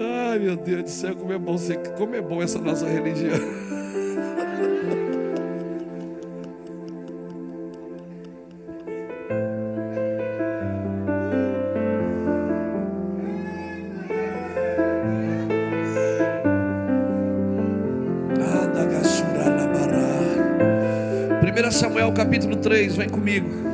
Ai 0.00 0.38
meu 0.38 0.56
Deus 0.56 0.84
do 0.84 0.90
céu, 0.90 1.16
como 1.16 1.32
é 1.32 1.38
bom 1.38 1.58
ser, 1.58 1.78
como 1.94 2.14
é 2.14 2.20
bom 2.20 2.42
essa 2.42 2.58
nossa 2.58 2.86
religião. 2.86 3.38
Primeira 21.40 21.70
Samuel 21.70 22.12
capítulo 22.12 22.56
3, 22.56 22.96
vem 22.96 23.08
comigo. 23.08 23.71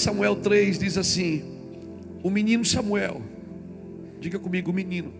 Samuel 0.00 0.36
3 0.36 0.78
diz 0.78 0.96
assim: 0.96 1.44
O 2.22 2.30
menino 2.30 2.64
Samuel, 2.64 3.20
diga 4.18 4.38
comigo, 4.38 4.70
o 4.70 4.74
menino. 4.74 5.12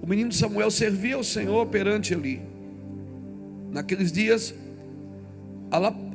O 0.00 0.06
menino 0.06 0.32
Samuel 0.32 0.70
servia 0.70 1.16
ao 1.16 1.24
Senhor 1.24 1.66
perante 1.66 2.14
ele. 2.14 2.40
Naqueles 3.70 4.12
dias, 4.12 4.54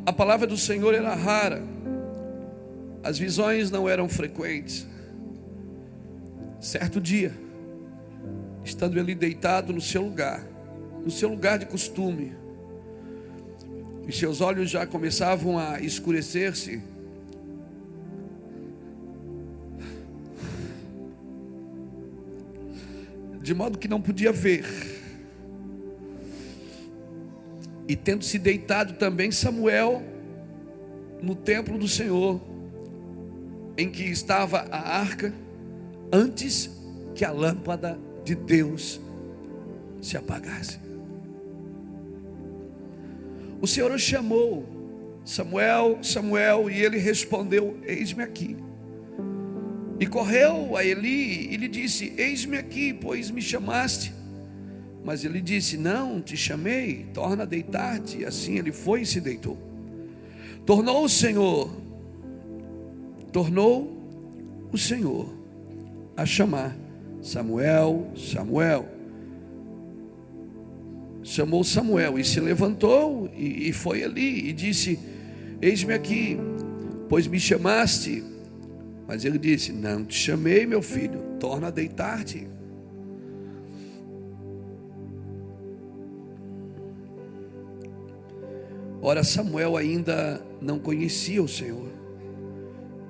a 0.06 0.14
palavra 0.14 0.48
do 0.48 0.56
Senhor 0.56 0.94
era 0.94 1.14
rara, 1.14 1.62
as 3.04 3.20
visões 3.20 3.70
não 3.70 3.90
eram 3.90 4.08
frequentes. 4.08 4.88
Certo 6.62 7.02
dia, 7.02 7.34
estando 8.64 8.98
ele 8.98 9.16
deitado 9.16 9.74
no 9.74 9.82
seu 9.82 10.02
lugar, 10.04 10.46
no 11.04 11.12
seu 11.12 11.30
lugar 11.30 11.60
de 11.60 11.66
costume, 11.66 12.34
os 14.10 14.18
seus 14.18 14.42
olhos 14.42 14.72
já 14.72 14.88
começavam 14.88 15.60
a 15.60 15.80
escurecer-se. 15.80 16.82
De 23.40 23.54
modo 23.54 23.78
que 23.78 23.88
não 23.88 24.02
podia 24.02 24.32
ver. 24.32 24.66
E 27.88 27.96
tendo 27.96 28.24
se 28.24 28.40
deitado 28.40 28.94
também 28.94 29.32
Samuel 29.32 30.02
no 31.22 31.36
templo 31.36 31.78
do 31.78 31.88
Senhor, 31.88 32.42
em 33.78 33.92
que 33.92 34.04
estava 34.04 34.66
a 34.72 35.00
arca, 35.00 35.32
antes 36.12 36.70
que 37.14 37.24
a 37.24 37.32
lâmpada 37.32 38.00
de 38.24 38.34
Deus 38.34 39.00
se 40.02 40.18
apagasse. 40.18 40.89
O 43.62 43.68
Senhor 43.68 43.92
o 43.92 44.00
chamou, 44.00 44.66
Samuel, 45.26 46.00
Samuel, 46.02 46.70
e 46.70 46.82
ele 46.82 46.98
respondeu: 46.98 47.78
Eis-me 47.84 48.24
aqui. 48.24 48.56
E 50.00 50.06
correu 50.06 50.78
a 50.78 50.84
Eli 50.84 51.54
e 51.54 51.58
lhe 51.58 51.68
disse: 51.68 52.14
Eis-me 52.18 52.58
aqui, 52.58 52.94
pois 52.94 53.30
me 53.30 53.42
chamaste. 53.42 54.14
Mas 55.04 55.26
ele 55.26 55.42
disse: 55.42 55.78
Não, 55.78 56.22
te 56.22 56.38
chamei, 56.38 57.08
torna 57.14 57.44
a 57.44 57.46
deitar-te. 57.46 58.24
Assim 58.24 58.58
ele 58.58 58.72
foi 58.72 59.02
e 59.02 59.06
se 59.06 59.20
deitou. 59.20 59.58
Tornou 60.66 61.04
o 61.04 61.10
Senhor, 61.10 61.70
tornou 63.32 63.98
o 64.72 64.78
Senhor 64.78 65.34
a 66.16 66.26
chamar 66.26 66.78
Samuel, 67.22 68.12
Samuel 68.16 68.99
chamou 71.30 71.64
Samuel 71.64 72.18
e 72.18 72.24
se 72.24 72.40
levantou 72.40 73.30
e, 73.36 73.70
e 73.70 73.74
foi 73.74 74.04
ali 74.04 74.50
e 74.50 74.54
disse: 74.54 75.00
Eis-me 75.62 75.94
aqui, 75.94 76.38
pois 77.08 77.28
me 77.28 77.40
chamaste. 77.40 78.24
Mas 79.08 79.24
ele 79.24 79.38
disse: 79.38 79.72
Não 79.72 80.04
te 80.04 80.16
chamei, 80.16 80.66
meu 80.66 80.82
filho, 80.82 81.22
torna 81.40 81.68
a 81.68 81.72
deitar-te. 81.72 82.48
Ora, 89.02 89.24
Samuel 89.24 89.78
ainda 89.78 90.44
não 90.60 90.78
conhecia 90.78 91.42
o 91.42 91.48
Senhor, 91.48 91.90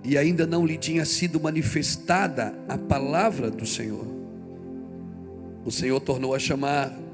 e 0.04 0.18
ainda 0.18 0.46
não 0.46 0.66
lhe 0.66 0.78
tinha 0.78 1.04
sido 1.06 1.40
manifestada 1.40 2.54
a 2.68 2.78
palavra 2.78 3.50
do 3.50 3.66
Senhor. 3.66 4.06
O 5.66 5.72
Senhor 5.72 6.00
tornou 6.00 6.36
a 6.36 6.40
chamar 6.40 7.09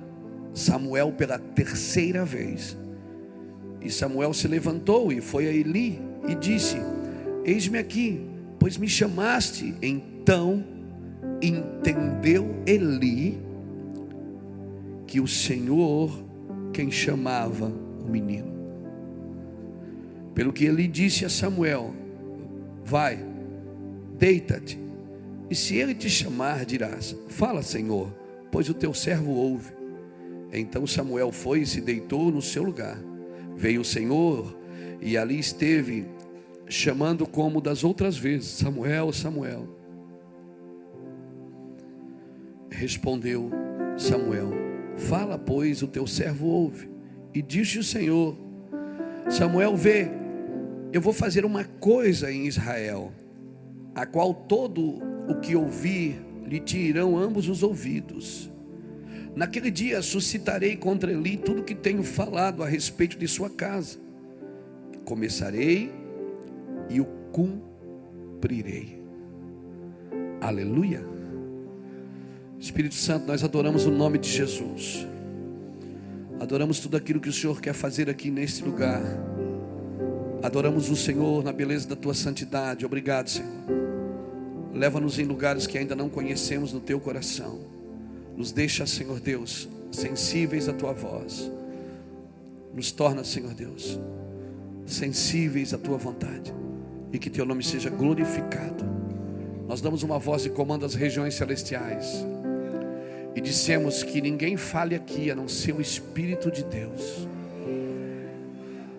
Samuel 0.56 1.12
pela 1.12 1.38
terceira 1.38 2.24
vez. 2.24 2.78
E 3.82 3.92
Samuel 3.92 4.34
se 4.34 4.48
levantou 4.48 5.12
e 5.12 5.20
foi 5.22 5.48
a 5.48 5.52
Eli 5.52 6.02
e 6.28 6.34
disse: 6.34 6.78
Eis-me 7.44 7.78
aqui, 7.78 8.26
pois 8.58 8.78
me 8.78 8.88
chamaste. 8.88 9.76
Então 9.82 10.66
entendeu 11.42 12.56
Eli 12.66 13.38
que 15.06 15.20
o 15.20 15.28
Senhor 15.28 16.24
quem 16.74 16.90
chamava 16.90 17.68
o 17.68 18.10
menino. 18.10 18.56
Pelo 20.34 20.54
que 20.54 20.66
ele 20.66 20.88
disse 20.88 21.26
a 21.26 21.30
Samuel: 21.30 21.94
Vai, 22.84 23.20
deita-te, 24.18 24.80
e 25.50 25.56
se 25.56 25.76
ele 25.76 25.94
te 25.94 26.10
chamar, 26.10 26.66
dirás: 26.66 27.16
Fala, 27.28 27.62
Senhor, 27.62 28.12
pois 28.52 28.70
o 28.70 28.74
teu 28.74 28.94
servo 28.94 29.32
ouve. 29.32 29.84
Então 30.51 30.85
Samuel 30.88 31.31
foi 31.31 31.61
e 31.61 31.66
se 31.66 31.81
deitou 31.81 32.31
no 32.31 32.41
seu 32.41 32.63
lugar. 32.63 32.97
Veio 33.56 33.81
o 33.81 33.85
Senhor 33.85 34.57
e 35.01 35.17
ali 35.17 35.39
esteve, 35.39 36.06
chamando 36.67 37.28
como 37.28 37.61
das 37.61 37.83
outras 37.83 38.17
vezes: 38.17 38.47
Samuel, 38.50 39.11
Samuel. 39.11 39.67
Respondeu 42.69 43.50
Samuel: 43.97 44.51
Fala, 44.97 45.38
pois, 45.38 45.81
o 45.81 45.88
teu 45.88 46.07
servo 46.07 46.47
ouve. 46.47 46.89
E 47.33 47.41
disse 47.41 47.79
o 47.79 47.83
Senhor: 47.83 48.38
Samuel, 49.29 49.75
vê, 49.75 50.09
eu 50.94 51.01
vou 51.01 51.13
fazer 51.13 51.45
uma 51.45 51.63
coisa 51.63 52.31
em 52.31 52.45
Israel, 52.45 53.12
a 53.94 54.06
qual 54.06 54.33
todo 54.33 55.00
o 55.27 55.39
que 55.41 55.56
ouvir 55.56 56.22
lhe 56.45 56.59
tirarão 56.59 57.17
ambos 57.17 57.50
os 57.50 57.63
ouvidos 57.63 58.55
Naquele 59.35 59.69
dia 59.69 60.01
suscitarei 60.01 60.78
contra 60.78 61.12
ele 61.12 61.35
tudo 61.35 61.63
que 61.63 61.75
tenho 61.75 62.03
falado 62.03 62.63
a 62.63 62.68
respeito 62.68 63.18
de 63.18 63.28
sua 63.28 63.50
casa. 63.50 63.97
Começarei 65.03 65.91
e 66.90 67.01
o 67.01 67.06
cumprirei. 67.31 69.03
Aleluia. 70.40 71.03
Espírito 72.57 72.95
Santo, 72.95 73.28
nós 73.28 73.44
adoramos 73.44 73.85
o 73.85 73.91
nome 73.91 74.18
de 74.18 74.29
Jesus. 74.29 75.06
Adoramos 76.40 76.79
tudo 76.79 76.95
aquilo 76.95 77.19
que 77.19 77.29
o 77.29 77.34
Senhor 77.34 77.59
quer 77.59 77.74
fazer 77.74 78.09
aqui 78.09 78.31
neste 78.31 78.63
lugar. 78.63 79.01
Adoramos 80.41 80.90
o 80.90 80.95
Senhor 80.95 81.44
na 81.44 81.51
beleza 81.51 81.90
da 81.90 81.95
tua 81.95 82.13
santidade. 82.13 82.85
Obrigado, 82.85 83.29
Senhor. 83.29 83.50
Leva-nos 84.74 85.19
em 85.19 85.25
lugares 85.25 85.68
que 85.68 85.78
ainda 85.78 85.95
não 85.95 86.09
conhecemos 86.09 86.72
no 86.72 86.79
teu 86.79 87.00
coração. 87.00 87.75
Nos 88.35 88.51
deixa, 88.51 88.85
Senhor 88.85 89.19
Deus, 89.19 89.69
sensíveis 89.91 90.68
à 90.68 90.73
tua 90.73 90.91
voz. 90.91 91.51
Nos 92.73 92.91
torna, 92.91 93.23
Senhor 93.23 93.53
Deus, 93.53 93.97
sensíveis 94.85 95.73
à 95.73 95.78
tua 95.78 95.97
vontade. 95.97 96.53
E 97.13 97.18
que 97.18 97.29
teu 97.29 97.45
nome 97.45 97.63
seja 97.63 97.90
glorificado. 97.90 98.84
Nós 99.68 99.79
damos 99.79 100.03
uma 100.03 100.19
voz 100.19 100.44
de 100.44 100.50
comando 100.50 100.86
às 100.86 100.95
regiões 100.95 101.36
celestiais. 101.36 102.25
E 103.33 103.39
dissemos 103.39 104.04
que 104.04 104.21
ninguém 104.21 104.57
fale 104.57 104.95
aqui 104.95 105.31
a 105.31 105.36
não 105.36 105.48
ser 105.48 105.74
o 105.74 105.81
Espírito 105.81 106.51
de 106.51 106.63
Deus. 106.63 107.27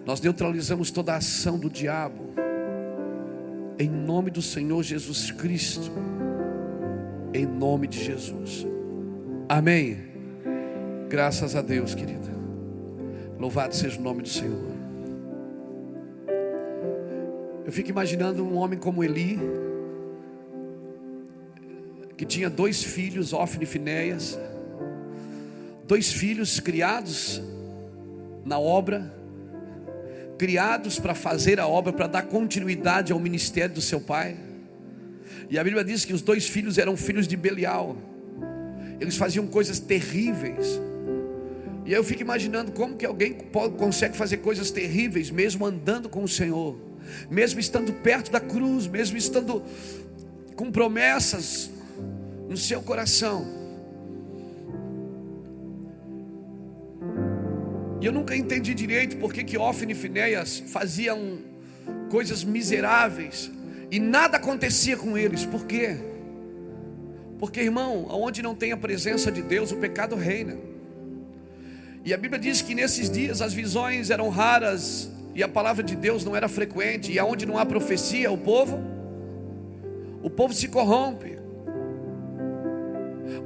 Nós 0.07 0.21
neutralizamos 0.21 0.91
toda 0.91 1.13
a 1.13 1.17
ação 1.17 1.59
do 1.59 1.69
diabo. 1.69 2.31
Em 3.79 3.91
nome 3.91 4.31
do 4.31 4.41
Senhor 4.41 4.83
Jesus 4.83 5.31
Cristo. 5.31 5.91
Em 7.35 7.45
nome 7.45 7.87
de 7.87 8.03
Jesus. 8.03 8.67
Amém. 9.49 9.99
Graças 11.09 11.55
a 11.55 11.63
Deus, 11.63 11.95
querida. 11.95 12.35
Louvado 13.39 13.77
seja 13.77 13.97
o 13.97 14.03
nome 14.03 14.23
do 14.23 14.29
Senhor. 14.29 14.75
Eu 17.65 17.71
fico 17.71 17.89
imaginando 17.89 18.45
um 18.45 18.57
homem 18.57 18.77
como 18.77 19.05
Eli, 19.05 19.39
que 22.17 22.25
tinha 22.25 22.51
dois 22.51 22.83
filhos, 22.83 23.33
Ofne 23.33 23.63
e 23.63 23.67
Finéias, 23.67 24.37
dois 25.87 26.13
filhos 26.13 26.59
criados 26.59 27.41
na 28.45 28.59
obra, 28.59 29.15
criados 30.37 30.99
para 30.99 31.15
fazer 31.15 31.61
a 31.61 31.69
obra, 31.69 31.93
para 31.93 32.09
dar 32.09 32.23
continuidade 32.23 33.13
ao 33.13 33.21
ministério 33.21 33.77
do 33.77 33.81
seu 33.81 34.01
pai. 34.01 34.37
E 35.49 35.57
a 35.57 35.63
Bíblia 35.63 35.85
diz 35.85 36.05
que 36.05 36.13
os 36.13 36.23
dois 36.23 36.49
filhos 36.49 36.79
eram 36.79 36.97
filhos 36.97 37.29
de 37.29 37.37
Belial. 37.37 37.97
Eles 39.01 39.17
faziam 39.17 39.47
coisas 39.47 39.79
terríveis. 39.79 40.81
E 41.85 41.93
eu 41.93 42.03
fico 42.03 42.23
imaginando 42.23 42.73
como 42.73 42.97
que 42.97 43.07
alguém 43.07 43.37
consegue 43.79 44.17
fazer 44.17 44.39
coisas 44.39 44.71
terríveis 44.71 45.31
mesmo 45.31 45.65
andando 45.65 46.09
com 46.09 46.25
o 46.25 46.29
Senhor, 46.29 46.77
mesmo 47.31 47.61
estando 47.61 47.93
perto 47.93 48.31
da 48.31 48.41
cruz, 48.41 48.89
mesmo 48.89 49.17
estando 49.17 49.63
com 50.57 50.73
promessas 50.73 51.71
no 52.49 52.57
seu 52.57 52.83
coração. 52.83 53.47
E 58.01 58.07
eu 58.07 58.13
nunca 58.13 58.37
entendi 58.37 58.75
direito 58.75 59.17
porque 59.19 59.45
que 59.45 59.57
Ofne 59.57 59.93
e 59.93 59.95
Finéias 59.95 60.63
faziam 60.67 61.39
coisas 62.11 62.43
miseráveis 62.43 63.51
e 63.91 64.01
nada 64.01 64.37
acontecia 64.37 64.97
com 64.97 65.17
eles. 65.17 65.45
Por 65.47 65.67
quê? 65.67 65.97
Porque, 67.39 67.61
irmão, 67.61 68.07
onde 68.11 68.43
não 68.43 68.55
tem 68.55 68.73
a 68.73 68.77
presença 68.77 69.31
de 69.31 69.43
Deus, 69.43 69.73
o 69.73 69.77
pecado 69.77 70.17
reina. 70.17 70.57
E 72.05 72.15
a 72.15 72.17
Bíblia 72.17 72.39
diz 72.39 72.63
que 72.63 72.75
nesses 72.75 73.11
dias 73.11 73.43
as 73.43 73.53
visões 73.53 74.11
eram 74.11 74.29
raras 74.29 75.11
e 75.35 75.43
a 75.43 75.49
palavra 75.49 75.83
de 75.83 75.95
Deus 75.95 76.25
não 76.25 76.35
era 76.35 76.49
frequente, 76.49 77.13
e 77.13 77.19
aonde 77.19 77.45
não 77.45 77.59
há 77.59 77.67
profecia, 77.67 78.31
o 78.31 78.39
povo 78.39 78.83
o 80.23 80.31
povo 80.31 80.53
se 80.53 80.67
corrompe. 80.67 81.39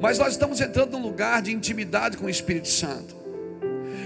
Mas 0.00 0.18
nós 0.18 0.32
estamos 0.32 0.60
entrando 0.60 0.92
num 0.92 1.02
lugar 1.02 1.42
de 1.42 1.52
intimidade 1.52 2.16
com 2.16 2.24
o 2.24 2.30
Espírito 2.30 2.68
Santo. 2.68 3.14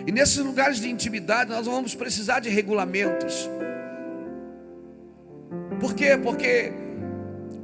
E 0.07 0.11
nesses 0.11 0.39
lugares 0.39 0.81
de 0.81 0.89
intimidade 0.89 1.51
nós 1.51 1.67
vamos 1.67 1.95
precisar 1.95 2.41
de 2.41 2.49
regulamentos. 2.49 3.49
Por 5.79 5.95
quê? 5.95 6.19
Porque 6.21 6.73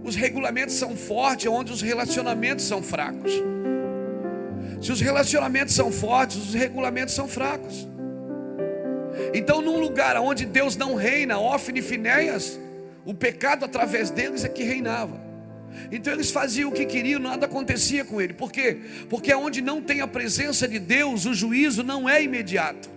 os 0.02 0.17
regulamentos 0.17 0.75
são 0.75 0.97
fortes 0.97 1.47
onde 1.47 1.73
os 1.73 1.82
relacionamentos 1.82 2.64
são 2.64 2.82
fracos. 2.82 3.32
Se 4.81 4.91
os 4.91 5.00
relacionamentos 5.00 5.75
são 5.75 5.93
fortes, 5.93 6.37
os 6.37 6.55
regulamentos 6.55 7.14
são 7.14 7.29
fracos. 7.29 7.87
Então, 9.35 9.61
num 9.61 9.79
lugar 9.79 10.17
onde 10.17 10.47
Deus 10.47 10.76
não 10.76 10.94
reina, 10.94 11.38
Ofne 11.38 11.81
e 11.81 11.82
Finéias, 11.82 12.58
o 13.05 13.12
pecado 13.12 13.64
através 13.64 14.11
deles 14.11 14.44
é 14.44 14.49
que 14.49 14.62
reinava. 14.62 15.20
Então 15.91 16.12
eles 16.12 16.31
faziam 16.31 16.70
o 16.70 16.73
que 16.73 16.85
queriam, 16.85 17.20
nada 17.20 17.47
acontecia 17.47 18.05
com 18.05 18.20
ele. 18.20 18.32
Por 18.32 18.50
quê? 18.50 18.79
Porque 19.08 19.32
onde 19.35 19.62
não 19.62 19.81
tem 19.81 20.00
a 20.00 20.06
presença 20.06 20.67
de 20.67 20.79
Deus, 20.79 21.26
o 21.26 21.35
juízo 21.35 21.82
não 21.82 22.08
é 22.08 22.23
imediato. 22.23 22.91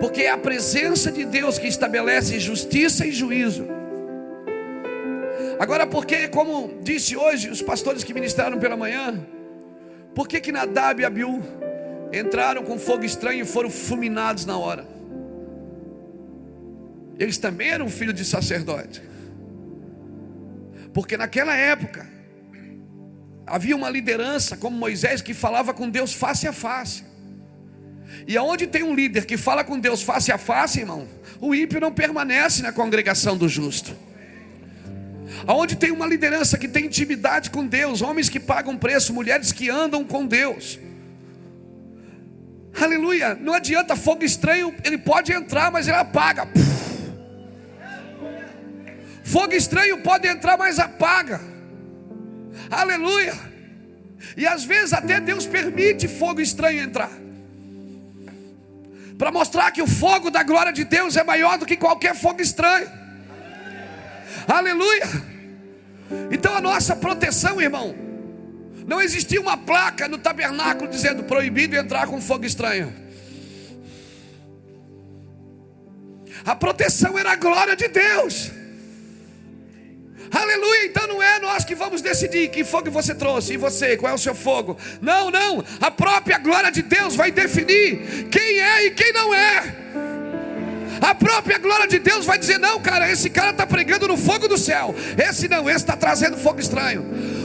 Porque 0.00 0.22
é 0.22 0.30
a 0.30 0.38
presença 0.38 1.10
de 1.10 1.24
Deus 1.24 1.58
que 1.58 1.68
estabelece 1.68 2.38
justiça 2.38 3.06
e 3.06 3.12
juízo. 3.12 3.77
Agora, 5.58 5.86
porque, 5.86 6.28
como 6.28 6.80
disse 6.82 7.16
hoje 7.16 7.50
os 7.50 7.60
pastores 7.60 8.04
que 8.04 8.14
ministraram 8.14 8.58
pela 8.58 8.76
manhã, 8.76 9.26
por 10.14 10.28
que 10.28 10.40
que 10.40 10.52
Nadab 10.52 11.00
e 11.00 11.04
Abiú 11.04 11.42
entraram 12.12 12.62
com 12.62 12.78
fogo 12.78 13.04
estranho 13.04 13.42
e 13.42 13.44
foram 13.44 13.68
fulminados 13.68 14.44
na 14.44 14.56
hora? 14.56 14.86
Eles 17.18 17.38
também 17.38 17.70
eram 17.70 17.88
filhos 17.88 18.14
de 18.14 18.24
sacerdote. 18.24 19.02
Porque 20.94 21.16
naquela 21.16 21.56
época 21.56 22.06
havia 23.44 23.74
uma 23.74 23.90
liderança 23.90 24.56
como 24.56 24.76
Moisés 24.76 25.20
que 25.20 25.34
falava 25.34 25.74
com 25.74 25.90
Deus 25.90 26.14
face 26.14 26.46
a 26.46 26.52
face. 26.52 27.04
E 28.26 28.36
aonde 28.36 28.66
tem 28.66 28.84
um 28.84 28.94
líder 28.94 29.26
que 29.26 29.36
fala 29.36 29.64
com 29.64 29.78
Deus 29.78 30.02
face 30.02 30.30
a 30.30 30.38
face, 30.38 30.80
irmão, 30.80 31.08
o 31.40 31.54
ímpio 31.54 31.80
não 31.80 31.92
permanece 31.92 32.62
na 32.62 32.72
congregação 32.72 33.36
do 33.36 33.48
justo. 33.48 34.07
Aonde 35.46 35.76
tem 35.76 35.90
uma 35.90 36.06
liderança 36.06 36.58
que 36.58 36.68
tem 36.68 36.86
intimidade 36.86 37.50
com 37.50 37.66
Deus, 37.66 38.02
homens 38.02 38.28
que 38.28 38.40
pagam 38.40 38.76
preço, 38.76 39.12
mulheres 39.12 39.52
que 39.52 39.68
andam 39.70 40.04
com 40.04 40.26
Deus. 40.26 40.78
Aleluia, 42.80 43.34
não 43.34 43.54
adianta 43.54 43.96
fogo 43.96 44.24
estranho, 44.24 44.74
ele 44.84 44.98
pode 44.98 45.32
entrar, 45.32 45.70
mas 45.70 45.88
ele 45.88 45.96
apaga. 45.96 46.48
Fogo 49.24 49.52
estranho 49.52 49.98
pode 50.02 50.26
entrar, 50.26 50.56
mas 50.56 50.78
apaga. 50.78 51.40
Aleluia. 52.70 53.34
E 54.36 54.46
às 54.46 54.64
vezes 54.64 54.92
até 54.92 55.20
Deus 55.20 55.46
permite 55.46 56.08
fogo 56.08 56.40
estranho 56.40 56.82
entrar. 56.82 57.10
Para 59.18 59.32
mostrar 59.32 59.70
que 59.72 59.82
o 59.82 59.86
fogo 59.86 60.30
da 60.30 60.42
glória 60.42 60.72
de 60.72 60.84
Deus 60.84 61.16
é 61.16 61.24
maior 61.24 61.58
do 61.58 61.66
que 61.66 61.76
qualquer 61.76 62.14
fogo 62.14 62.40
estranho. 62.40 62.97
Aleluia. 64.48 65.06
Então 66.30 66.54
a 66.54 66.60
nossa 66.60 66.96
proteção, 66.96 67.60
irmão, 67.60 67.94
não 68.86 69.02
existia 69.02 69.38
uma 69.38 69.58
placa 69.58 70.08
no 70.08 70.16
tabernáculo 70.16 70.88
dizendo 70.90 71.22
proibido 71.22 71.76
entrar 71.76 72.06
com 72.06 72.20
fogo 72.20 72.46
estranho. 72.46 72.94
A 76.46 76.56
proteção 76.56 77.18
era 77.18 77.32
a 77.32 77.36
glória 77.36 77.76
de 77.76 77.88
Deus. 77.88 78.50
Aleluia, 80.30 80.86
então 80.86 81.06
não 81.06 81.22
é 81.22 81.38
nós 81.40 81.64
que 81.64 81.74
vamos 81.74 82.00
decidir 82.00 82.48
que 82.48 82.64
fogo 82.64 82.90
você 82.90 83.14
trouxe 83.14 83.54
e 83.54 83.56
você, 83.56 83.96
qual 83.96 84.12
é 84.12 84.14
o 84.14 84.18
seu 84.18 84.34
fogo. 84.34 84.78
Não, 85.00 85.30
não, 85.30 85.64
a 85.80 85.90
própria 85.90 86.38
glória 86.38 86.70
de 86.70 86.82
Deus 86.82 87.14
vai 87.14 87.30
definir 87.30 88.28
quem 88.30 88.60
é 88.60 88.86
e 88.86 88.90
quem 88.92 89.12
não 89.12 89.34
é. 89.34 89.87
A 91.00 91.14
própria 91.14 91.58
glória 91.58 91.86
de 91.86 91.98
Deus 91.98 92.24
vai 92.24 92.38
dizer: 92.38 92.58
não, 92.58 92.80
cara, 92.80 93.10
esse 93.10 93.30
cara 93.30 93.50
está 93.50 93.66
pregando 93.66 94.08
no 94.08 94.16
fogo 94.16 94.48
do 94.48 94.58
céu. 94.58 94.94
Esse 95.16 95.48
não, 95.48 95.68
esse 95.68 95.78
está 95.78 95.96
trazendo 95.96 96.36
fogo 96.36 96.60
estranho. 96.60 97.38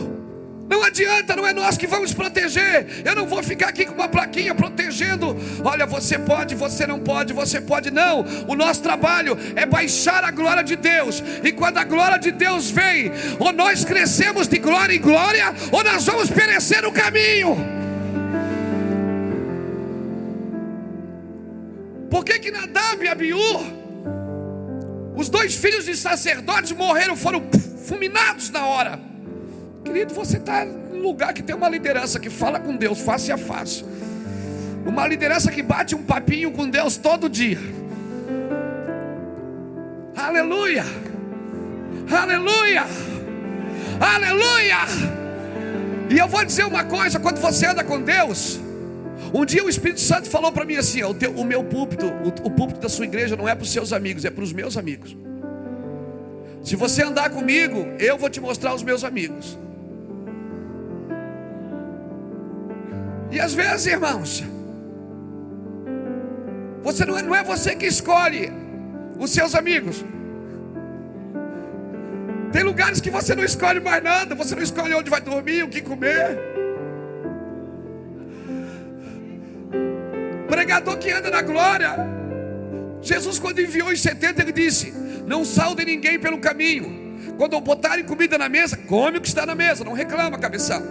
Não 0.73 0.81
adianta, 0.81 1.35
não 1.35 1.45
é 1.45 1.53
nós 1.53 1.77
que 1.77 1.85
vamos 1.85 2.13
proteger. 2.13 3.03
Eu 3.05 3.15
não 3.15 3.27
vou 3.27 3.43
ficar 3.43 3.67
aqui 3.67 3.85
com 3.85 3.93
uma 3.93 4.07
plaquinha 4.07 4.55
protegendo. 4.55 5.37
Olha, 5.63 5.85
você 5.85 6.17
pode, 6.17 6.55
você 6.55 6.87
não 6.87 6.99
pode, 6.99 7.33
você 7.33 7.59
pode, 7.61 7.91
não. 7.91 8.25
O 8.47 8.55
nosso 8.55 8.81
trabalho 8.81 9.37
é 9.55 9.65
baixar 9.65 10.23
a 10.23 10.31
glória 10.31 10.63
de 10.63 10.75
Deus. 10.75 11.21
E 11.43 11.51
quando 11.51 11.77
a 11.77 11.83
glória 11.83 12.17
de 12.17 12.31
Deus 12.31 12.71
vem, 12.71 13.11
ou 13.39 13.51
nós 13.51 13.83
crescemos 13.83 14.47
de 14.47 14.57
glória 14.57 14.95
em 14.95 15.01
glória, 15.01 15.53
ou 15.71 15.83
nós 15.83 16.05
vamos 16.05 16.31
perecer 16.31 16.81
no 16.81 16.91
caminho. 16.91 17.82
Por 22.23 22.31
que 22.31 22.39
que 22.39 22.51
Nadab 22.51 23.03
e 23.03 23.07
Abiú, 23.09 23.37
os 25.13 25.27
dois 25.27 25.55
filhos 25.55 25.83
de 25.83 25.93
sacerdotes 25.93 26.71
morreram, 26.71 27.17
foram 27.17 27.43
fulminados 27.85 28.49
na 28.49 28.65
hora? 28.65 28.97
Querido, 29.83 30.13
você 30.13 30.37
está 30.37 30.65
em 30.65 31.01
lugar 31.01 31.33
que 31.33 31.43
tem 31.43 31.53
uma 31.53 31.67
liderança 31.67 32.21
que 32.21 32.29
fala 32.29 32.61
com 32.61 32.77
Deus 32.77 33.01
face 33.01 33.29
a 33.29 33.37
face. 33.37 33.83
Uma 34.85 35.05
liderança 35.05 35.51
que 35.51 35.61
bate 35.61 35.95
um 35.95 36.01
papinho 36.01 36.53
com 36.53 36.69
Deus 36.69 36.95
todo 36.95 37.27
dia. 37.27 37.59
Aleluia! 40.15 40.85
Aleluia! 42.09 42.85
Aleluia! 43.99 44.77
E 46.09 46.17
eu 46.17 46.27
vou 46.29 46.45
dizer 46.45 46.63
uma 46.63 46.85
coisa: 46.85 47.19
quando 47.19 47.41
você 47.41 47.65
anda 47.65 47.83
com 47.83 48.01
Deus, 48.01 48.61
um 49.33 49.45
dia 49.45 49.63
o 49.63 49.69
Espírito 49.69 49.99
Santo 49.99 50.29
falou 50.29 50.51
para 50.51 50.63
mim 50.63 50.75
assim: 50.75 51.03
o, 51.03 51.13
teu, 51.13 51.31
o 51.31 51.43
meu 51.43 51.63
púlpito, 51.63 52.05
o, 52.05 52.27
o 52.47 52.51
púlpito 52.51 52.79
da 52.79 52.89
sua 52.89 53.05
igreja 53.05 53.35
não 53.35 53.49
é 53.49 53.55
para 53.55 53.63
os 53.63 53.71
seus 53.71 53.91
amigos, 53.91 54.23
é 54.25 54.29
para 54.29 54.43
os 54.43 54.53
meus 54.53 54.77
amigos. 54.77 55.15
Se 56.61 56.75
você 56.75 57.03
andar 57.03 57.29
comigo, 57.29 57.87
eu 57.99 58.17
vou 58.17 58.29
te 58.29 58.39
mostrar 58.39 58.73
os 58.73 58.83
meus 58.83 59.03
amigos. 59.03 59.57
E 63.31 63.39
às 63.39 63.53
vezes, 63.53 63.87
irmãos, 63.87 64.43
você 66.83 67.03
não 67.03 67.17
é, 67.17 67.21
não 67.23 67.35
é 67.35 67.43
você 67.43 67.75
que 67.75 67.87
escolhe 67.87 68.51
os 69.17 69.31
seus 69.31 69.55
amigos. 69.55 70.05
Tem 72.51 72.61
lugares 72.61 73.01
que 73.01 73.09
você 73.09 73.33
não 73.35 73.43
escolhe 73.43 73.79
mais 73.79 74.03
nada, 74.03 74.35
você 74.35 74.53
não 74.53 74.61
escolhe 74.61 74.93
onde 74.93 75.09
vai 75.09 75.19
dormir, 75.19 75.63
o 75.63 75.69
que 75.69 75.81
comer. 75.81 76.52
Pregador 80.53 80.99
que 80.99 81.09
anda 81.09 81.31
na 81.31 81.41
glória. 81.41 81.95
Jesus, 83.01 83.39
quando 83.39 83.59
enviou 83.59 83.89
os 83.89 83.99
70, 83.99 84.43
ele 84.43 84.51
disse: 84.51 84.93
Não 85.25 85.43
saudem 85.43 85.83
ninguém 85.83 86.19
pelo 86.19 86.37
caminho. 86.37 87.33
Quando 87.39 87.59
botarem 87.59 88.05
comida 88.05 88.37
na 88.37 88.47
mesa, 88.47 88.77
come 88.77 89.17
o 89.17 89.21
que 89.21 89.27
está 89.27 89.47
na 89.47 89.55
mesa, 89.55 89.83
não 89.83 89.93
reclama, 89.93 90.37
cabeção. 90.37 90.83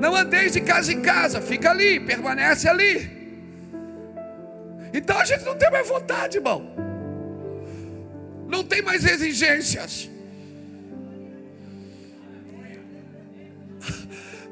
Não 0.00 0.16
andeis 0.16 0.54
de 0.54 0.62
casa 0.62 0.92
em 0.92 1.00
casa, 1.00 1.40
fica 1.40 1.70
ali, 1.70 2.00
permanece 2.00 2.68
ali. 2.68 3.08
Então 4.92 5.16
a 5.16 5.24
gente 5.24 5.44
não 5.44 5.54
tem 5.56 5.70
mais 5.70 5.86
vontade, 5.86 6.38
irmão. 6.38 6.72
Não 8.48 8.64
tem 8.64 8.82
mais 8.82 9.04
exigências. 9.04 10.10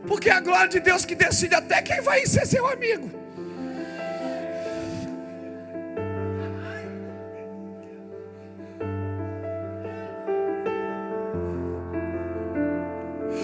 Porque 0.06 0.28
é 0.28 0.32
a 0.32 0.40
glória 0.40 0.68
de 0.68 0.80
Deus 0.80 1.04
que 1.04 1.14
decide 1.14 1.54
até 1.54 1.80
quem 1.82 2.00
vai 2.00 2.26
ser 2.26 2.46
seu 2.46 2.66
amigo. 2.66 3.10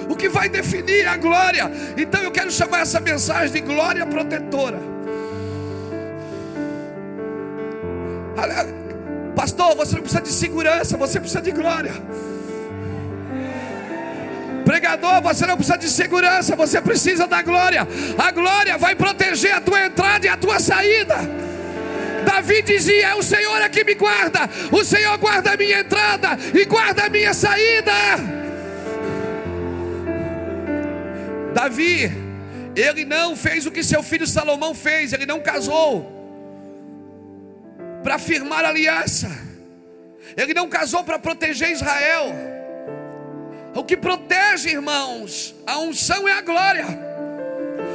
O 0.09 0.17
que 0.17 0.29
vai 0.29 0.49
definir 0.49 1.07
a 1.07 1.17
glória. 1.17 1.71
Então 1.97 2.23
eu 2.23 2.31
quero 2.31 2.51
chamar 2.51 2.81
essa 2.81 3.01
mensagem 3.01 3.53
de 3.53 3.61
glória 3.61 4.05
protetora. 4.07 4.79
Pastor, 9.35 9.75
você 9.75 9.95
não 9.95 10.03
precisa 10.03 10.21
de 10.21 10.29
segurança, 10.29 10.99
você 10.99 11.19
precisa 11.19 11.41
de 11.41 11.51
glória. 11.51 11.93
Pregador, 14.71 15.21
você 15.21 15.45
não 15.47 15.57
precisa 15.57 15.77
de 15.77 15.91
segurança, 15.91 16.55
você 16.55 16.81
precisa 16.81 17.27
da 17.27 17.43
glória. 17.43 17.89
A 18.17 18.31
glória 18.31 18.79
vai 18.79 18.95
proteger 18.95 19.53
a 19.53 19.61
tua 19.61 19.85
entrada 19.85 20.27
e 20.27 20.29
a 20.29 20.37
tua 20.37 20.61
saída. 20.61 21.17
Davi 22.25 22.63
dizia: 22.63 23.09
é 23.09 23.15
O 23.17 23.23
Senhor 23.23 23.61
é 23.61 23.69
que 23.69 23.83
me 23.83 23.97
guarda, 23.97 24.49
o 24.71 24.85
Senhor 24.85 25.19
guarda 25.19 25.55
a 25.55 25.57
minha 25.57 25.81
entrada 25.81 26.39
e 26.55 26.65
guarda 26.67 27.07
a 27.07 27.09
minha 27.09 27.35
saída. 27.35 27.93
Davi, 31.53 32.13
ele 32.77 33.05
não 33.05 33.35
fez 33.35 33.67
o 33.67 33.73
que 33.73 33.83
seu 33.83 34.05
filho 34.05 34.25
Salomão 34.25 34.73
fez, 34.73 35.13
ele 35.13 35.27
não 35.27 35.41
casou 35.41 36.09
para 38.05 38.21
firmar 38.21 38.65
aliança, 38.65 39.29
ele 40.37 40.55
não 40.55 40.69
casou 40.69 41.03
para 41.03 41.19
proteger 41.19 41.73
Israel. 41.73 42.50
O 43.75 43.85
que 43.85 43.97
protege, 43.97 44.71
irmãos, 44.71 45.55
a 45.67 45.79
unção 45.79 46.29
é 46.29 46.33
a 46.33 46.41
glória, 46.41 46.87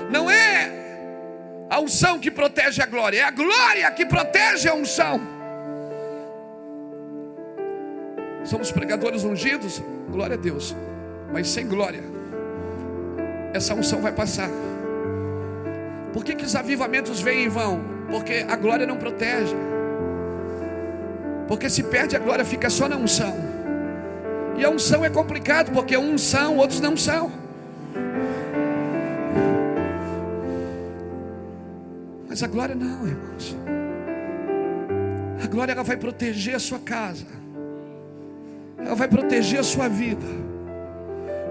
não 0.10 0.29
é 0.29 0.72
a 1.70 1.79
unção 1.79 2.17
que 2.17 2.32
protege 2.32 2.82
a 2.82 2.86
glória, 2.86 3.20
é 3.20 3.24
a 3.24 3.32
glória 3.32 3.91
que 3.91 4.05
protege 4.05 4.70
a 4.70 4.74
unção. 4.74 5.20
Somos 8.46 8.72
pregadores 8.72 9.24
ungidos, 9.24 9.82
glória 10.10 10.36
a 10.36 10.39
Deus, 10.39 10.75
mas 11.34 11.50
sem 11.50 11.67
glória, 11.67 12.03
essa 13.53 13.74
unção 13.74 14.01
vai 14.01 14.12
passar. 14.12 14.50
Por 16.13 16.24
que, 16.24 16.36
que 16.36 16.46
os 16.46 16.55
avivamentos 16.55 17.20
vêm 17.20 17.44
em 17.44 17.50
vão? 17.50 17.84
Porque 18.10 18.46
a 18.48 18.55
glória 18.55 18.88
não 18.88 18.96
protege. 18.96 19.55
Porque 21.48 21.70
se 21.70 21.84
perde 21.84 22.15
a 22.15 22.20
glória, 22.20 22.46
fica 22.46 22.70
só 22.70 22.88
na 22.88 22.96
unção. 22.96 23.54
E 24.57 24.63
a 24.63 24.69
unção 24.69 25.03
é 25.03 25.09
complicado, 25.09 25.71
porque 25.71 25.97
uns 25.97 26.21
são, 26.21 26.57
outros 26.57 26.79
não 26.79 26.95
são. 26.95 27.31
Mas 32.27 32.41
a 32.41 32.47
glória 32.47 32.75
não, 32.75 33.07
irmãos. 33.07 33.55
A 35.43 35.47
glória 35.47 35.74
ela 35.74 35.83
vai 35.83 35.97
proteger 35.97 36.55
a 36.55 36.59
sua 36.59 36.79
casa. 36.79 37.25
Ela 38.77 38.95
vai 38.95 39.07
proteger 39.07 39.59
a 39.59 39.63
sua 39.63 39.88
vida. 39.88 40.25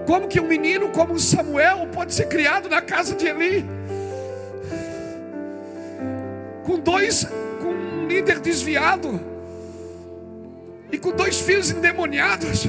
Como 0.05 0.27
que 0.27 0.39
um 0.39 0.47
menino 0.47 0.89
como 0.89 1.19
Samuel 1.19 1.87
pode 1.91 2.13
ser 2.13 2.27
criado 2.27 2.69
na 2.69 2.81
casa 2.81 3.15
de 3.15 3.25
Eli? 3.27 3.65
Com 6.63 6.79
dois, 6.79 7.25
com 7.61 7.69
um 7.69 8.07
líder 8.07 8.39
desviado 8.39 9.19
e 10.91 10.97
com 10.97 11.11
dois 11.11 11.39
filhos 11.39 11.71
endemoniados. 11.71 12.67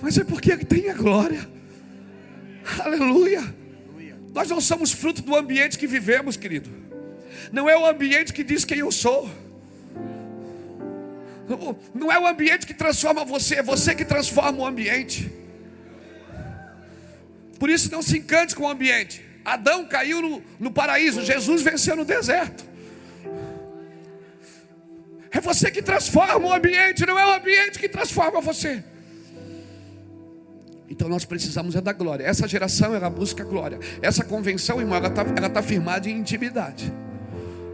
Mas 0.00 0.18
é 0.18 0.24
porque 0.24 0.56
tem 0.56 0.90
a 0.90 0.94
glória. 0.94 1.48
Aleluia. 2.80 3.42
Nós 4.34 4.50
não 4.50 4.60
somos 4.60 4.92
fruto 4.92 5.22
do 5.22 5.34
ambiente 5.34 5.78
que 5.78 5.86
vivemos, 5.86 6.36
querido. 6.36 6.70
Não 7.52 7.68
é 7.68 7.76
o 7.76 7.86
ambiente 7.86 8.32
que 8.32 8.44
diz 8.44 8.64
quem 8.64 8.78
eu 8.78 8.92
sou. 8.92 9.30
Não 11.94 12.10
é 12.10 12.18
o 12.18 12.26
ambiente 12.26 12.66
que 12.66 12.74
transforma 12.74 13.24
você, 13.24 13.56
é 13.56 13.62
você 13.62 13.94
que 13.94 14.04
transforma 14.04 14.58
o 14.58 14.66
ambiente. 14.66 15.30
Por 17.58 17.70
isso 17.70 17.90
não 17.90 18.02
se 18.02 18.18
encante 18.18 18.54
com 18.54 18.64
o 18.64 18.68
ambiente. 18.68 19.24
Adão 19.44 19.86
caiu 19.86 20.20
no, 20.20 20.42
no 20.58 20.70
paraíso, 20.70 21.24
Jesus 21.24 21.62
venceu 21.62 21.96
no 21.96 22.04
deserto. 22.04 22.64
É 25.30 25.40
você 25.40 25.70
que 25.70 25.80
transforma 25.80 26.48
o 26.48 26.52
ambiente, 26.52 27.06
não 27.06 27.18
é 27.18 27.24
o 27.24 27.34
ambiente 27.34 27.78
que 27.78 27.88
transforma 27.88 28.40
você. 28.40 28.82
Então 30.88 31.08
nós 31.08 31.24
precisamos 31.24 31.74
é 31.74 31.80
da 31.80 31.92
glória. 31.92 32.24
Essa 32.24 32.46
geração 32.46 32.94
ela 32.94 33.10
busca 33.10 33.42
glória. 33.44 33.78
Essa 34.00 34.24
convenção, 34.24 34.80
irmão, 34.80 34.96
ela 34.96 35.08
está 35.08 35.22
ela 35.36 35.50
tá 35.50 35.62
firmada 35.62 36.08
em 36.08 36.16
intimidade. 36.16 36.92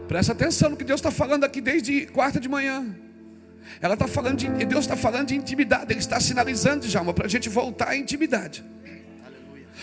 Presta 0.07 0.31
atenção 0.31 0.71
no 0.71 0.77
que 0.77 0.83
Deus 0.83 0.99
está 0.99 1.11
falando 1.11 1.43
aqui 1.43 1.61
desde 1.61 2.07
quarta 2.07 2.39
de 2.39 2.49
manhã. 2.49 2.85
Ela 3.81 3.93
está 3.93 4.07
falando 4.07 4.37
de, 4.37 4.65
Deus 4.65 4.81
está 4.81 4.95
falando 4.95 5.27
de 5.27 5.35
intimidade. 5.35 5.91
Ele 5.91 5.99
está 5.99 6.19
sinalizando 6.19 6.87
já, 6.87 7.03
para 7.13 7.25
a 7.25 7.29
gente 7.29 7.49
voltar 7.49 7.89
à 7.89 7.97
intimidade. 7.97 8.63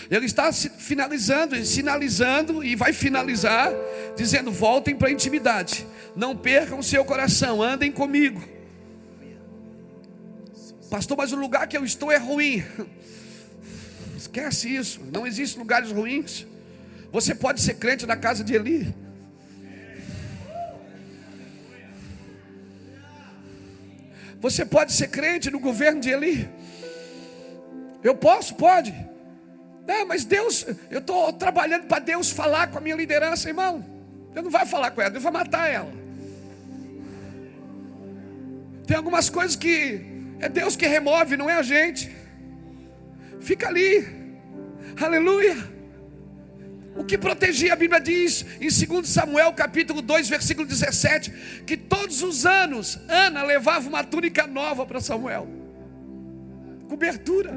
Ele 0.09 0.25
está 0.25 0.51
finalizando, 0.51 1.63
sinalizando 1.65 2.63
e 2.63 2.75
vai 2.75 2.93
finalizar, 2.93 3.71
dizendo: 4.15 4.51
voltem 4.51 4.95
para 4.95 5.07
a 5.07 5.11
intimidade. 5.11 5.85
Não 6.15 6.35
percam 6.35 6.79
o 6.79 6.83
seu 6.83 7.03
coração, 7.05 7.61
andem 7.61 7.91
comigo. 7.91 8.41
Pastor, 10.89 11.17
mas 11.17 11.31
o 11.31 11.37
lugar 11.37 11.67
que 11.67 11.77
eu 11.77 11.85
estou 11.85 12.11
é 12.11 12.17
ruim. 12.17 12.63
Esquece 14.21 14.69
isso. 14.69 15.01
Não 15.11 15.25
existem 15.25 15.59
lugares 15.59 15.91
ruins. 15.91 16.45
Você 17.11 17.33
pode 17.33 17.59
ser 17.59 17.73
crente 17.75 18.05
na 18.05 18.15
casa 18.15 18.43
de 18.43 18.53
Eli. 18.53 18.93
Você 24.39 24.63
pode 24.63 24.93
ser 24.93 25.07
crente 25.07 25.49
no 25.49 25.59
governo 25.59 25.99
de 25.99 26.09
Eli. 26.09 26.47
Eu 28.03 28.15
posso? 28.15 28.53
Pode. 28.53 28.93
Não, 29.87 30.05
mas 30.05 30.23
Deus, 30.23 30.67
eu 30.91 30.99
estou 30.99 31.33
trabalhando 31.33 31.87
para 31.87 31.97
Deus 31.99 32.29
falar 32.29 32.67
com 32.67 32.77
a 32.77 32.81
minha 32.81 32.95
liderança, 32.95 33.49
irmão. 33.49 33.83
Deus 34.33 34.43
não 34.43 34.51
vai 34.51 34.67
falar 34.67 34.91
com 34.91 35.01
ela, 35.01 35.09
Deus 35.09 35.23
vai 35.23 35.33
matar 35.33 35.67
ela. 35.67 35.91
Tem 38.85 38.95
algumas 38.95 39.31
coisas 39.31 39.55
que 39.55 39.99
é 40.39 40.47
Deus 40.47 40.75
que 40.75 40.85
remove, 40.85 41.35
não 41.35 41.49
é 41.49 41.55
a 41.55 41.63
gente. 41.63 42.20
Fica 43.41 43.67
ali. 43.67 44.07
Aleluia. 44.99 45.57
O 46.95 47.03
que 47.03 47.17
protegia, 47.17 47.73
a 47.73 47.75
Bíblia 47.75 47.99
diz 47.99 48.45
em 48.59 48.67
2 48.67 49.07
Samuel 49.07 49.53
capítulo 49.53 50.01
2, 50.01 50.29
versículo 50.29 50.67
17, 50.67 51.63
que 51.65 51.77
todos 51.77 52.21
os 52.21 52.45
anos 52.45 52.99
Ana 53.07 53.43
levava 53.43 53.87
uma 53.87 54.03
túnica 54.03 54.45
nova 54.45 54.85
para 54.85 54.99
Samuel. 54.99 55.47
Cobertura. 56.89 57.53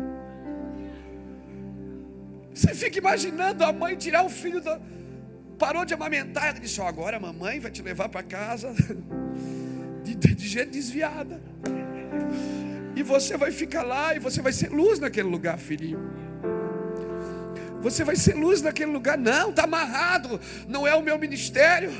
Você 2.54 2.72
fica 2.74 2.98
imaginando 2.98 3.64
a 3.64 3.72
mãe 3.72 3.96
tirar 3.96 4.24
o 4.24 4.30
filho 4.30 4.60
da. 4.60 4.80
Parou 5.58 5.84
de 5.84 5.92
amamentar, 5.92 6.50
ela 6.50 6.60
disse: 6.60 6.80
oh, 6.80 6.86
agora 6.86 7.16
a 7.16 7.20
mamãe 7.20 7.58
vai 7.58 7.70
te 7.70 7.82
levar 7.82 8.08
para 8.08 8.22
casa 8.22 8.72
de, 10.04 10.14
de, 10.14 10.34
de 10.34 10.64
desviada. 10.64 11.42
E 12.96 13.02
você 13.02 13.36
vai 13.36 13.50
ficar 13.50 13.82
lá 13.82 14.14
e 14.14 14.18
você 14.18 14.40
vai 14.40 14.52
ser 14.52 14.70
luz 14.70 14.98
naquele 14.98 15.28
lugar, 15.28 15.58
filhinho. 15.58 15.98
Você 17.80 18.02
vai 18.04 18.16
ser 18.16 18.34
luz 18.34 18.62
naquele 18.62 18.92
lugar. 18.92 19.18
Não, 19.18 19.50
está 19.50 19.64
amarrado. 19.64 20.40
Não 20.68 20.86
é 20.86 20.94
o 20.94 21.02
meu 21.02 21.18
ministério. 21.18 21.92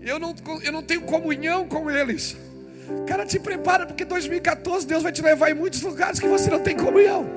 Eu 0.00 0.18
não, 0.18 0.34
eu 0.62 0.72
não 0.72 0.82
tenho 0.82 1.02
comunhão 1.02 1.68
com 1.68 1.90
eles. 1.90 2.36
Cara, 3.06 3.26
te 3.26 3.38
prepara, 3.38 3.86
porque 3.86 4.04
2014 4.04 4.86
Deus 4.86 5.02
vai 5.02 5.12
te 5.12 5.22
levar 5.22 5.50
em 5.50 5.54
muitos 5.54 5.82
lugares 5.82 6.18
que 6.18 6.26
você 6.26 6.50
não 6.50 6.60
tem 6.60 6.76
comunhão. 6.76 7.28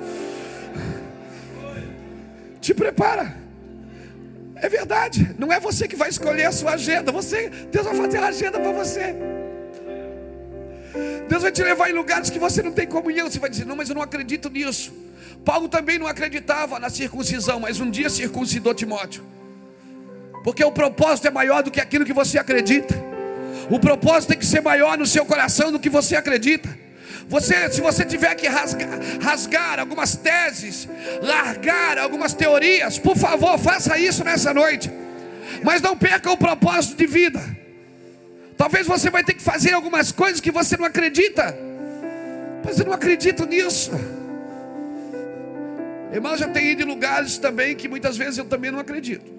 Te 2.60 2.74
prepara. 2.74 3.36
É 4.56 4.68
verdade. 4.68 5.34
Não 5.38 5.52
é 5.52 5.58
você 5.58 5.88
que 5.88 5.96
vai 5.96 6.08
escolher 6.08 6.44
a 6.44 6.52
sua 6.52 6.72
agenda. 6.72 7.10
Você, 7.12 7.48
Deus 7.48 7.86
vai 7.86 7.94
fazer 7.94 8.18
a 8.18 8.26
agenda 8.26 8.58
para 8.58 8.72
você. 8.72 9.14
Deus 11.28 11.42
vai 11.42 11.52
te 11.52 11.62
levar 11.62 11.90
em 11.90 11.92
lugares 11.92 12.30
que 12.30 12.38
você 12.38 12.62
não 12.62 12.72
tem 12.72 12.86
comunhão. 12.86 13.30
Você 13.30 13.38
vai 13.38 13.50
dizer: 13.50 13.64
Não, 13.64 13.76
mas 13.76 13.88
eu 13.88 13.94
não 13.94 14.02
acredito 14.02 14.48
nisso. 14.48 14.92
Paulo 15.44 15.68
também 15.68 15.98
não 15.98 16.06
acreditava 16.06 16.78
na 16.78 16.90
circuncisão, 16.90 17.60
mas 17.60 17.80
um 17.80 17.90
dia 17.90 18.10
circuncidou 18.10 18.74
Timóteo. 18.74 19.24
Porque 20.44 20.64
o 20.64 20.72
propósito 20.72 21.28
é 21.28 21.30
maior 21.30 21.62
do 21.62 21.70
que 21.70 21.80
aquilo 21.80 22.04
que 22.04 22.12
você 22.12 22.38
acredita. 22.38 22.94
O 23.70 23.78
propósito 23.78 24.30
tem 24.30 24.38
que 24.38 24.46
ser 24.46 24.60
maior 24.60 24.98
no 24.98 25.06
seu 25.06 25.24
coração 25.24 25.70
do 25.70 25.78
que 25.78 25.88
você 25.88 26.16
acredita. 26.16 26.68
Você, 27.28 27.70
se 27.70 27.80
você 27.80 28.04
tiver 28.04 28.34
que 28.34 28.48
rasgar, 28.48 28.88
rasgar 29.20 29.78
algumas 29.78 30.16
teses, 30.16 30.88
largar 31.22 31.96
algumas 31.98 32.34
teorias, 32.34 32.98
por 32.98 33.16
favor, 33.16 33.56
faça 33.58 33.96
isso 33.96 34.24
nessa 34.24 34.52
noite. 34.52 34.90
Mas 35.62 35.80
não 35.80 35.96
perca 35.96 36.30
o 36.32 36.36
propósito 36.36 36.96
de 36.96 37.06
vida. 37.06 37.40
Talvez 38.60 38.86
você 38.86 39.08
vai 39.08 39.24
ter 39.24 39.32
que 39.32 39.42
fazer 39.42 39.72
algumas 39.72 40.12
coisas 40.12 40.38
que 40.38 40.50
você 40.50 40.76
não 40.76 40.84
acredita. 40.84 41.56
Mas 42.62 42.78
eu 42.78 42.84
não 42.84 42.92
acredito 42.92 43.46
nisso. 43.46 43.90
Irmão, 46.12 46.36
já 46.36 46.46
tem 46.46 46.72
ido 46.72 46.82
em 46.82 46.84
lugares 46.84 47.38
também 47.38 47.74
que 47.74 47.88
muitas 47.88 48.18
vezes 48.18 48.36
eu 48.36 48.44
também 48.44 48.70
não 48.70 48.78
acredito. 48.78 49.32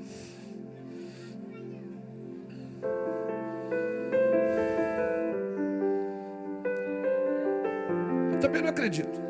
Eu 8.34 8.40
também 8.40 8.64
não 8.64 8.70
acredito. 8.70 9.22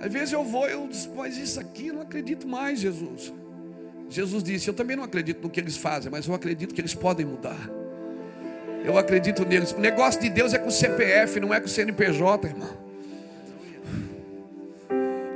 Às 0.00 0.10
vezes 0.10 0.32
eu 0.32 0.42
vou, 0.42 0.66
eu 0.66 0.88
disse, 0.88 1.10
mas 1.14 1.36
isso 1.36 1.60
aqui 1.60 1.88
eu 1.88 1.94
não 1.96 2.02
acredito 2.02 2.48
mais, 2.48 2.78
Jesus. 2.78 3.30
Jesus 4.08 4.42
disse: 4.42 4.66
Eu 4.66 4.72
também 4.72 4.96
não 4.96 5.04
acredito 5.04 5.42
no 5.42 5.50
que 5.50 5.60
eles 5.60 5.76
fazem, 5.76 6.10
mas 6.10 6.26
eu 6.26 6.32
acredito 6.32 6.74
que 6.74 6.80
eles 6.80 6.94
podem 6.94 7.26
mudar. 7.26 7.81
Eu 8.84 8.98
acredito 8.98 9.44
neles. 9.44 9.72
O 9.72 9.80
negócio 9.80 10.20
de 10.20 10.28
Deus 10.28 10.52
é 10.52 10.58
com 10.58 10.68
o 10.68 10.72
CPF, 10.72 11.38
não 11.40 11.54
é 11.54 11.60
com 11.60 11.66
o 11.66 11.68
CNPJ, 11.68 12.48
irmão. 12.48 12.82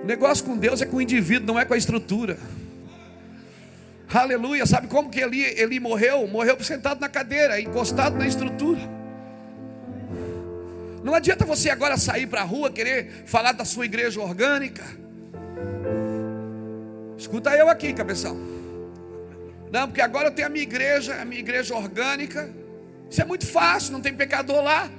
O 0.03 0.07
negócio 0.07 0.45
com 0.45 0.57
Deus 0.57 0.83
é 0.83 0.87
com 0.87 0.97
o 0.97 1.01
indivíduo, 1.01 1.47
não 1.47 1.59
é 1.59 1.65
com 1.65 1.75
a 1.75 1.77
estrutura. 1.77 2.39
Aleluia. 4.13 4.65
Sabe 4.67 4.87
como 4.87 5.11
que 5.11 5.21
ele, 5.21 5.43
ele 5.43 5.81
morreu? 5.81 6.27
Morreu 6.27 6.63
sentado 6.63 7.01
na 7.01 7.09
cadeira, 7.09 7.61
encostado 7.61 8.17
na 8.17 8.27
estrutura. 8.27 8.81
Não 11.03 11.15
adianta 11.15 11.45
você 11.45 11.71
agora 11.71 11.97
sair 11.97 12.27
para 12.27 12.41
a 12.41 12.45
rua 12.45 12.71
querer 12.71 13.25
falar 13.27 13.53
da 13.53 13.65
sua 13.65 13.85
igreja 13.85 14.21
orgânica. 14.21 14.85
Escuta 17.17 17.51
eu 17.57 17.69
aqui, 17.69 17.93
cabeção. 17.93 18.37
Não, 19.71 19.87
porque 19.87 20.01
agora 20.01 20.29
eu 20.29 20.33
tenho 20.33 20.49
a 20.49 20.51
minha 20.51 20.63
igreja, 20.63 21.15
a 21.21 21.25
minha 21.25 21.41
igreja 21.41 21.75
orgânica. 21.75 22.49
Isso 23.11 23.23
é 23.23 23.25
muito 23.25 23.47
fácil, 23.47 23.93
não 23.93 24.01
tem 24.01 24.15
pecador 24.15 24.63
lá. 24.63 24.91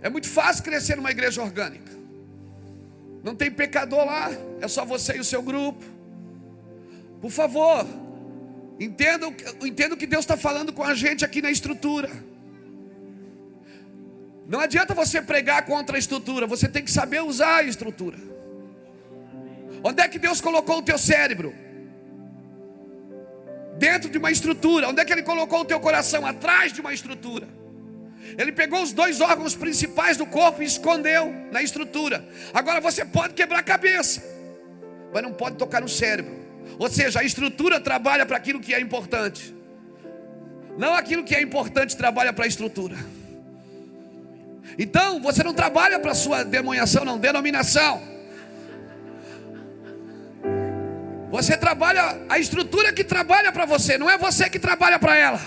É 0.00 0.08
muito 0.10 0.28
fácil 0.28 0.64
crescer 0.64 0.96
numa 0.96 1.10
igreja 1.10 1.42
orgânica. 1.42 1.92
Não 3.22 3.34
tem 3.34 3.50
pecador 3.50 4.04
lá, 4.04 4.30
é 4.60 4.68
só 4.68 4.84
você 4.84 5.16
e 5.16 5.20
o 5.20 5.24
seu 5.24 5.42
grupo. 5.42 5.82
Por 7.22 7.30
favor, 7.30 7.86
entenda, 8.78 9.26
entenda 9.62 9.94
o 9.94 9.96
que 9.96 10.06
Deus 10.06 10.24
está 10.24 10.36
falando 10.36 10.72
com 10.72 10.82
a 10.82 10.94
gente 10.94 11.24
aqui 11.24 11.40
na 11.40 11.50
estrutura. 11.50 12.10
Não 14.46 14.60
adianta 14.60 14.92
você 14.92 15.22
pregar 15.22 15.64
contra 15.64 15.96
a 15.96 15.98
estrutura, 15.98 16.46
você 16.46 16.68
tem 16.68 16.84
que 16.84 16.90
saber 16.90 17.22
usar 17.22 17.60
a 17.60 17.62
estrutura. 17.62 18.18
Onde 19.82 20.02
é 20.02 20.08
que 20.08 20.18
Deus 20.18 20.40
colocou 20.40 20.78
o 20.78 20.82
teu 20.82 20.98
cérebro? 20.98 21.54
Dentro 23.84 24.08
de 24.08 24.16
uma 24.16 24.30
estrutura. 24.30 24.88
Onde 24.88 25.00
é 25.00 25.04
que 25.04 25.12
ele 25.12 25.22
colocou 25.22 25.60
o 25.60 25.64
teu 25.64 25.78
coração? 25.78 26.24
Atrás 26.24 26.72
de 26.72 26.80
uma 26.80 26.94
estrutura. 26.94 27.46
Ele 28.38 28.50
pegou 28.50 28.82
os 28.82 28.92
dois 28.92 29.20
órgãos 29.20 29.54
principais 29.54 30.16
do 30.16 30.24
corpo 30.24 30.62
e 30.62 30.64
escondeu 30.64 31.30
na 31.52 31.62
estrutura. 31.62 32.26
Agora 32.54 32.80
você 32.80 33.04
pode 33.04 33.34
quebrar 33.34 33.58
a 33.58 33.62
cabeça, 33.62 34.22
mas 35.12 35.22
não 35.22 35.32
pode 35.32 35.56
tocar 35.56 35.82
no 35.82 35.88
cérebro. 35.88 36.34
Ou 36.78 36.88
seja, 36.88 37.20
a 37.20 37.24
estrutura 37.24 37.78
trabalha 37.78 38.24
para 38.24 38.38
aquilo 38.38 38.58
que 38.58 38.74
é 38.74 38.80
importante. 38.80 39.54
Não 40.78 40.94
aquilo 40.94 41.22
que 41.22 41.34
é 41.34 41.42
importante 41.42 41.94
trabalha 41.94 42.32
para 42.32 42.46
a 42.46 42.48
estrutura. 42.48 42.96
Então, 44.78 45.20
você 45.20 45.42
não 45.44 45.52
trabalha 45.52 46.00
para 46.00 46.14
sua 46.14 46.42
demonhação, 46.42 47.04
não, 47.04 47.18
denominação. 47.18 48.13
Você 51.34 51.56
trabalha, 51.56 52.16
a 52.28 52.38
estrutura 52.38 52.92
que 52.92 53.02
trabalha 53.02 53.50
para 53.50 53.66
você, 53.66 53.98
não 53.98 54.08
é 54.08 54.16
você 54.16 54.48
que 54.48 54.56
trabalha 54.56 55.00
para 55.00 55.16
ela. 55.16 55.40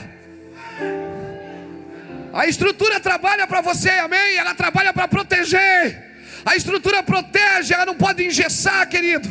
A 2.34 2.46
estrutura 2.46 3.00
trabalha 3.00 3.48
para 3.48 3.62
você, 3.62 3.91
amém? 3.91 4.36
Ela 4.36 4.53
trabalha 4.53 4.91
para 4.91 5.08
proteger. 5.08 6.03
A 6.46 6.58
estrutura 6.58 7.01
protege, 7.01 7.74
ela 7.74 7.86
não 7.86 7.96
pode 7.96 8.22
engessar, 8.22 8.86
querido. 8.89 9.29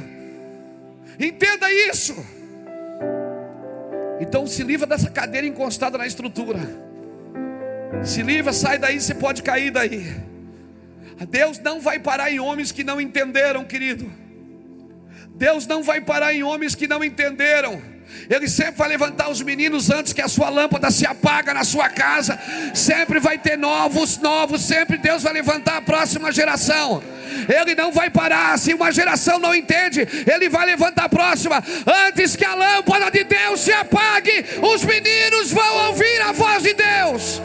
Entenda 1.20 1.70
isso. 1.70 2.26
Então 4.18 4.46
se 4.46 4.62
livra 4.62 4.86
dessa 4.86 5.10
cadeira 5.10 5.46
encostada 5.46 5.98
na 5.98 6.06
estrutura. 6.06 6.60
Se 8.02 8.22
livra, 8.22 8.54
sai 8.54 8.78
daí, 8.78 8.98
você 8.98 9.14
pode 9.14 9.42
cair 9.42 9.70
daí. 9.70 10.16
Deus 11.28 11.58
não 11.58 11.82
vai 11.82 11.98
parar 11.98 12.30
em 12.30 12.40
homens 12.40 12.72
que 12.72 12.82
não 12.82 12.98
entenderam, 12.98 13.62
querido. 13.62 14.10
Deus 15.36 15.66
não 15.66 15.82
vai 15.82 16.00
parar 16.00 16.32
em 16.32 16.42
homens 16.42 16.74
que 16.74 16.88
não 16.88 17.04
entenderam. 17.04 17.80
Ele 18.30 18.48
sempre 18.48 18.76
vai 18.76 18.88
levantar 18.88 19.28
os 19.28 19.42
meninos 19.42 19.90
antes 19.90 20.12
que 20.14 20.22
a 20.22 20.28
sua 20.28 20.48
lâmpada 20.48 20.90
se 20.90 21.06
apaga 21.06 21.52
na 21.52 21.62
sua 21.62 21.90
casa. 21.90 22.38
Sempre 22.74 23.20
vai 23.20 23.36
ter 23.36 23.58
novos, 23.58 24.16
novos. 24.18 24.62
Sempre 24.62 24.96
Deus 24.96 25.22
vai 25.22 25.34
levantar 25.34 25.76
a 25.76 25.82
próxima 25.82 26.32
geração. 26.32 27.02
Ele 27.48 27.74
não 27.74 27.92
vai 27.92 28.08
parar. 28.08 28.58
Se 28.58 28.72
uma 28.72 28.90
geração 28.90 29.38
não 29.38 29.54
entende, 29.54 30.00
Ele 30.26 30.48
vai 30.48 30.64
levantar 30.64 31.04
a 31.04 31.08
próxima. 31.08 31.62
Antes 32.08 32.34
que 32.34 32.44
a 32.44 32.54
lâmpada 32.54 33.10
de 33.10 33.22
Deus 33.24 33.60
se 33.60 33.72
apague, 33.72 34.44
os 34.62 34.84
meninos 34.84 35.52
vão 35.52 35.88
ouvir 35.88 36.22
a 36.22 36.32
voz 36.32 36.62
de 36.62 36.72
Deus. 36.72 37.42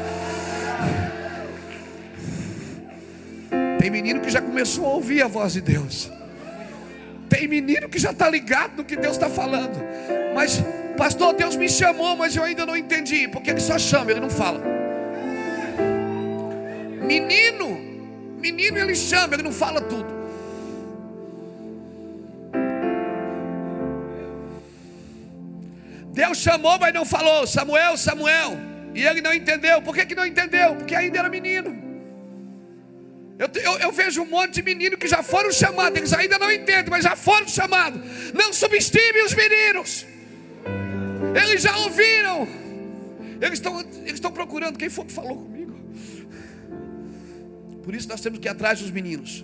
Tem 3.79 3.89
menino 3.89 4.21
que 4.21 4.29
já 4.29 4.41
começou 4.41 4.85
a 4.85 4.89
ouvir 4.89 5.21
a 5.21 5.27
voz 5.27 5.53
de 5.53 5.61
Deus. 5.61 6.09
Tem 7.31 7.47
menino 7.47 7.87
que 7.87 7.97
já 7.97 8.11
está 8.11 8.29
ligado 8.29 8.75
no 8.75 8.83
que 8.83 8.97
Deus 8.97 9.13
está 9.13 9.29
falando. 9.29 9.79
Mas, 10.35 10.61
pastor, 10.97 11.33
Deus 11.33 11.55
me 11.55 11.69
chamou, 11.69 12.17
mas 12.17 12.35
eu 12.35 12.43
ainda 12.43 12.65
não 12.65 12.75
entendi. 12.75 13.25
Porque 13.29 13.49
ele 13.49 13.61
só 13.61 13.79
chama, 13.79 14.11
ele 14.11 14.19
não 14.19 14.29
fala. 14.29 14.61
Menino, 17.07 17.69
menino 18.37 18.77
ele 18.77 18.93
chama, 18.93 19.35
ele 19.35 19.43
não 19.43 19.53
fala 19.53 19.79
tudo. 19.79 20.11
Deus 26.11 26.37
chamou, 26.37 26.77
mas 26.77 26.93
não 26.93 27.05
falou. 27.05 27.47
Samuel, 27.47 27.95
Samuel. 27.95 28.57
E 28.93 29.05
ele 29.05 29.21
não 29.21 29.33
entendeu. 29.33 29.81
Por 29.81 29.95
que, 29.95 30.05
que 30.05 30.15
não 30.15 30.25
entendeu? 30.25 30.75
Porque 30.75 30.93
ainda 30.93 31.19
era 31.19 31.29
menino. 31.29 31.90
Eu, 33.41 33.49
eu, 33.59 33.79
eu, 33.79 33.91
vejo 33.91 34.21
um 34.21 34.29
monte 34.29 34.53
de 34.53 34.61
menino 34.61 34.95
que 34.95 35.07
já 35.07 35.23
foram 35.23 35.51
chamados, 35.51 35.97
eles 35.97 36.13
ainda 36.13 36.37
não 36.37 36.51
entendem, 36.51 36.91
mas 36.91 37.03
já 37.03 37.15
foram 37.15 37.47
chamados. 37.47 37.99
Não 38.35 38.53
subestime 38.53 39.23
os 39.25 39.33
meninos. 39.33 40.05
Eles 41.35 41.63
já 41.63 41.75
ouviram. 41.77 42.47
Eles 43.41 43.53
estão, 43.53 43.79
eles 44.05 44.19
procurando 44.19 44.77
quem 44.77 44.91
foi 44.91 45.05
que 45.05 45.11
falou 45.11 45.37
comigo. 45.37 45.75
Por 47.83 47.95
isso 47.95 48.07
nós 48.07 48.21
temos 48.21 48.37
que 48.37 48.47
ir 48.47 48.51
atrás 48.51 48.79
dos 48.79 48.91
meninos. 48.91 49.43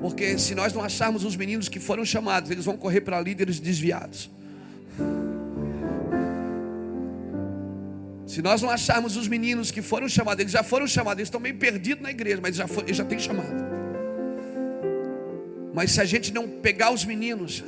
Porque 0.00 0.38
se 0.38 0.54
nós 0.54 0.72
não 0.72 0.82
acharmos 0.82 1.22
os 1.22 1.36
meninos 1.36 1.68
que 1.68 1.78
foram 1.78 2.02
chamados, 2.02 2.50
eles 2.50 2.64
vão 2.64 2.78
correr 2.78 3.02
para 3.02 3.20
líderes 3.20 3.60
desviados. 3.60 4.30
Se 8.32 8.40
nós 8.40 8.62
não 8.62 8.70
acharmos 8.70 9.14
os 9.18 9.28
meninos 9.28 9.70
que 9.70 9.82
foram 9.82 10.08
chamados, 10.08 10.40
eles 10.40 10.52
já 10.52 10.62
foram 10.62 10.86
chamados, 10.86 11.18
eles 11.18 11.26
estão 11.26 11.38
meio 11.38 11.54
perdidos 11.56 12.02
na 12.02 12.10
igreja, 12.10 12.38
mas 12.40 12.56
já 12.56 12.66
foi, 12.66 12.90
já 12.90 13.04
têm 13.04 13.18
chamado. 13.18 13.62
Mas 15.74 15.90
se 15.90 16.00
a 16.00 16.06
gente 16.06 16.32
não 16.32 16.48
pegar 16.48 16.94
os 16.94 17.04
meninos, 17.04 17.62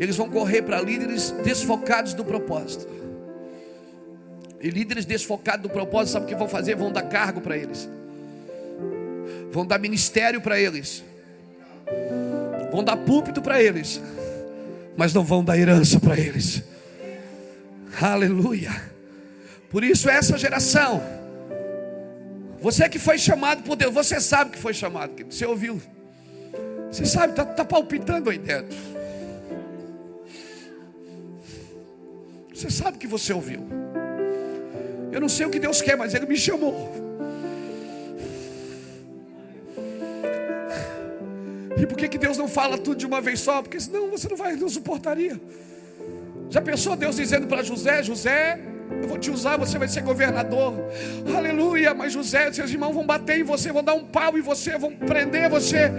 eles 0.00 0.16
vão 0.16 0.30
correr 0.30 0.62
para 0.62 0.80
líderes 0.80 1.32
desfocados 1.44 2.14
do 2.14 2.24
propósito. 2.24 2.88
E 4.58 4.70
líderes 4.70 5.04
desfocados 5.04 5.64
do 5.64 5.68
propósito, 5.68 6.14
sabe 6.14 6.24
o 6.24 6.28
que 6.30 6.34
vão 6.34 6.48
fazer? 6.48 6.74
Vão 6.74 6.90
dar 6.90 7.02
cargo 7.02 7.42
para 7.42 7.54
eles, 7.54 7.86
vão 9.52 9.66
dar 9.66 9.78
ministério 9.78 10.40
para 10.40 10.58
eles, 10.58 11.04
vão 12.72 12.82
dar 12.82 12.96
púlpito 12.96 13.42
para 13.42 13.62
eles, 13.62 14.00
mas 14.96 15.12
não 15.12 15.24
vão 15.24 15.44
dar 15.44 15.58
herança 15.58 16.00
para 16.00 16.18
eles. 16.18 16.62
Aleluia. 18.00 18.96
Por 19.70 19.84
isso, 19.84 20.08
essa 20.08 20.38
geração, 20.38 21.02
você 22.60 22.88
que 22.88 22.98
foi 22.98 23.18
chamado 23.18 23.62
por 23.62 23.76
Deus, 23.76 23.92
você 23.92 24.20
sabe 24.20 24.52
que 24.52 24.58
foi 24.58 24.72
chamado, 24.72 25.12
você 25.28 25.44
ouviu, 25.44 25.80
você 26.90 27.04
sabe, 27.04 27.32
está 27.32 27.44
tá 27.44 27.64
palpitando 27.64 28.30
aí 28.30 28.38
dentro. 28.38 28.76
Você 32.54 32.70
sabe 32.70 32.98
que 32.98 33.06
você 33.06 33.32
ouviu. 33.32 33.60
Eu 35.12 35.20
não 35.20 35.28
sei 35.28 35.46
o 35.46 35.50
que 35.50 35.60
Deus 35.60 35.80
quer, 35.80 35.96
mas 35.96 36.12
Ele 36.14 36.26
me 36.26 36.36
chamou. 36.36 36.90
E 41.80 41.86
por 41.86 41.96
que, 41.96 42.08
que 42.08 42.18
Deus 42.18 42.36
não 42.36 42.48
fala 42.48 42.76
tudo 42.76 42.96
de 42.96 43.06
uma 43.06 43.20
vez 43.20 43.38
só? 43.38 43.62
Porque 43.62 43.78
senão 43.78 44.10
você 44.10 44.28
não 44.28 44.36
vai, 44.36 44.56
não 44.56 44.68
suportaria. 44.68 45.40
Já 46.50 46.60
pensou 46.60 46.96
Deus 46.96 47.14
dizendo 47.16 47.46
para 47.46 47.62
José: 47.62 48.02
José, 48.02 48.58
eu 49.02 49.08
vou 49.08 49.18
te 49.18 49.30
usar, 49.30 49.56
você 49.56 49.78
vai 49.78 49.88
ser 49.88 50.02
governador. 50.02 50.74
Aleluia. 51.36 51.94
Mas 51.94 52.12
José, 52.12 52.52
seus 52.52 52.70
irmãos 52.70 52.92
vão 52.92 53.06
bater 53.06 53.40
em 53.40 53.42
você, 53.42 53.72
vão 53.72 53.82
dar 53.82 53.94
um 53.94 54.04
pau 54.04 54.36
em 54.36 54.40
você, 54.40 54.76
vão 54.78 54.92
prender 54.92 55.48
você. 55.48 55.90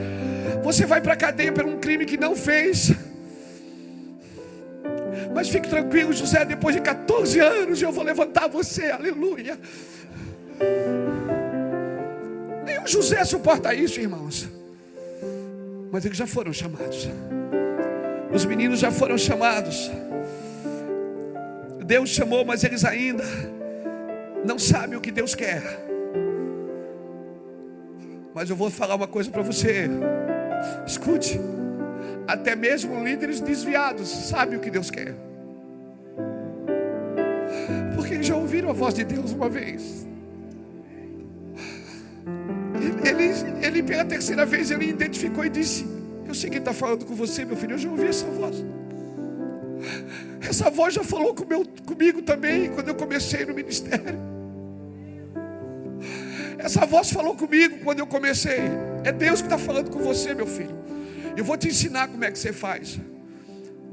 Você 0.63 0.86
vai 0.86 1.02
para 1.02 1.13
a 1.13 1.17
cadeia 1.17 1.52
por 1.52 1.65
um 1.65 1.80
crime 1.80 2.06
que 2.06 2.17
não 2.17 2.36
fez. 2.36 2.91
Mas 5.34 5.49
fique 5.49 5.69
tranquilo, 5.69 6.12
José, 6.12 6.43
depois 6.43 6.75
de 6.75 6.82
14 6.82 7.39
anos 7.39 7.82
eu 7.82 7.91
vou 7.91 8.04
levantar 8.04 8.47
você. 8.47 8.91
Aleluia. 8.91 9.58
Nem 12.65 12.80
o 12.84 12.88
José 12.88 13.23
suporta 13.23 13.73
isso, 13.73 13.99
irmãos. 13.99 14.49
Mas 15.91 16.06
eles 16.06 16.17
já 16.17 16.28
foram 16.28 16.52
chamados. 16.52 17.08
Os 18.32 18.45
meninos 18.45 18.80
já 18.80 18.91
foram 18.91 19.17
chamados. 19.17 19.89
Deus 21.89 22.12
chamou, 22.12 22.45
mas 22.45 22.63
eles 22.63 22.86
ainda 22.86 23.23
não 24.45 24.60
sabem 24.60 24.95
o 24.95 25.02
que 25.02 25.12
Deus 25.12 25.34
quer. 25.34 25.63
Mas 28.32 28.47
eu 28.47 28.56
vou 28.56 28.69
falar 28.69 28.93
uma 28.93 29.08
coisa 29.08 29.32
para 29.32 29.41
você. 29.41 29.89
Escute. 30.86 31.39
Até 32.28 32.56
mesmo 32.56 33.04
líderes 33.04 33.41
desviados 33.41 34.08
sabem 34.08 34.56
o 34.56 34.62
que 34.62 34.69
Deus 34.69 34.91
quer. 34.91 35.15
Porque 37.95 38.21
já 38.21 38.36
ouviram 38.36 38.69
a 38.69 38.73
voz 38.73 38.93
de 38.93 39.04
Deus 39.04 39.32
uma 39.32 39.49
vez. 39.49 40.08
Ele, 43.04 43.65
ele 43.65 43.82
pela 43.82 44.06
terceira 44.06 44.45
vez, 44.45 44.69
ele 44.69 44.89
identificou 44.89 45.43
e 45.43 45.49
disse: 45.49 45.88
Eu 46.28 46.36
sei 46.36 46.52
quem 46.52 46.60
está 46.60 46.71
falando 46.71 47.04
com 47.04 47.15
você, 47.15 47.43
meu 47.43 47.58
filho. 47.58 47.73
Eu 47.73 47.80
já 47.80 47.89
ouvi 47.89 48.06
essa 48.06 48.28
voz. 48.28 48.63
Essa 50.41 50.69
voz 50.69 50.93
já 50.93 51.04
falou 51.04 51.34
com 51.34 51.45
meu, 51.45 51.65
comigo 51.86 52.21
também 52.21 52.69
quando 52.69 52.88
eu 52.89 52.95
comecei 52.95 53.45
no 53.45 53.54
ministério. 53.54 54.17
Essa 56.58 56.86
voz 56.86 57.12
falou 57.12 57.36
comigo 57.36 57.80
quando 57.84 57.99
eu 57.99 58.08
comecei. 58.08 58.60
É 59.04 59.12
Deus 59.12 59.41
que 59.41 59.47
está 59.47 59.58
falando 59.58 59.89
com 59.89 59.99
você, 59.99 60.34
meu 60.34 60.45
filho. 60.47 60.78
Eu 61.36 61.43
vou 61.43 61.58
te 61.58 61.69
ensinar 61.69 62.08
como 62.10 62.23
é 62.23 62.32
que 62.32 62.38
você 62.38 62.52
faz. 62.52 62.99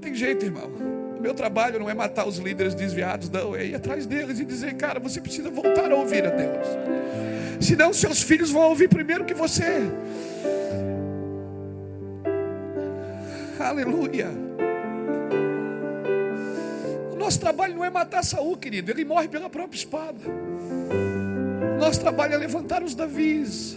Tem 0.01 0.15
jeito, 0.15 0.45
irmão. 0.45 0.71
O 1.17 1.21
meu 1.21 1.33
trabalho 1.33 1.79
não 1.79 1.89
é 1.89 1.95
matar 1.95 2.27
os 2.27 2.39
líderes 2.39 2.75
desviados, 2.75 3.31
não. 3.31 3.55
É 3.55 3.67
ir 3.67 3.75
atrás 3.75 4.05
deles 4.05 4.41
e 4.41 4.45
dizer, 4.45 4.75
cara, 4.75 4.99
você 4.99 5.21
precisa 5.21 5.49
voltar 5.49 5.91
a 5.91 5.95
ouvir 5.95 6.27
a 6.27 6.31
Deus. 6.31 6.67
Senão 7.61 7.93
seus 7.93 8.23
filhos 8.23 8.51
vão 8.51 8.63
ouvir 8.63 8.89
primeiro 8.89 9.25
que 9.25 9.35
você. 9.35 9.65
Aleluia. 13.59 14.46
Nosso 17.27 17.41
trabalho 17.41 17.75
não 17.75 17.85
é 17.85 17.91
matar 17.91 18.23
Saul, 18.23 18.57
querido. 18.57 18.89
Ele 18.89 19.05
morre 19.05 19.27
pela 19.27 19.51
própria 19.51 19.77
espada. 19.77 20.21
Nosso 21.77 21.99
trabalho 21.99 22.35
é 22.35 22.37
levantar 22.37 22.85
os 22.85 22.95
Davis. 22.95 23.77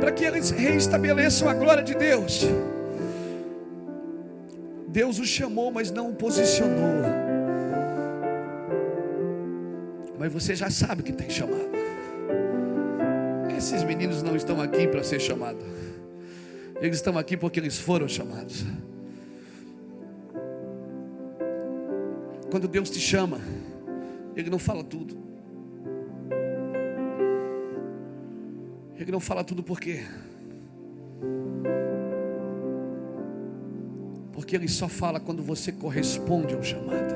Para 0.00 0.10
que 0.10 0.24
eles 0.24 0.50
reestabeleçam 0.50 1.48
a 1.48 1.54
glória 1.54 1.84
de 1.84 1.94
Deus. 1.94 2.40
Deus 4.88 5.20
o 5.20 5.24
chamou, 5.24 5.70
mas 5.70 5.92
não 5.92 6.10
o 6.10 6.12
posicionou. 6.12 7.04
Mas 10.18 10.32
você 10.32 10.56
já 10.56 10.70
sabe 10.70 11.04
que 11.04 11.12
tem 11.12 11.30
chamado. 11.30 11.70
Esses 13.56 13.84
meninos 13.84 14.24
não 14.24 14.34
estão 14.34 14.60
aqui 14.60 14.88
para 14.88 15.04
ser 15.04 15.20
chamados. 15.20 15.62
Eles 16.80 16.96
estão 16.96 17.16
aqui 17.16 17.36
porque 17.36 17.60
eles 17.60 17.78
foram 17.78 18.08
chamados. 18.08 18.64
Quando 22.56 22.68
Deus 22.68 22.88
te 22.88 22.98
chama, 22.98 23.38
Ele 24.34 24.48
não 24.48 24.58
fala 24.58 24.82
tudo. 24.82 25.14
Ele 28.98 29.12
não 29.12 29.20
fala 29.20 29.44
tudo 29.44 29.62
por 29.62 29.78
quê? 29.78 30.00
Porque 34.32 34.56
Ele 34.56 34.68
só 34.68 34.88
fala 34.88 35.20
quando 35.20 35.42
você 35.42 35.70
corresponde 35.70 36.54
ao 36.54 36.62
chamado. 36.62 37.14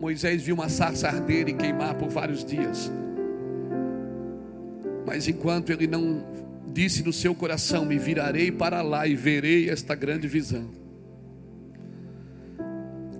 Moisés 0.00 0.42
viu 0.42 0.56
uma 0.56 0.68
sarça 0.68 1.06
arder 1.06 1.48
e 1.48 1.54
queimar 1.54 1.94
por 1.94 2.08
vários 2.08 2.44
dias. 2.44 2.90
Mas 5.06 5.28
enquanto 5.28 5.70
ele 5.70 5.86
não 5.86 6.26
disse 6.72 7.04
no 7.04 7.12
seu 7.12 7.36
coração: 7.36 7.84
Me 7.84 8.00
virarei 8.00 8.50
para 8.50 8.82
lá 8.82 9.06
e 9.06 9.14
verei 9.14 9.70
esta 9.70 9.94
grande 9.94 10.26
visão. 10.26 10.85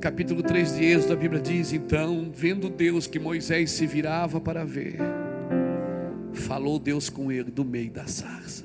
Capítulo 0.07 0.41
3 0.41 0.77
de 0.77 0.85
Êxodo, 0.85 1.15
a 1.15 1.17
Bíblia 1.17 1.41
diz: 1.43 1.73
Então, 1.73 2.31
vendo 2.33 2.71
Deus 2.71 3.09
que 3.09 3.19
Moisés 3.19 3.73
se 3.73 3.89
virava 3.89 4.41
para 4.41 4.65
ver, 4.65 4.99
falou 6.33 6.79
Deus 6.79 7.11
com 7.11 7.33
ele 7.33 7.51
do 7.51 7.65
meio 7.65 7.91
da 7.91 8.07
sarça. 8.07 8.65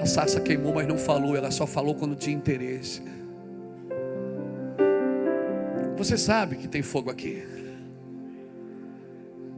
A 0.00 0.06
sarça 0.06 0.40
queimou, 0.40 0.72
mas 0.72 0.86
não 0.86 0.96
falou, 0.96 1.34
ela 1.34 1.50
só 1.50 1.66
falou 1.66 1.96
quando 1.96 2.14
tinha 2.14 2.36
interesse. 2.36 3.02
Você 5.96 6.16
sabe 6.16 6.54
que 6.54 6.68
tem 6.68 6.80
fogo 6.80 7.10
aqui. 7.10 7.42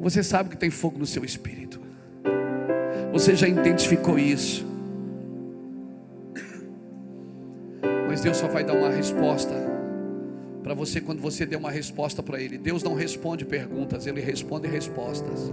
Você 0.01 0.23
sabe 0.23 0.49
que 0.49 0.57
tem 0.57 0.71
fogo 0.71 0.99
no 0.99 1.05
seu 1.05 1.27
espírito. 1.27 1.79
Você 3.13 3.37
já 3.37 3.47
identificou 3.47 4.19
isso. 4.19 4.65
Mas 8.09 8.23
Deus 8.23 8.39
só 8.39 8.49
vai 8.49 8.65
dar 8.65 8.73
uma 8.73 8.89
resposta 8.89 9.70
para 10.63 10.75
você 10.75 11.01
quando 11.01 11.21
você 11.21 11.47
der 11.47 11.57
uma 11.57 11.71
resposta 11.71 12.23
para 12.23 12.41
Ele. 12.41 12.59
Deus 12.59 12.83
não 12.83 12.95
responde 12.95 13.45
perguntas, 13.45 14.07
Ele 14.07 14.21
responde 14.21 14.69
respostas. 14.69 15.53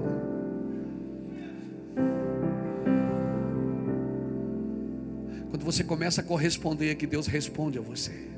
Quando 5.50 5.63
você 5.63 5.84
começa 5.84 6.22
a 6.22 6.24
corresponder, 6.24 6.89
é 6.89 6.96
que 6.96 7.08
Deus 7.08 7.28
responde 7.28 7.78
a 7.78 7.82
você. 7.82 8.38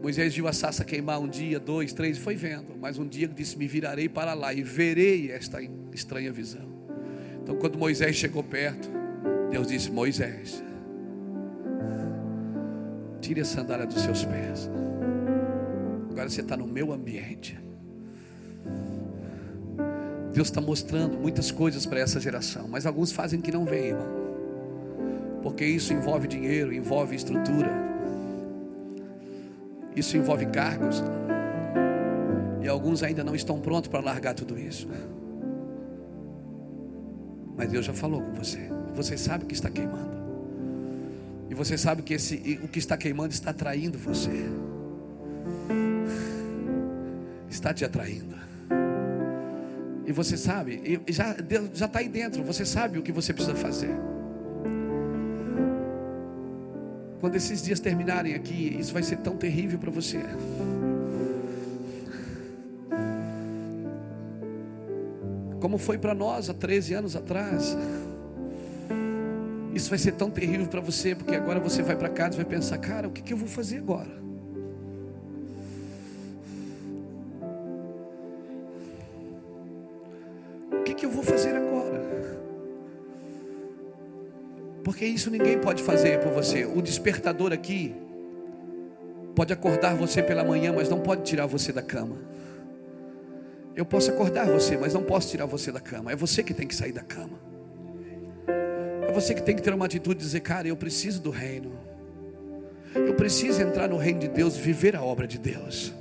Moisés 0.00 0.34
viu 0.34 0.48
a 0.48 0.52
sassa 0.52 0.84
queimar 0.84 1.20
um 1.20 1.28
dia, 1.28 1.60
dois, 1.60 1.92
três, 1.92 2.18
foi 2.18 2.34
vendo. 2.34 2.76
Mas 2.80 2.98
um 2.98 3.06
dia 3.06 3.28
disse: 3.28 3.56
Me 3.56 3.68
virarei 3.68 4.08
para 4.08 4.34
lá 4.34 4.52
e 4.52 4.62
verei 4.62 5.30
esta 5.30 5.60
estranha 5.92 6.32
visão. 6.32 6.68
Então, 7.40 7.56
quando 7.56 7.78
Moisés 7.78 8.16
chegou 8.16 8.42
perto, 8.42 8.88
Deus 9.50 9.68
disse: 9.68 9.90
Moisés, 9.90 10.62
tire 13.22 13.40
a 13.40 13.44
sandália 13.46 13.86
dos 13.86 14.02
seus 14.02 14.22
pés. 14.22 14.68
Agora 16.10 16.28
você 16.28 16.42
está 16.42 16.58
no 16.58 16.66
meu 16.66 16.92
ambiente. 16.92 17.58
Deus 20.34 20.48
está 20.48 20.60
mostrando 20.60 21.16
muitas 21.16 21.50
coisas 21.50 21.86
para 21.86 22.00
essa 22.00 22.20
geração, 22.20 22.68
mas 22.68 22.84
alguns 22.84 23.12
fazem 23.12 23.40
que 23.40 23.50
não 23.50 23.64
veem, 23.64 23.88
irmão 23.88 24.22
porque 25.42 25.64
isso 25.64 25.92
envolve 25.92 26.28
dinheiro, 26.28 26.72
envolve 26.72 27.16
estrutura, 27.16 27.70
isso 29.94 30.16
envolve 30.16 30.46
cargos, 30.46 31.02
e 32.62 32.68
alguns 32.68 33.02
ainda 33.02 33.24
não 33.24 33.34
estão 33.34 33.60
prontos 33.60 33.88
para 33.88 34.00
largar 34.00 34.34
tudo 34.34 34.58
isso. 34.58 34.88
Mas 37.56 37.70
Deus 37.70 37.84
já 37.84 37.92
falou 37.92 38.22
com 38.22 38.32
você, 38.32 38.70
você 38.94 39.18
sabe 39.18 39.44
que 39.44 39.52
está 39.52 39.68
queimando, 39.68 40.21
e 41.52 41.54
você 41.54 41.76
sabe 41.76 42.00
que 42.00 42.14
esse, 42.14 42.58
o 42.64 42.66
que 42.66 42.78
está 42.78 42.96
queimando 42.96 43.34
está 43.34 43.50
atraindo 43.50 43.98
você, 43.98 44.30
está 47.50 47.74
te 47.74 47.84
atraindo. 47.84 48.34
E 50.06 50.12
você 50.12 50.38
sabe, 50.38 51.02
já, 51.08 51.36
já 51.74 51.84
está 51.84 51.98
aí 51.98 52.08
dentro, 52.08 52.42
você 52.42 52.64
sabe 52.64 52.98
o 52.98 53.02
que 53.02 53.12
você 53.12 53.34
precisa 53.34 53.54
fazer. 53.54 53.94
Quando 57.20 57.34
esses 57.34 57.62
dias 57.62 57.78
terminarem 57.78 58.32
aqui, 58.32 58.74
isso 58.80 58.94
vai 58.94 59.02
ser 59.02 59.18
tão 59.18 59.36
terrível 59.36 59.78
para 59.78 59.90
você. 59.90 60.20
Como 65.60 65.76
foi 65.76 65.98
para 65.98 66.14
nós 66.14 66.48
há 66.48 66.54
13 66.54 66.94
anos 66.94 67.14
atrás. 67.14 67.76
Isso 69.82 69.90
vai 69.90 69.98
ser 69.98 70.12
tão 70.12 70.30
terrível 70.30 70.68
para 70.68 70.80
você, 70.80 71.12
porque 71.12 71.34
agora 71.34 71.58
você 71.58 71.82
vai 71.82 71.96
para 71.96 72.08
casa 72.08 72.34
e 72.34 72.36
vai 72.36 72.44
pensar: 72.44 72.78
cara, 72.78 73.08
o 73.08 73.10
que, 73.10 73.20
que 73.20 73.32
eu 73.32 73.36
vou 73.36 73.48
fazer 73.48 73.78
agora? 73.78 74.22
O 80.70 80.84
que, 80.84 80.94
que 80.94 81.04
eu 81.04 81.10
vou 81.10 81.24
fazer 81.24 81.56
agora? 81.56 82.00
Porque 84.84 85.04
isso 85.04 85.32
ninguém 85.32 85.58
pode 85.58 85.82
fazer 85.82 86.20
por 86.20 86.30
você. 86.30 86.64
O 86.64 86.80
despertador 86.80 87.52
aqui 87.52 87.92
pode 89.34 89.52
acordar 89.52 89.96
você 89.96 90.22
pela 90.22 90.44
manhã, 90.44 90.72
mas 90.72 90.88
não 90.88 91.00
pode 91.00 91.24
tirar 91.24 91.46
você 91.46 91.72
da 91.72 91.82
cama. 91.82 92.18
Eu 93.74 93.84
posso 93.84 94.12
acordar 94.12 94.46
você, 94.46 94.76
mas 94.76 94.94
não 94.94 95.02
posso 95.02 95.28
tirar 95.30 95.46
você 95.46 95.72
da 95.72 95.80
cama. 95.80 96.12
É 96.12 96.14
você 96.14 96.40
que 96.44 96.54
tem 96.54 96.68
que 96.68 96.76
sair 96.76 96.92
da 96.92 97.02
cama. 97.02 97.51
É 99.12 99.14
você 99.14 99.34
que 99.34 99.42
tem 99.42 99.54
que 99.54 99.60
ter 99.60 99.74
uma 99.74 99.84
atitude 99.84 100.20
de 100.20 100.24
dizer, 100.24 100.40
cara, 100.40 100.66
eu 100.66 100.74
preciso 100.74 101.20
do 101.20 101.28
reino. 101.28 101.78
Eu 102.94 103.14
preciso 103.14 103.60
entrar 103.60 103.86
no 103.86 103.98
reino 103.98 104.20
de 104.20 104.28
Deus, 104.28 104.56
viver 104.56 104.96
a 104.96 105.02
obra 105.02 105.26
de 105.26 105.36
Deus. 105.36 105.92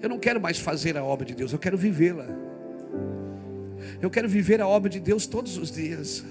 Eu 0.00 0.08
não 0.08 0.16
quero 0.16 0.40
mais 0.40 0.56
fazer 0.56 0.96
a 0.96 1.02
obra 1.02 1.26
de 1.26 1.34
Deus, 1.34 1.52
eu 1.52 1.58
quero 1.58 1.76
vivê-la. 1.76 2.24
Eu 4.00 4.08
quero 4.08 4.28
viver 4.28 4.60
a 4.60 4.68
obra 4.68 4.88
de 4.88 5.00
Deus 5.00 5.26
todos 5.26 5.58
os 5.58 5.72
dias. 5.72 6.24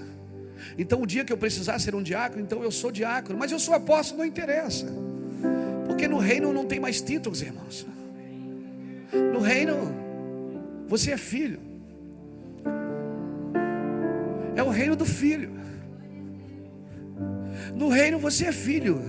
Então, 0.78 1.02
o 1.02 1.06
dia 1.06 1.22
que 1.22 1.30
eu 1.30 1.36
precisar 1.36 1.78
ser 1.80 1.94
um 1.94 2.02
diácono, 2.02 2.40
então 2.40 2.62
eu 2.62 2.70
sou 2.70 2.90
diácono. 2.90 3.38
Mas 3.38 3.52
eu 3.52 3.58
sou 3.58 3.74
apóstolo, 3.74 4.20
não 4.20 4.26
interessa. 4.26 4.86
Porque 5.86 6.08
no 6.08 6.16
reino 6.16 6.50
não 6.50 6.64
tem 6.64 6.80
mais 6.80 6.98
títulos, 7.02 7.42
irmãos. 7.42 7.86
No 9.34 9.40
reino, 9.40 9.94
você 10.88 11.10
é 11.10 11.18
filho. 11.18 11.60
É 14.54 14.62
o 14.62 14.70
reino 14.70 14.96
do 14.96 15.04
filho. 15.04 15.56
No 17.74 17.88
reino 17.88 18.18
você 18.18 18.46
é 18.46 18.52
filho. 18.52 19.00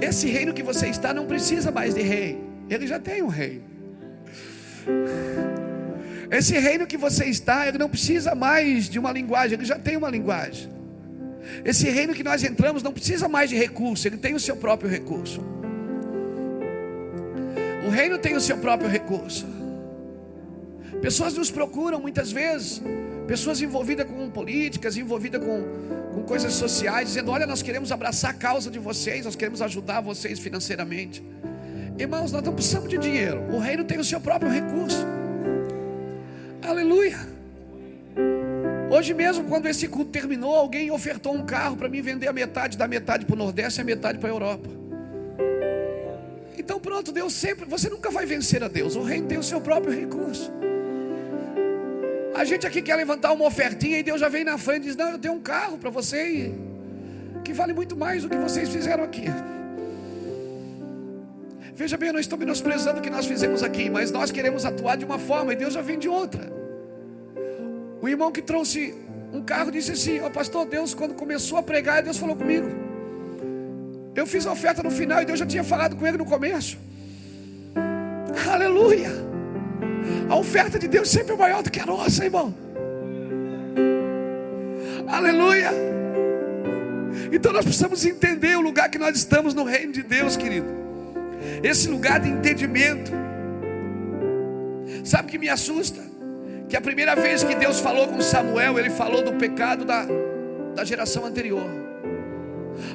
Esse 0.00 0.28
reino 0.28 0.52
que 0.52 0.62
você 0.62 0.88
está 0.88 1.14
não 1.14 1.26
precisa 1.26 1.70
mais 1.70 1.94
de 1.94 2.02
rei. 2.02 2.38
Ele 2.68 2.86
já 2.86 2.98
tem 2.98 3.22
um 3.22 3.28
rei. 3.28 3.62
Esse 6.30 6.58
reino 6.58 6.86
que 6.86 6.96
você 6.96 7.26
está, 7.26 7.66
ele 7.66 7.78
não 7.78 7.88
precisa 7.88 8.34
mais 8.34 8.88
de 8.88 8.98
uma 8.98 9.12
linguagem, 9.12 9.54
ele 9.54 9.64
já 9.64 9.78
tem 9.78 9.96
uma 9.96 10.10
linguagem. 10.10 10.68
Esse 11.64 11.88
reino 11.88 12.12
que 12.12 12.24
nós 12.24 12.42
entramos 12.42 12.82
não 12.82 12.92
precisa 12.92 13.28
mais 13.28 13.48
de 13.48 13.56
recurso, 13.56 14.06
ele 14.08 14.16
tem 14.16 14.34
o 14.34 14.40
seu 14.40 14.56
próprio 14.56 14.90
recurso. 14.90 15.40
O 17.86 17.88
reino 17.88 18.18
tem 18.18 18.34
o 18.34 18.40
seu 18.40 18.58
próprio 18.58 18.90
recurso. 18.90 19.46
Pessoas 21.00 21.34
nos 21.34 21.50
procuram 21.50 22.00
muitas 22.00 22.32
vezes, 22.32 22.82
pessoas 23.26 23.60
envolvidas 23.60 24.06
com 24.06 24.30
políticas, 24.30 24.96
envolvidas 24.96 25.42
com, 25.42 25.62
com 26.14 26.22
coisas 26.22 26.52
sociais, 26.54 27.08
dizendo: 27.08 27.30
Olha, 27.30 27.46
nós 27.46 27.62
queremos 27.62 27.92
abraçar 27.92 28.30
a 28.30 28.34
causa 28.34 28.70
de 28.70 28.78
vocês, 28.78 29.24
nós 29.24 29.36
queremos 29.36 29.60
ajudar 29.62 30.00
vocês 30.00 30.38
financeiramente. 30.38 31.22
Irmãos, 31.98 32.30
nós 32.30 32.42
não 32.42 32.54
precisamos 32.54 32.88
de 32.88 32.98
dinheiro, 32.98 33.42
o 33.52 33.58
reino 33.58 33.84
tem 33.84 33.98
o 33.98 34.04
seu 34.04 34.20
próprio 34.20 34.50
recurso. 34.50 35.04
Aleluia. 36.62 37.36
Hoje 38.90 39.12
mesmo, 39.12 39.44
quando 39.44 39.66
esse 39.66 39.88
culto 39.88 40.10
terminou, 40.10 40.54
alguém 40.54 40.90
ofertou 40.90 41.34
um 41.34 41.44
carro 41.44 41.76
para 41.76 41.88
mim 41.88 42.00
vender 42.00 42.28
a 42.28 42.32
metade 42.32 42.78
da 42.78 42.86
metade 42.86 43.24
para 43.24 43.34
o 43.34 43.38
Nordeste 43.38 43.80
e 43.80 43.82
a 43.82 43.84
metade 43.84 44.18
para 44.18 44.28
a 44.28 44.32
Europa. 44.32 44.68
Então 46.56 46.80
pronto, 46.80 47.12
Deus 47.12 47.32
sempre, 47.32 47.64
você 47.64 47.88
nunca 47.88 48.10
vai 48.10 48.26
vencer 48.26 48.62
a 48.62 48.68
Deus. 48.68 48.96
O 48.96 49.02
reino 49.02 49.26
tem 49.26 49.38
o 49.38 49.42
seu 49.42 49.60
próprio 49.60 49.92
recurso. 49.92 50.52
A 52.36 52.44
gente 52.44 52.66
aqui 52.66 52.82
quer 52.82 52.96
levantar 52.96 53.32
uma 53.32 53.46
ofertinha 53.46 53.98
e 53.98 54.02
Deus 54.02 54.20
já 54.20 54.28
vem 54.28 54.44
na 54.44 54.58
frente 54.58 54.82
e 54.82 54.86
diz: 54.88 54.96
Não, 54.96 55.12
eu 55.12 55.18
tenho 55.18 55.32
um 55.32 55.40
carro 55.40 55.78
para 55.78 55.88
você 55.88 56.52
que 57.42 57.52
vale 57.54 57.72
muito 57.72 57.96
mais 57.96 58.24
do 58.24 58.28
que 58.28 58.36
vocês 58.36 58.68
fizeram 58.68 59.02
aqui. 59.02 59.24
Veja 61.74 61.96
bem, 61.96 62.08
eu 62.08 62.12
não 62.12 62.20
estou 62.20 62.38
menosprezando 62.38 62.98
o 62.98 63.02
que 63.02 63.08
nós 63.08 63.24
fizemos 63.24 63.62
aqui, 63.62 63.88
mas 63.88 64.10
nós 64.10 64.30
queremos 64.30 64.66
atuar 64.66 64.96
de 64.96 65.04
uma 65.04 65.18
forma 65.18 65.54
e 65.54 65.56
Deus 65.56 65.72
já 65.72 65.80
vem 65.80 65.98
de 65.98 66.10
outra. 66.10 66.52
O 68.02 68.08
irmão 68.08 68.30
que 68.30 68.42
trouxe 68.42 68.94
um 69.32 69.42
carro 69.42 69.70
disse 69.70 69.92
assim: 69.92 70.20
Ó 70.20 70.26
oh, 70.26 70.30
pastor, 70.30 70.66
Deus, 70.66 70.92
quando 70.92 71.14
começou 71.14 71.56
a 71.56 71.62
pregar, 71.62 72.02
Deus 72.02 72.18
falou 72.18 72.36
comigo. 72.36 72.68
Eu 74.14 74.26
fiz 74.26 74.46
a 74.46 74.52
oferta 74.52 74.82
no 74.82 74.90
final 74.90 75.22
e 75.22 75.24
Deus 75.24 75.38
já 75.38 75.46
tinha 75.46 75.64
falado 75.64 75.96
com 75.96 76.06
ele 76.06 76.18
no 76.18 76.26
começo. 76.26 76.76
Aleluia! 78.46 79.35
A 80.28 80.36
oferta 80.36 80.78
de 80.78 80.88
Deus 80.88 81.08
sempre 81.08 81.34
é 81.34 81.36
maior 81.36 81.62
do 81.62 81.70
que 81.70 81.80
a 81.80 81.86
nossa, 81.86 82.24
irmão. 82.24 82.54
Aleluia! 85.06 85.70
Então 87.32 87.52
nós 87.52 87.64
precisamos 87.64 88.04
entender 88.04 88.56
o 88.56 88.60
lugar 88.60 88.88
que 88.90 88.98
nós 88.98 89.16
estamos 89.16 89.54
no 89.54 89.64
reino 89.64 89.92
de 89.92 90.02
Deus, 90.02 90.36
querido 90.36 90.86
esse 91.62 91.88
lugar 91.88 92.20
de 92.20 92.28
entendimento. 92.28 93.12
Sabe 95.04 95.28
o 95.28 95.30
que 95.30 95.38
me 95.38 95.48
assusta? 95.48 96.02
Que 96.68 96.76
a 96.76 96.80
primeira 96.80 97.14
vez 97.14 97.44
que 97.44 97.54
Deus 97.54 97.80
falou 97.80 98.08
com 98.08 98.20
Samuel, 98.20 98.78
ele 98.78 98.90
falou 98.90 99.22
do 99.22 99.34
pecado 99.34 99.84
da, 99.84 100.06
da 100.74 100.84
geração 100.84 101.24
anterior. 101.24 101.66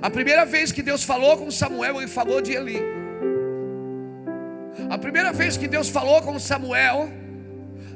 A 0.01 0.09
primeira 0.09 0.45
vez 0.45 0.71
que 0.71 0.81
Deus 0.81 1.03
falou 1.03 1.37
com 1.37 1.49
Samuel, 1.49 1.97
ele 1.97 2.07
falou 2.07 2.41
de 2.41 2.51
Eli. 2.51 2.81
A 4.89 4.97
primeira 4.97 5.31
vez 5.31 5.57
que 5.57 5.67
Deus 5.67 5.89
falou 5.89 6.21
com 6.21 6.39
Samuel, 6.39 7.09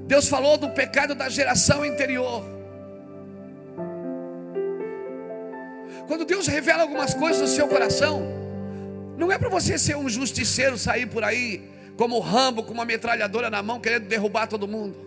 Deus 0.02 0.28
falou 0.28 0.58
do 0.58 0.70
pecado 0.70 1.16
da 1.16 1.30
geração 1.30 1.84
anterior. 1.84 2.44
Quando 6.08 6.26
Deus 6.26 6.48
revela 6.48 6.84
algumas 6.84 7.14
coisas 7.14 7.42
no 7.42 7.48
seu 7.48 7.68
coração, 7.68 8.22
não 9.18 9.32
é 9.32 9.38
para 9.38 9.50
você 9.50 9.78
ser 9.78 9.96
um 9.96 10.08
justiceiro, 10.08 10.78
sair 10.78 11.08
por 11.08 11.24
aí 11.24 11.70
como 11.98 12.20
Rambo 12.20 12.64
com 12.64 12.74
uma 12.74 12.86
metralhadora 12.86 13.50
na 13.50 13.64
mão, 13.64 13.80
querendo 13.80 14.08
derrubar 14.08 14.48
todo 14.48 14.68
mundo. 14.68 15.06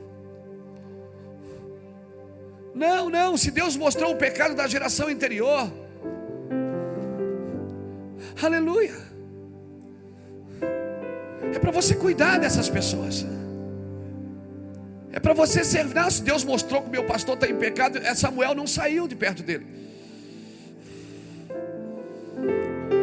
Não, 2.74 3.10
não, 3.10 3.36
se 3.36 3.50
Deus 3.50 3.76
mostrou 3.76 4.12
o 4.12 4.16
pecado 4.16 4.54
da 4.54 4.66
geração 4.66 5.08
anterior, 5.08 5.70
aleluia, 8.40 8.94
é 11.54 11.58
para 11.58 11.70
você 11.70 11.94
cuidar 11.94 12.38
dessas 12.38 12.68
pessoas, 12.68 13.26
é 15.12 15.20
para 15.20 15.32
você 15.32 15.64
servir. 15.64 15.94
Não, 15.94 16.10
se 16.10 16.22
Deus 16.22 16.44
mostrou 16.44 16.82
que 16.82 16.90
meu 16.90 17.04
pastor 17.04 17.34
está 17.34 17.48
em 17.48 17.56
pecado, 17.56 17.98
é 17.98 18.14
Samuel 18.14 18.54
não 18.54 18.66
saiu 18.66 19.08
de 19.08 19.16
perto 19.16 19.42
dele. 19.42 19.66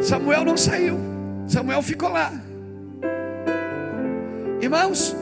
Samuel 0.02 0.44
não 0.44 0.56
saiu, 0.56 0.98
Samuel 1.48 1.82
ficou 1.82 2.08
lá. 2.08 2.32
Irmãos, 4.60 5.14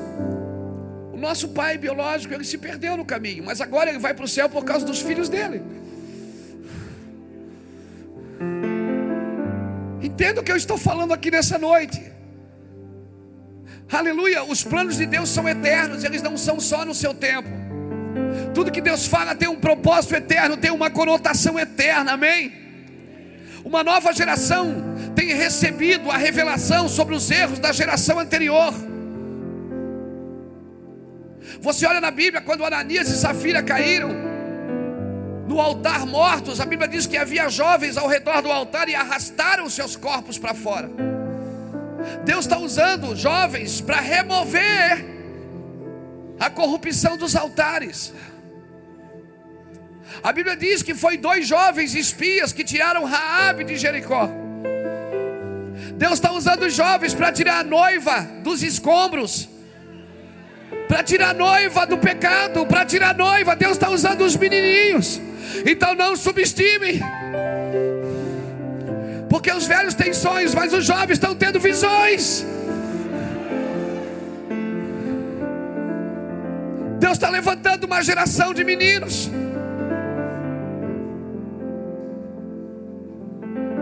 o 1.13 1.17
nosso 1.17 1.49
pai 1.49 1.77
biológico 1.79 2.33
ele 2.35 2.45
se 2.45 2.59
perdeu 2.59 2.97
no 2.97 3.05
caminho, 3.05 3.45
mas 3.45 3.61
agora 3.61 3.91
ele 3.91 3.99
vai 3.99 4.15
para 4.15 4.25
o 4.25 4.29
céu 4.29 4.49
por 4.49 4.65
causa 4.65 4.85
dos 4.87 5.01
filhos 5.01 5.29
dele. 5.29 5.63
Entenda 10.03 10.41
o 10.41 10.45
que 10.45 10.53
eu 10.53 10.57
estou 10.57 10.79
falando 10.79 11.13
aqui 11.13 11.31
nessa 11.31 11.59
noite. 11.59 12.14
Aleluia, 13.91 14.43
os 14.45 14.65
planos 14.65 14.97
de 14.97 15.07
Deus 15.07 15.29
são 15.29 15.49
eternos, 15.49 16.05
eles 16.05 16.23
não 16.23 16.37
são 16.37 16.59
só 16.59 16.85
no 16.85 16.95
seu 16.95 17.15
tempo. 17.15 17.49
Tudo 18.55 18.71
que 18.71 18.81
Deus 18.81 19.07
fala 19.07 19.35
tem 19.35 19.49
um 19.49 19.57
propósito 19.57 20.15
eterno, 20.15 20.57
tem 20.57 20.71
uma 20.71 20.91
conotação 20.91 21.59
eterna, 21.59 22.13
amém? 22.13 22.53
Uma 23.65 23.83
nova 23.83 24.13
geração 24.13 24.95
tem 25.15 25.35
recebido 25.35 26.11
a 26.11 26.17
revelação 26.17 26.89
sobre 26.89 27.15
os 27.15 27.31
erros 27.31 27.59
da 27.59 27.73
geração 27.73 28.19
anterior. 28.19 28.75
Você 31.61 31.87
olha 31.87 32.01
na 32.01 32.11
Bíblia, 32.11 32.43
quando 32.43 32.65
Ananias 32.65 33.09
e 33.09 33.17
Safira 33.17 33.63
caíram 33.63 34.11
no 35.47 35.61
altar 35.61 36.07
mortos, 36.07 36.61
a 36.61 36.67
Bíblia 36.67 36.89
diz 36.89 37.07
que 37.07 37.17
havia 37.17 37.49
jovens 37.49 37.97
ao 37.97 38.09
redor 38.09 38.43
do 38.43 38.51
altar 38.51 38.89
e 38.89 38.95
arrastaram 38.95 39.69
seus 39.69 39.95
corpos 39.95 40.39
para 40.39 40.55
fora. 40.55 41.14
Deus 42.25 42.45
está 42.45 42.59
usando 42.59 43.15
jovens 43.17 43.81
para 43.81 44.01
remover 44.01 45.05
a 46.39 46.51
corrupção 46.51 47.17
dos 47.17 47.35
altares. 47.37 48.13
A 50.23 50.33
Bíblia 50.33 50.57
diz 50.57 50.83
que 50.83 50.95
foi 50.95 51.17
dois 51.17 51.47
jovens 51.47 51.95
espias 51.95 52.53
que 52.53 52.65
tiraram 52.65 53.05
Raabe 53.05 53.65
de 53.65 53.77
Jericó. 53.77 54.31
Deus 55.97 56.15
está 56.15 56.33
usando 56.33 56.65
os 56.65 56.75
jovens 56.75 57.15
para 57.15 57.33
tirar 57.33 57.61
a 57.61 57.65
noiva 57.65 58.21
dos 58.43 58.63
escombros, 58.63 59.49
para 60.89 61.03
tirar 61.03 61.31
a 61.31 61.35
noiva 61.35 61.87
do 61.87 61.99
pecado, 61.99 62.67
para 62.67 62.85
tirar 62.85 63.11
a 63.11 63.15
noiva. 63.15 63.55
Deus 63.55 63.73
está 63.73 63.91
usando 63.91 64.23
os 64.23 64.37
menininhos. 64.37 65.21
Então 65.67 65.95
não 65.95 66.17
subestime, 66.17 67.01
porque 69.35 69.51
os 69.51 69.67
velhos 69.67 69.95
têm 69.95 70.13
sonhos, 70.15 70.55
mas 70.55 70.73
os 70.73 70.85
jovens 70.87 71.15
estão 71.15 71.35
tendo 71.35 71.59
visões. 71.59 72.47
Deus 77.01 77.15
está 77.15 77.29
levantando 77.31 77.83
uma 77.85 78.01
geração 78.01 78.55
de 78.55 78.63
meninos. 78.63 79.29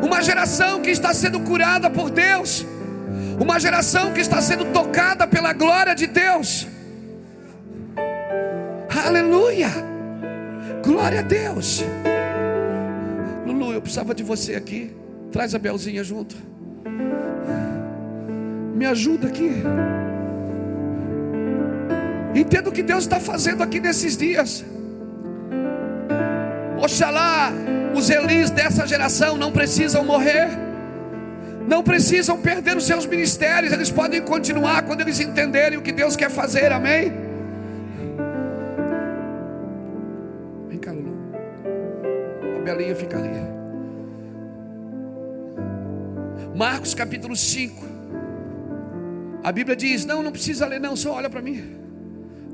uma 0.03 0.21
geração 0.21 0.81
que 0.83 0.91
está 0.91 1.12
sendo 1.15 1.41
curada 1.41 1.88
por 1.88 2.11
Deus, 2.11 2.67
uma 3.38 3.59
geração 3.59 4.12
que 4.12 4.21
está 4.21 4.41
sendo 4.43 4.65
tocada 4.67 5.27
pela 5.27 5.53
glória 5.53 5.95
de 5.95 6.07
Deus. 6.07 6.67
Aleluia! 9.07 9.71
Glória 10.85 11.21
a 11.21 11.23
Deus. 11.23 11.85
Lulu, 13.47 13.73
eu 13.73 13.81
precisava 13.81 14.15
de 14.15 14.23
você 14.23 14.55
aqui. 14.55 15.02
Traz 15.33 15.55
a 15.55 15.59
Belzinha 15.59 16.05
junto. 16.05 16.37
Me 18.75 18.85
ajuda 18.87 19.29
aqui. 19.29 19.62
Entenda 22.35 22.68
o 22.68 22.73
que 22.73 22.83
Deus 22.83 23.05
está 23.05 23.18
fazendo 23.18 23.62
aqui 23.62 23.81
nesses 23.81 24.16
dias. 24.16 24.64
Oxalá 26.79 27.53
os 27.95 28.11
Elis 28.11 28.51
dessa 28.51 28.87
geração 28.87 29.37
não 29.37 29.53
precisam 29.53 30.05
morrer, 30.05 30.49
não 31.68 31.83
precisam 31.83 32.40
perder 32.40 32.77
os 32.77 32.87
seus 32.87 33.07
ministérios, 33.07 33.73
eles 33.73 33.90
podem 33.90 34.21
continuar 34.23 34.83
quando 34.83 35.03
eles 35.03 35.21
entenderem 35.21 35.79
o 35.79 35.83
que 35.83 35.92
Deus 35.92 36.16
quer 36.16 36.31
fazer, 36.31 36.73
amém? 36.73 37.12
Vem 40.68 40.79
cá, 40.79 40.90
Lulu. 40.92 41.16
A 42.57 42.64
Belinha 42.64 42.97
fica 42.97 43.16
ali. 43.18 43.42
Marcos 46.62 46.94
capítulo 46.94 47.35
5. 47.35 47.85
A 49.42 49.51
Bíblia 49.51 49.75
diz: 49.75 50.05
Não, 50.05 50.22
não 50.22 50.31
precisa 50.31 50.64
ler, 50.64 50.79
não, 50.79 50.94
só 50.94 51.14
olha 51.14 51.29
para 51.29 51.42
mim. 51.42 51.61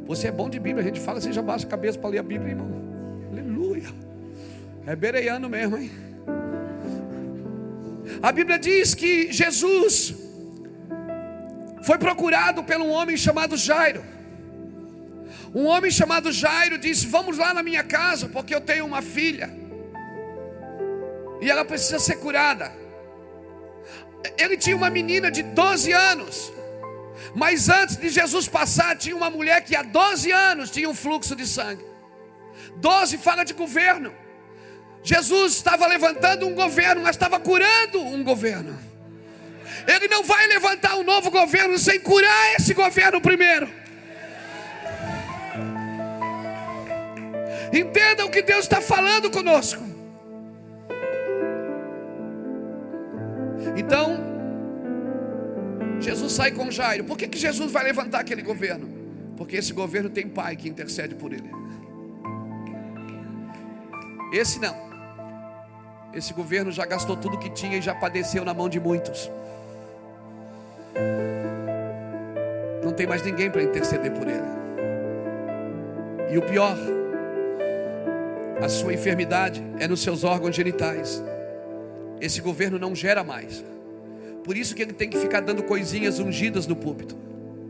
Você 0.06 0.28
é 0.28 0.30
bom 0.30 0.48
de 0.48 0.58
Bíblia, 0.58 0.82
a 0.82 0.86
gente 0.88 0.98
fala, 0.98 1.20
você 1.20 1.30
já 1.30 1.42
baixa 1.42 1.66
a 1.66 1.68
cabeça 1.68 1.98
para 1.98 2.08
ler 2.08 2.18
a 2.20 2.22
Bíblia, 2.22 2.52
irmão. 2.52 2.70
É 4.86 4.96
bereiano 4.96 5.46
mesmo, 5.50 5.76
hein? 5.76 5.90
A 8.22 8.32
Bíblia 8.32 8.58
diz 8.58 8.94
que 8.94 9.30
Jesus 9.30 10.14
foi 11.82 11.98
procurado 11.98 12.64
por 12.64 12.76
um 12.76 12.88
homem 12.88 13.14
chamado 13.14 13.58
Jairo. 13.58 14.02
Um 15.54 15.66
homem 15.66 15.90
chamado 15.90 16.32
Jairo 16.32 16.78
disse: 16.78 17.06
Vamos 17.06 17.36
lá 17.36 17.52
na 17.52 17.62
minha 17.62 17.84
casa, 17.84 18.26
porque 18.26 18.54
eu 18.54 18.62
tenho 18.62 18.86
uma 18.86 19.02
filha. 19.02 19.50
E 21.42 21.50
ela 21.50 21.62
precisa 21.62 21.98
ser 21.98 22.16
curada. 22.16 22.87
Ele 24.36 24.56
tinha 24.56 24.76
uma 24.76 24.90
menina 24.90 25.30
de 25.30 25.42
12 25.42 25.92
anos. 25.92 26.52
Mas 27.34 27.68
antes 27.68 27.96
de 27.96 28.08
Jesus 28.08 28.48
passar, 28.48 28.96
tinha 28.96 29.14
uma 29.14 29.30
mulher 29.30 29.62
que 29.62 29.76
há 29.76 29.82
12 29.82 30.32
anos 30.32 30.70
tinha 30.70 30.88
um 30.88 30.94
fluxo 30.94 31.36
de 31.36 31.46
sangue. 31.46 31.84
12 32.76 33.18
fala 33.18 33.44
de 33.44 33.54
governo. 33.54 34.12
Jesus 35.02 35.54
estava 35.54 35.86
levantando 35.86 36.46
um 36.46 36.54
governo, 36.54 37.02
mas 37.02 37.16
estava 37.16 37.38
curando 37.38 38.00
um 38.00 38.22
governo. 38.24 38.78
Ele 39.86 40.08
não 40.08 40.22
vai 40.24 40.46
levantar 40.46 40.96
um 40.96 41.04
novo 41.04 41.30
governo 41.30 41.78
sem 41.78 42.00
curar 42.00 42.54
esse 42.58 42.74
governo 42.74 43.20
primeiro. 43.20 43.68
Entenda 47.72 48.24
o 48.24 48.30
que 48.30 48.42
Deus 48.42 48.60
está 48.60 48.80
falando 48.80 49.30
conosco. 49.30 49.82
Então, 53.78 54.18
Jesus 56.00 56.32
sai 56.32 56.50
com 56.50 56.68
Jairo. 56.68 57.04
Por 57.04 57.16
que, 57.16 57.28
que 57.28 57.38
Jesus 57.38 57.70
vai 57.70 57.84
levantar 57.84 58.18
aquele 58.18 58.42
governo? 58.42 58.88
Porque 59.36 59.56
esse 59.56 59.72
governo 59.72 60.10
tem 60.10 60.28
pai 60.28 60.56
que 60.56 60.68
intercede 60.68 61.14
por 61.14 61.32
ele. 61.32 61.48
Esse 64.32 64.58
não. 64.58 64.76
Esse 66.12 66.34
governo 66.34 66.72
já 66.72 66.84
gastou 66.84 67.16
tudo 67.16 67.38
que 67.38 67.50
tinha 67.50 67.78
e 67.78 67.80
já 67.80 67.94
padeceu 67.94 68.44
na 68.44 68.52
mão 68.52 68.68
de 68.68 68.80
muitos. 68.80 69.30
Não 72.82 72.92
tem 72.92 73.06
mais 73.06 73.22
ninguém 73.22 73.48
para 73.48 73.62
interceder 73.62 74.10
por 74.10 74.26
ele. 74.26 74.58
E 76.32 76.36
o 76.36 76.42
pior, 76.42 76.76
a 78.60 78.68
sua 78.68 78.92
enfermidade 78.92 79.64
é 79.78 79.86
nos 79.86 80.02
seus 80.02 80.24
órgãos 80.24 80.56
genitais. 80.56 81.22
Esse 82.20 82.40
governo 82.40 82.78
não 82.78 82.94
gera 82.94 83.22
mais. 83.22 83.64
Por 84.44 84.56
isso 84.56 84.74
que 84.74 84.82
ele 84.82 84.92
tem 84.92 85.10
que 85.10 85.18
ficar 85.18 85.40
dando 85.40 85.62
coisinhas 85.62 86.18
ungidas 86.18 86.66
no 86.66 86.74
púlpito. 86.74 87.16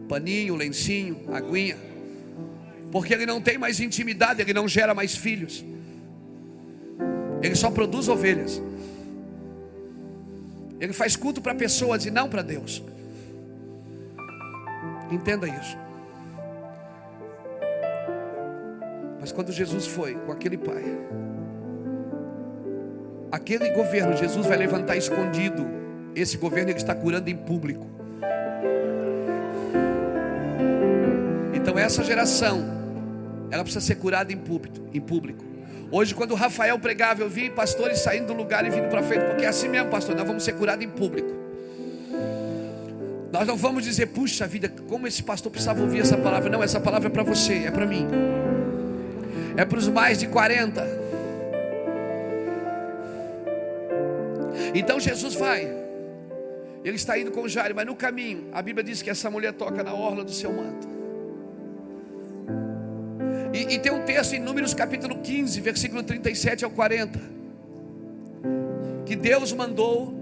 Paninho, 0.09 0.55
lencinho, 0.55 1.25
aguinha. 1.33 1.77
Porque 2.91 3.13
ele 3.13 3.27
não 3.27 3.41
tem 3.41 3.59
mais 3.59 3.81
intimidade, 3.81 4.41
ele 4.41 4.55
não 4.55 4.67
gera 4.67 4.95
mais 4.95 5.15
filhos. 5.17 5.65
Ele 7.43 7.55
só 7.55 7.71
produz 7.71 8.09
ovelhas. 8.09 8.63
Ele 10.81 10.93
faz 10.93 11.17
culto 11.17 11.41
para 11.41 11.55
pessoas 11.55 12.07
e 12.07 12.11
não 12.11 12.29
para 12.29 12.43
Deus. 12.43 12.83
Entenda 15.11 15.49
isso. 15.49 15.77
Mas 19.21 19.33
quando 19.33 19.53
Jesus 19.53 19.87
foi 19.87 20.15
com 20.15 20.33
aquele 20.33 20.57
pai, 20.57 20.85
aquele 23.31 23.71
governo, 23.71 24.17
Jesus 24.17 24.47
vai 24.47 24.57
levantar 24.57 24.97
escondido. 24.97 25.69
Esse 26.14 26.37
governo 26.37 26.71
ele 26.71 26.79
está 26.79 26.95
curando 26.95 27.29
em 27.31 27.37
público. 27.37 27.87
Então 31.55 31.79
essa 31.79 32.03
geração, 32.03 32.64
ela 33.51 33.62
precisa 33.62 33.85
ser 33.85 33.97
curada 33.97 34.33
em 34.33 34.37
público, 34.37 34.77
em 34.93 35.01
público. 35.01 35.45
Hoje, 35.91 36.14
quando 36.14 36.33
o 36.33 36.35
Rafael 36.35 36.79
pregava, 36.79 37.23
eu 37.23 37.31
vi 37.31 37.49
pastores 37.49 38.01
saindo 38.01 38.27
do 38.27 38.35
lugar 38.35 38.67
e 38.67 38.71
vindo 38.71 38.88
para 38.88 39.03
frente, 39.03 39.25
porque 39.25 39.45
é 39.45 39.49
assim 39.49 39.69
mesmo, 39.69 39.88
pastor, 39.88 40.14
nós 40.14 40.27
vamos 40.27 40.43
ser 40.43 40.53
curados 40.53 40.85
em 40.85 40.88
público. 40.88 41.31
Nós 43.33 43.47
não 43.47 43.57
vamos 43.57 43.85
dizer, 43.85 44.07
puxa 44.07 44.47
vida, 44.47 44.71
como 44.88 45.07
esse 45.07 45.23
pastor 45.23 45.51
precisava 45.51 45.81
ouvir 45.81 46.01
essa 46.01 46.17
palavra. 46.17 46.51
Não, 46.51 46.62
essa 46.62 46.81
palavra 46.81 47.09
é 47.09 47.11
para 47.11 47.23
você, 47.23 47.64
é 47.67 47.71
para 47.71 47.87
mim. 47.87 48.07
É 49.57 49.64
para 49.64 49.79
os 49.79 49.88
mais 49.88 50.19
de 50.19 50.27
40. 50.27 50.98
Então 54.75 55.01
Jesus 55.01 55.35
vai. 55.35 55.89
Ele 56.85 56.97
está 56.97 57.19
indo 57.19 57.31
com 57.31 57.47
Jairo, 57.49 57.75
mas 57.75 57.87
no 57.87 57.97
caminho, 57.97 58.49
a 58.53 58.63
Bíblia 58.63 58.85
diz 58.85 59.03
que 59.03 59.11
essa 59.11 59.31
mulher 59.31 59.53
toca 59.53 59.83
na 59.83 59.93
orla 59.93 60.25
do 60.25 60.33
seu 60.33 60.53
manto. 60.53 60.89
E, 63.53 63.75
e, 63.75 63.79
tem 63.79 63.91
um 63.91 64.05
texto 64.05 64.35
em 64.35 64.41
Números 64.41 64.75
capítulo 64.75 65.19
15, 65.19 65.61
versículo 65.61 66.03
37 66.03 66.65
ao 66.65 66.71
40, 66.71 67.19
que 69.07 69.17
Deus 69.17 69.53
mandou 69.53 70.15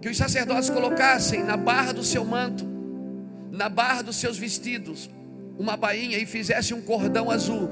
que 0.00 0.08
os 0.08 0.16
sacerdotes 0.16 0.70
colocassem 0.70 1.42
na 1.44 1.56
barra 1.56 1.92
do 1.92 2.02
seu 2.02 2.24
manto, 2.24 2.66
na 3.50 3.68
barra 3.68 4.02
dos 4.02 4.16
seus 4.16 4.36
vestidos, 4.36 5.08
uma 5.58 5.76
bainha 5.76 6.18
e 6.18 6.26
fizessem 6.26 6.76
um 6.76 6.82
cordão 6.82 7.30
azul, 7.30 7.70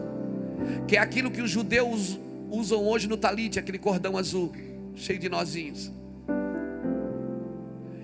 que 0.87 0.97
é 0.97 1.01
aquilo 1.01 1.31
que 1.31 1.43
os 1.43 1.51
judeus 1.51 2.19
usam 2.51 2.87
hoje 2.87 3.09
no 3.09 3.17
talite, 3.17 3.59
aquele 3.59 3.79
cordão 3.79 4.17
azul, 4.17 4.53
cheio 4.95 5.19
de 5.19 5.29
nozinhos. 5.29 5.93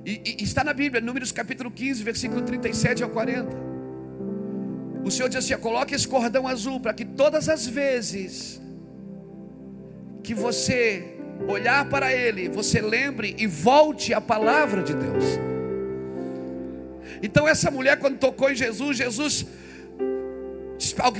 E, 0.05 0.37
e 0.40 0.42
está 0.42 0.64
na 0.64 0.72
Bíblia, 0.72 1.01
Números 1.01 1.33
capítulo 1.33 1.70
15, 1.70 2.03
versículo 2.03 2.42
37 2.42 3.03
ao 3.03 3.11
40. 3.11 3.57
O 5.05 5.11
Senhor 5.11 5.29
diz 5.29 5.38
assim: 5.38 5.57
coloque 5.59 5.94
esse 5.94 6.09
cordão 6.09 6.46
azul 6.46 6.81
para 6.81 6.92
que 6.92 7.05
todas 7.05 7.48
as 7.48 7.66
vezes 7.66 8.61
que 10.22 10.35
você 10.35 11.16
olhar 11.46 11.88
para 11.88 12.12
Ele, 12.12 12.48
você 12.48 12.81
lembre 12.81 13.35
e 13.38 13.46
volte 13.46 14.12
à 14.12 14.20
palavra 14.20 14.83
de 14.83 14.94
Deus. 14.94 15.24
Então, 17.22 17.46
essa 17.48 17.70
mulher, 17.70 17.98
quando 17.98 18.18
tocou 18.18 18.51
em 18.51 18.55
Jesus, 18.55 18.96
Jesus 18.96 19.46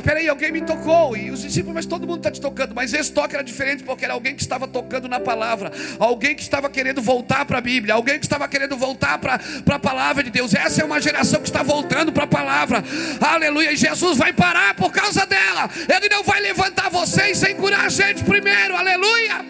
Peraí, 0.05 0.29
alguém 0.29 0.53
me 0.53 0.61
tocou. 0.61 1.17
E 1.17 1.31
os 1.31 1.43
discípulos, 1.43 1.75
mas 1.75 1.87
todo 1.87 2.07
mundo 2.07 2.19
está 2.19 2.31
te 2.31 2.41
tocando. 2.41 2.75
Mas 2.75 2.93
esse 2.93 3.13
toque 3.13 3.35
era 3.35 3.43
diferente 3.43 3.83
porque 3.83 4.05
era 4.05 4.15
alguém 4.15 4.35
que 4.35 4.43
estava 4.43 4.69
tocando 4.69 5.09
na 5.09 5.19
palavra. 5.19 5.73
Alguém 5.99 6.35
que 6.35 6.43
estava 6.43 6.71
querendo 6.71 7.03
voltar 7.03 7.45
para 7.45 7.59
a 7.59 7.61
Bíblia. 7.61 7.95
Alguém 7.95 8.19
que 8.19 8.25
estava 8.25 8.47
querendo 8.49 8.77
voltar 8.77 9.19
para 9.19 9.41
a 9.67 9.79
palavra 9.79 10.23
de 10.23 10.31
Deus. 10.31 10.55
Essa 10.55 10.83
é 10.83 10.85
uma 10.85 11.01
geração 11.01 11.41
que 11.41 11.49
está 11.49 11.63
voltando 11.63 12.13
para 12.13 12.25
a 12.25 12.29
palavra. 12.29 12.85
Aleluia. 13.21 13.73
E 13.73 13.77
Jesus 13.77 14.17
vai 14.17 14.33
parar 14.33 14.75
por 14.75 14.93
causa 14.93 15.27
dela. 15.27 15.69
Ele 15.89 16.09
não 16.09 16.23
vai 16.23 16.41
levantar 16.41 16.89
vocês 16.89 17.39
sem 17.39 17.57
curar 17.57 17.87
a 17.87 17.89
gente 17.89 18.23
primeiro. 18.25 18.77
Aleluia. 18.77 19.45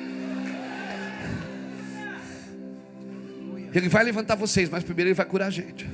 Ele 3.75 3.89
vai 3.89 4.03
levantar 4.03 4.35
vocês, 4.35 4.69
mas 4.71 4.83
primeiro 4.83 5.11
ele 5.11 5.15
vai 5.15 5.27
curar 5.27 5.49
a 5.49 5.51
gente. 5.51 5.87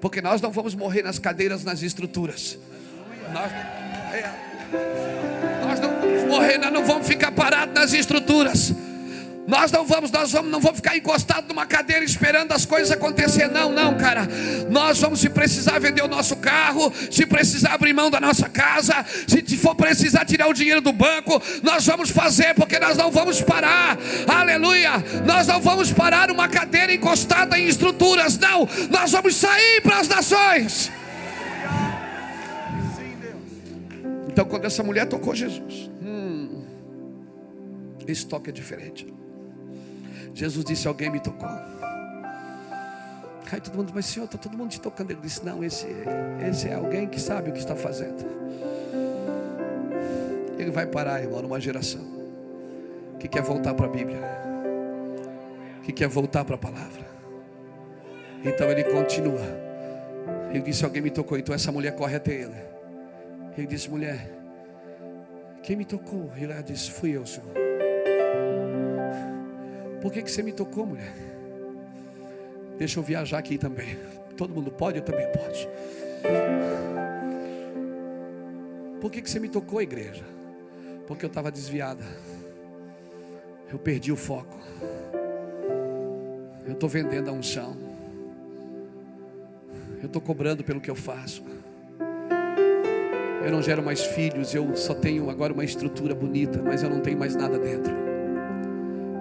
Porque 0.00 0.20
nós 0.22 0.40
não 0.40 0.50
vamos 0.50 0.74
morrer 0.74 1.02
nas 1.02 1.18
cadeiras, 1.18 1.62
nas 1.64 1.82
estruturas. 1.82 2.58
Nós, 3.32 3.52
é, 4.12 4.30
nós 5.62 5.80
não 5.80 6.00
vamos 6.00 6.24
morrer, 6.24 6.58
nós 6.58 6.72
não 6.72 6.84
vamos 6.84 7.06
ficar 7.06 7.32
parados 7.32 7.74
nas 7.74 7.92
estruturas. 7.92 8.72
Nós 9.50 9.72
não 9.72 9.84
vamos, 9.84 10.12
nós 10.12 10.30
vamos, 10.30 10.48
não 10.48 10.60
vamos 10.60 10.76
ficar 10.76 10.96
encostados 10.96 11.48
numa 11.48 11.66
cadeira 11.66 12.04
esperando 12.04 12.52
as 12.52 12.64
coisas 12.64 12.92
acontecer. 12.92 13.48
Não, 13.48 13.72
não, 13.72 13.98
cara. 13.98 14.28
Nós 14.70 15.00
vamos, 15.00 15.18
se 15.18 15.28
precisar 15.28 15.80
vender 15.80 16.02
o 16.02 16.08
nosso 16.08 16.36
carro, 16.36 16.92
se 17.10 17.26
precisar 17.26 17.74
abrir 17.74 17.92
mão 17.92 18.08
da 18.08 18.20
nossa 18.20 18.48
casa, 18.48 19.04
se 19.26 19.56
for 19.56 19.74
precisar 19.74 20.24
tirar 20.24 20.46
o 20.46 20.54
dinheiro 20.54 20.80
do 20.80 20.92
banco, 20.92 21.42
nós 21.64 21.84
vamos 21.84 22.10
fazer, 22.10 22.54
porque 22.54 22.78
nós 22.78 22.96
não 22.96 23.10
vamos 23.10 23.42
parar. 23.42 23.98
Aleluia. 24.28 24.92
Nós 25.26 25.48
não 25.48 25.60
vamos 25.60 25.92
parar 25.92 26.30
uma 26.30 26.46
cadeira 26.46 26.94
encostada 26.94 27.58
em 27.58 27.66
estruturas. 27.66 28.38
Não, 28.38 28.68
nós 28.88 29.10
vamos 29.10 29.34
sair 29.34 29.80
para 29.82 29.98
as 29.98 30.06
nações. 30.06 30.92
Então, 34.28 34.44
quando 34.44 34.64
essa 34.66 34.84
mulher 34.84 35.06
tocou 35.06 35.34
Jesus, 35.34 35.90
hum, 36.00 36.62
esse 38.06 38.24
toque 38.24 38.50
é 38.50 38.52
diferente. 38.52 39.19
Jesus 40.34 40.64
disse: 40.64 40.86
Alguém 40.88 41.10
me 41.10 41.20
tocou. 41.20 41.48
Aí 43.52 43.60
todo 43.60 43.76
mundo, 43.76 43.92
mas 43.92 44.06
Senhor, 44.06 44.26
está 44.26 44.38
todo 44.38 44.56
mundo 44.56 44.70
te 44.70 44.80
tocando. 44.80 45.10
Ele 45.10 45.20
disse: 45.20 45.44
Não, 45.44 45.64
esse, 45.64 45.86
esse 46.48 46.68
é 46.68 46.74
alguém 46.74 47.08
que 47.08 47.20
sabe 47.20 47.50
o 47.50 47.52
que 47.52 47.58
está 47.58 47.74
fazendo. 47.74 48.24
Ele 50.58 50.70
vai 50.70 50.86
parar, 50.86 51.20
irmão, 51.22 51.42
numa 51.42 51.60
geração 51.60 52.00
que 53.18 53.26
quer 53.26 53.42
voltar 53.42 53.74
para 53.74 53.86
a 53.86 53.88
Bíblia, 53.88 54.20
que 55.82 55.92
quer 55.92 56.08
voltar 56.08 56.44
para 56.44 56.54
a 56.54 56.58
palavra. 56.58 57.08
Então 58.44 58.70
ele 58.70 58.84
continua. 58.84 59.70
Ele 60.50 60.62
disse: 60.62 60.84
Alguém 60.84 61.02
me 61.02 61.10
tocou. 61.10 61.36
Então 61.36 61.54
essa 61.54 61.72
mulher 61.72 61.94
corre 61.96 62.16
até 62.16 62.32
ele. 62.32 62.56
Ele 63.56 63.66
disse: 63.66 63.90
Mulher, 63.90 64.30
quem 65.62 65.76
me 65.76 65.84
tocou? 65.84 66.30
Ele 66.36 66.62
disse: 66.62 66.90
Fui 66.90 67.16
eu, 67.16 67.26
Senhor. 67.26 67.69
Por 70.00 70.10
que, 70.10 70.22
que 70.22 70.30
você 70.30 70.42
me 70.42 70.52
tocou, 70.52 70.86
mulher? 70.86 71.12
Deixa 72.78 72.98
eu 72.98 73.02
viajar 73.02 73.38
aqui 73.38 73.58
também. 73.58 73.98
Todo 74.36 74.54
mundo 74.54 74.70
pode, 74.70 74.98
eu 74.98 75.04
também 75.04 75.26
posso. 75.32 75.68
Por 79.00 79.10
que, 79.10 79.20
que 79.20 79.30
você 79.30 79.38
me 79.38 79.48
tocou, 79.48 79.82
igreja? 79.82 80.24
Porque 81.06 81.24
eu 81.24 81.28
estava 81.28 81.50
desviada. 81.50 82.04
Eu 83.70 83.78
perdi 83.78 84.10
o 84.10 84.16
foco. 84.16 84.58
Eu 86.66 86.72
estou 86.72 86.88
vendendo 86.88 87.28
a 87.28 87.32
unção. 87.32 87.76
Eu 90.00 90.06
estou 90.06 90.22
cobrando 90.22 90.64
pelo 90.64 90.80
que 90.80 90.90
eu 90.90 90.96
faço. 90.96 91.44
Eu 93.44 93.50
não 93.50 93.62
gero 93.62 93.82
mais 93.82 94.02
filhos, 94.02 94.54
eu 94.54 94.76
só 94.76 94.94
tenho 94.94 95.28
agora 95.28 95.52
uma 95.52 95.64
estrutura 95.64 96.14
bonita, 96.14 96.62
mas 96.62 96.82
eu 96.82 96.90
não 96.90 97.00
tenho 97.00 97.18
mais 97.18 97.34
nada 97.34 97.58
dentro. 97.58 97.99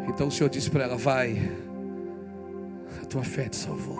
Então 0.09 0.27
o 0.27 0.31
Senhor 0.31 0.49
disse 0.49 0.69
para 0.69 0.83
ela: 0.83 0.97
Vai, 0.97 1.37
a 3.01 3.05
tua 3.05 3.23
fé 3.23 3.47
te 3.47 3.55
salvou. 3.55 3.97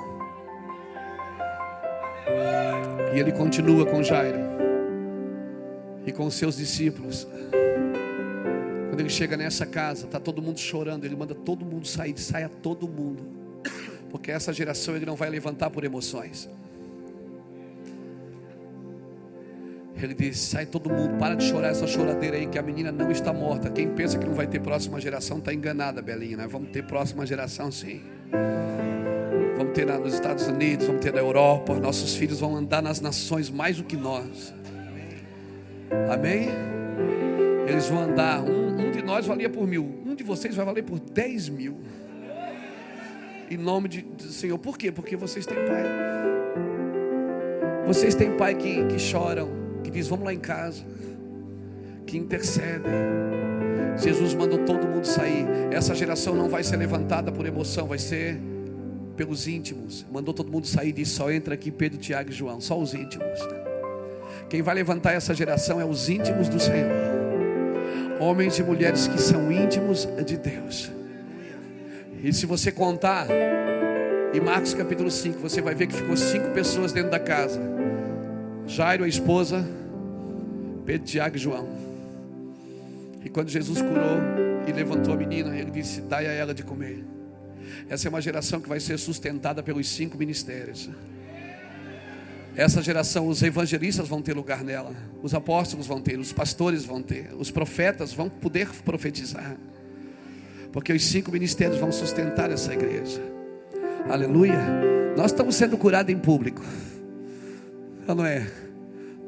E 3.13 3.19
ele 3.19 3.31
continua 3.31 3.85
com 3.85 4.03
Jairo 4.03 4.39
e 6.05 6.11
com 6.11 6.29
seus 6.29 6.57
discípulos. 6.57 7.27
Quando 8.89 8.99
ele 8.99 9.09
chega 9.09 9.37
nessa 9.37 9.65
casa, 9.65 10.05
está 10.05 10.19
todo 10.19 10.41
mundo 10.41 10.59
chorando, 10.59 11.05
ele 11.05 11.15
manda 11.15 11.35
todo 11.35 11.63
mundo 11.63 11.87
sair, 11.87 12.17
saia 12.19 12.49
todo 12.49 12.87
mundo, 12.87 13.23
porque 14.09 14.31
essa 14.31 14.51
geração 14.51 14.95
ele 14.95 15.05
não 15.05 15.15
vai 15.15 15.29
levantar 15.29 15.69
por 15.69 15.83
emoções. 15.83 16.49
Ele 20.01 20.13
diz: 20.13 20.37
sai 20.39 20.65
todo 20.65 20.89
mundo, 20.89 21.17
para 21.17 21.35
de 21.35 21.43
chorar 21.43 21.69
essa 21.69 21.85
choradeira 21.85 22.37
aí, 22.37 22.47
que 22.47 22.57
a 22.57 22.61
menina 22.61 22.91
não 22.91 23.11
está 23.11 23.33
morta. 23.33 23.69
Quem 23.69 23.89
pensa 23.89 24.17
que 24.17 24.25
não 24.25 24.33
vai 24.33 24.47
ter 24.47 24.59
próxima 24.59 24.99
geração 24.99 25.39
está 25.39 25.53
enganada, 25.53 26.01
Belinha. 26.01 26.47
Vamos 26.47 26.69
ter 26.69 26.83
próxima 26.83 27.25
geração 27.25 27.71
sim. 27.71 28.01
Vamos 29.57 29.73
ter 29.73 29.85
nos 29.85 30.13
Estados 30.13 30.47
Unidos, 30.47 30.87
vamos 30.87 31.03
ter 31.03 31.13
na 31.13 31.19
Europa. 31.19 31.77
Nossos 31.79 32.15
filhos 32.15 32.39
vão 32.39 32.55
andar 32.55 32.81
nas 32.81 33.01
nações 33.01 33.49
mais 33.49 33.77
do 33.77 33.83
que 33.83 33.97
nós. 33.97 34.53
Amém? 36.09 36.47
Eles 37.67 37.87
vão 37.87 37.99
andar. 37.99 38.41
Um, 38.41 38.87
um 38.87 38.91
de 38.91 39.01
nós 39.01 39.25
valia 39.25 39.49
por 39.49 39.67
mil, 39.67 40.01
um 40.05 40.15
de 40.15 40.23
vocês 40.23 40.55
vai 40.55 40.65
valer 40.65 40.83
por 40.83 40.97
dez 40.99 41.49
mil. 41.49 41.77
Em 43.51 43.57
nome 43.57 43.89
de, 43.89 44.01
do 44.01 44.23
Senhor. 44.23 44.57
Por 44.57 44.77
quê? 44.77 44.91
Porque 44.91 45.17
vocês 45.17 45.45
têm 45.45 45.57
pai. 45.57 45.83
Vocês 47.85 48.15
têm 48.15 48.37
pai 48.37 48.55
que, 48.55 48.85
que 48.85 48.99
choram 48.99 49.58
que 49.89 49.97
diz: 49.97 50.07
Vamos 50.07 50.25
lá 50.25 50.33
em 50.33 50.39
casa, 50.39 50.83
que 52.05 52.17
intercedem. 52.17 52.91
Jesus 53.97 54.33
mandou 54.33 54.59
todo 54.59 54.87
mundo 54.87 55.05
sair. 55.05 55.45
Essa 55.71 55.93
geração 55.93 56.35
não 56.35 56.47
vai 56.47 56.63
ser 56.63 56.77
levantada 56.77 57.31
por 57.31 57.45
emoção, 57.45 57.87
vai 57.87 57.99
ser 57.99 58.39
pelos 59.17 59.47
íntimos. 59.47 60.05
Mandou 60.11 60.33
todo 60.33 60.51
mundo 60.51 60.67
sair 60.67 60.89
e 60.89 60.93
disse: 60.93 61.11
Só 61.11 61.31
entra 61.31 61.55
aqui 61.55 61.71
Pedro, 61.71 61.97
Tiago 61.97 62.29
e 62.29 62.33
João, 62.33 62.61
só 62.61 62.79
os 62.79 62.93
íntimos. 62.93 63.39
Quem 64.49 64.61
vai 64.61 64.75
levantar 64.75 65.13
essa 65.13 65.33
geração 65.33 65.81
é 65.81 65.85
os 65.85 66.09
íntimos 66.09 66.47
do 66.47 66.59
Senhor. 66.59 66.89
Homens 68.19 68.57
e 68.59 68.63
mulheres 68.63 69.07
que 69.07 69.19
são 69.19 69.51
íntimos 69.51 70.07
de 70.25 70.37
Deus. 70.37 70.91
E 72.21 72.33
se 72.33 72.45
você 72.45 72.71
contar, 72.71 73.27
em 74.33 74.41
Marcos 74.41 74.73
capítulo 74.73 75.09
5, 75.09 75.39
você 75.39 75.61
vai 75.61 75.73
ver 75.73 75.87
que 75.87 75.93
ficou 75.93 76.17
cinco 76.17 76.49
pessoas 76.49 76.91
dentro 76.91 77.11
da 77.11 77.19
casa. 77.19 77.59
Jairo, 78.69 79.03
a 79.03 79.07
esposa, 79.07 79.65
Pedro, 80.89 81.05
Tiago 81.05 81.35
e 81.35 81.39
João. 81.39 81.69
E 83.23 83.29
quando 83.29 83.47
Jesus 83.49 83.79
curou 83.79 84.17
e 84.67 84.71
levantou 84.71 85.13
a 85.13 85.17
menina, 85.17 85.55
ele 85.55 85.69
disse: 85.69 86.01
Dai 86.01 86.25
a 86.25 86.31
ela 86.31 86.51
de 86.51 86.63
comer. 86.63 87.05
Essa 87.87 88.07
é 88.07 88.09
uma 88.09 88.19
geração 88.19 88.59
que 88.59 88.67
vai 88.67 88.79
ser 88.79 88.97
sustentada 88.97 89.61
pelos 89.61 89.87
cinco 89.87 90.17
ministérios. 90.17 90.89
Essa 92.55 92.81
geração, 92.81 93.27
os 93.27 93.43
evangelistas 93.43 94.07
vão 94.07 94.19
ter 94.19 94.35
lugar 94.35 94.63
nela, 94.63 94.91
os 95.21 95.35
apóstolos 95.35 95.85
vão 95.85 96.01
ter, 96.01 96.17
os 96.17 96.33
pastores 96.33 96.83
vão 96.83 97.03
ter, 97.03 97.35
os 97.37 97.51
profetas 97.51 98.11
vão 98.11 98.27
poder 98.27 98.67
profetizar, 98.83 99.57
porque 100.73 100.91
os 100.91 101.05
cinco 101.05 101.31
ministérios 101.31 101.77
vão 101.77 101.91
sustentar 101.91 102.49
essa 102.49 102.73
igreja. 102.73 103.21
Aleluia. 104.09 104.59
Nós 105.15 105.27
estamos 105.31 105.53
sendo 105.53 105.77
curados 105.77 106.11
em 106.11 106.17
público, 106.17 106.63
não 108.07 108.25
é? 108.25 108.68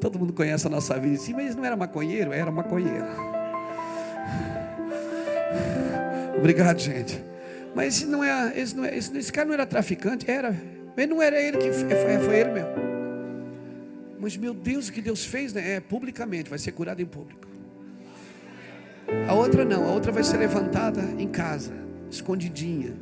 Todo 0.01 0.17
mundo 0.17 0.33
conhece 0.33 0.65
a 0.65 0.69
nossa 0.69 0.99
vida. 0.99 1.15
Sim, 1.17 1.33
mas 1.33 1.55
não 1.55 1.63
era 1.63 1.77
maconheiro? 1.77 2.33
Era 2.33 2.49
maconheiro. 2.49 3.05
Obrigado, 6.35 6.79
gente. 6.79 7.23
Mas 7.75 7.95
esse, 7.95 8.05
não 8.07 8.23
é, 8.23 8.59
esse, 8.59 8.75
não 8.75 8.83
é, 8.83 8.97
esse, 8.97 9.15
esse 9.15 9.31
cara 9.31 9.45
não 9.45 9.53
era 9.53 9.65
traficante? 9.65 10.29
Era. 10.29 10.59
Mas 10.97 11.07
não 11.07 11.21
era 11.21 11.39
ele 11.39 11.57
que 11.59 11.71
foi, 11.71 12.19
foi 12.25 12.35
ele 12.35 12.51
mesmo. 12.51 12.71
Mas 14.19 14.35
meu 14.35 14.55
Deus, 14.55 14.89
o 14.89 14.91
que 14.91 15.01
Deus 15.01 15.23
fez, 15.23 15.53
né? 15.53 15.75
É 15.75 15.79
publicamente, 15.79 16.49
vai 16.49 16.57
ser 16.57 16.71
curado 16.71 16.99
em 16.99 17.05
público. 17.05 17.47
A 19.27 19.35
outra 19.35 19.63
não, 19.63 19.85
a 19.85 19.91
outra 19.91 20.11
vai 20.11 20.23
ser 20.23 20.37
levantada 20.37 21.01
em 21.19 21.27
casa, 21.27 21.73
escondidinha, 22.09 22.93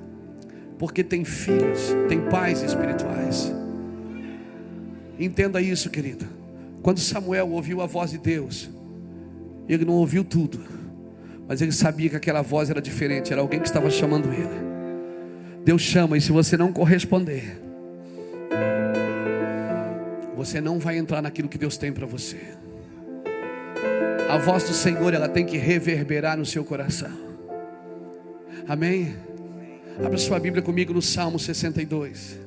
porque 0.78 1.02
tem 1.04 1.24
filhos, 1.24 1.96
tem 2.10 2.20
pais 2.30 2.62
espirituais. 2.62 3.54
Entenda 5.18 5.62
isso, 5.62 5.90
querido. 5.90 6.39
Quando 6.82 7.00
Samuel 7.00 7.50
ouviu 7.50 7.82
a 7.82 7.86
voz 7.86 8.12
de 8.12 8.18
Deus, 8.18 8.70
ele 9.68 9.86
não 9.86 9.94
ouviu 9.96 10.24
tudo, 10.24 10.60
mas 11.48 11.62
ele 11.62 11.72
sabia 11.72 12.10
que 12.10 12.16
aquela 12.16 12.42
voz 12.42 12.70
era 12.70 12.82
diferente, 12.82 13.32
era 13.32 13.42
alguém 13.42 13.60
que 13.60 13.68
estava 13.68 13.90
chamando 13.90 14.32
ele. 14.32 14.70
Deus 15.64 15.82
chama, 15.82 16.18
e 16.18 16.22
se 16.22 16.32
você 16.32 16.56
não 16.56 16.72
corresponder, 16.72 17.60
você 20.36 20.62
não 20.62 20.80
vai 20.80 20.98
entrar 20.98 21.22
naquilo 21.22 21.50
que 21.50 21.58
Deus 21.58 21.78
tem 21.78 21.92
para 21.92 22.06
você. 22.06 22.38
A 24.30 24.38
voz 24.38 24.64
do 24.64 24.74
Senhor, 24.74 25.14
ela 25.14 25.28
tem 25.28 25.46
que 25.46 25.58
reverberar 25.58 26.38
no 26.38 26.46
seu 26.46 26.64
coração. 26.64 27.12
Amém? 28.68 29.16
Abra 30.04 30.18
sua 30.18 30.40
Bíblia 30.40 30.62
comigo 30.62 30.94
no 30.94 31.02
Salmo 31.02 31.38
62. 31.38 32.40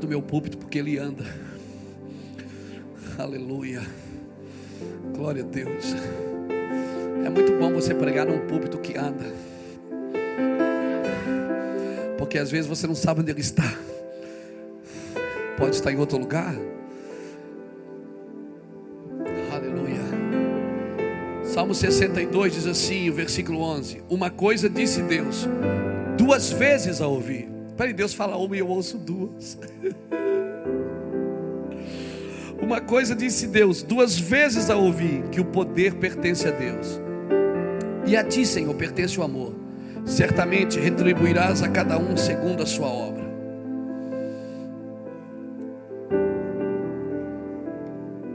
Do 0.00 0.08
meu 0.08 0.22
púlpito 0.22 0.58
porque 0.58 0.78
ele 0.78 0.98
anda. 0.98 1.24
Aleluia. 3.18 3.82
Glória 5.14 5.42
a 5.42 5.46
Deus. 5.46 5.94
É 7.24 7.28
muito 7.28 7.52
bom 7.58 7.72
você 7.72 7.94
pregar 7.94 8.26
num 8.26 8.46
púlpito 8.46 8.78
que 8.78 8.96
anda. 8.96 9.32
Porque 12.18 12.38
às 12.38 12.50
vezes 12.50 12.66
você 12.66 12.86
não 12.86 12.94
sabe 12.94 13.20
onde 13.20 13.30
ele 13.30 13.40
está. 13.40 13.76
Pode 15.58 15.76
estar 15.76 15.92
em 15.92 15.96
outro 15.96 16.18
lugar. 16.18 16.56
Aleluia. 19.52 20.00
Salmo 21.44 21.74
62 21.74 22.54
diz 22.54 22.66
assim, 22.66 23.10
o 23.10 23.12
versículo 23.12 23.60
11: 23.60 24.02
Uma 24.08 24.30
coisa 24.30 24.68
disse 24.68 25.02
Deus, 25.02 25.46
duas 26.16 26.50
vezes 26.50 27.00
a 27.00 27.06
ouvir 27.06 27.51
Peraí, 27.82 27.92
Deus 27.92 28.14
fala 28.14 28.36
uma 28.36 28.54
e 28.54 28.60
eu 28.60 28.68
ouço 28.68 28.96
duas. 28.96 29.58
Uma 32.62 32.80
coisa 32.80 33.12
disse 33.12 33.48
Deus, 33.48 33.82
duas 33.82 34.16
vezes 34.16 34.70
a 34.70 34.76
ouvir, 34.76 35.24
que 35.32 35.40
o 35.40 35.44
poder 35.44 35.94
pertence 35.94 36.46
a 36.46 36.52
Deus. 36.52 37.00
E 38.06 38.16
a 38.16 38.22
ti, 38.22 38.46
Senhor, 38.46 38.72
pertence 38.76 39.18
o 39.18 39.24
amor. 39.24 39.52
Certamente 40.06 40.78
retribuirás 40.78 41.60
a 41.60 41.68
cada 41.68 41.98
um 41.98 42.16
segundo 42.16 42.62
a 42.62 42.66
sua 42.66 42.86
obra. 42.86 43.24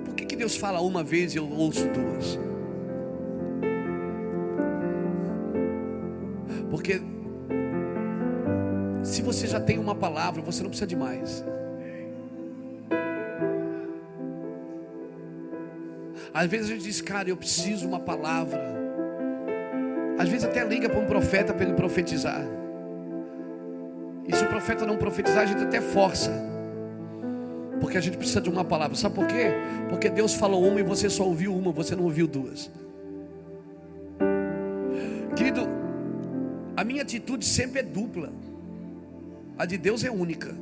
Por 0.03 0.13
que, 0.13 0.25
que 0.25 0.35
Deus 0.35 0.57
fala 0.57 0.81
uma 0.81 1.05
vez 1.05 1.33
e 1.33 1.37
eu 1.37 1.49
ouço 1.49 1.87
duas? 1.87 2.37
Porque 6.69 7.01
se 9.07 9.21
você 9.21 9.47
já 9.47 9.59
tem 9.59 9.79
uma 9.79 9.95
palavra, 9.95 10.41
você 10.41 10.61
não 10.61 10.69
precisa 10.69 10.85
de 10.85 10.95
mais. 10.95 11.43
Às 16.33 16.47
vezes 16.47 16.69
a 16.69 16.73
gente 16.73 16.83
diz, 16.83 16.99
cara, 16.99 17.29
eu 17.29 17.37
preciso 17.37 17.87
uma 17.87 18.01
palavra. 18.01 18.61
Às 20.19 20.27
vezes 20.27 20.43
até 20.43 20.63
liga 20.63 20.89
para 20.89 20.99
um 20.99 21.05
profeta 21.05 21.53
para 21.53 21.63
ele 21.63 21.73
profetizar. 21.73 22.41
E 24.27 24.35
se 24.35 24.43
o 24.43 24.47
profeta 24.49 24.85
não 24.85 24.97
profetizar, 24.97 25.43
a 25.43 25.45
gente 25.45 25.63
até 25.63 25.79
força. 25.79 26.31
Porque 27.79 27.97
a 27.97 28.01
gente 28.01 28.17
precisa 28.17 28.41
de 28.41 28.49
uma 28.49 28.65
palavra. 28.65 28.97
Sabe 28.97 29.15
por 29.15 29.25
quê? 29.25 29.51
Porque 29.87 30.09
Deus 30.09 30.33
falou 30.33 30.67
uma 30.67 30.81
e 30.81 30.83
você 30.83 31.09
só 31.09 31.23
ouviu 31.23 31.55
uma, 31.55 31.71
você 31.71 31.95
não 31.95 32.03
ouviu 32.03 32.27
duas. 32.27 32.69
Querido, 35.33 35.61
a 36.75 36.83
minha 36.83 37.03
atitude 37.03 37.45
sempre 37.45 37.79
é 37.79 37.83
dupla. 37.83 38.33
A 39.57 39.65
de 39.65 39.77
Deus 39.77 40.03
é 40.03 40.11
única. 40.11 40.53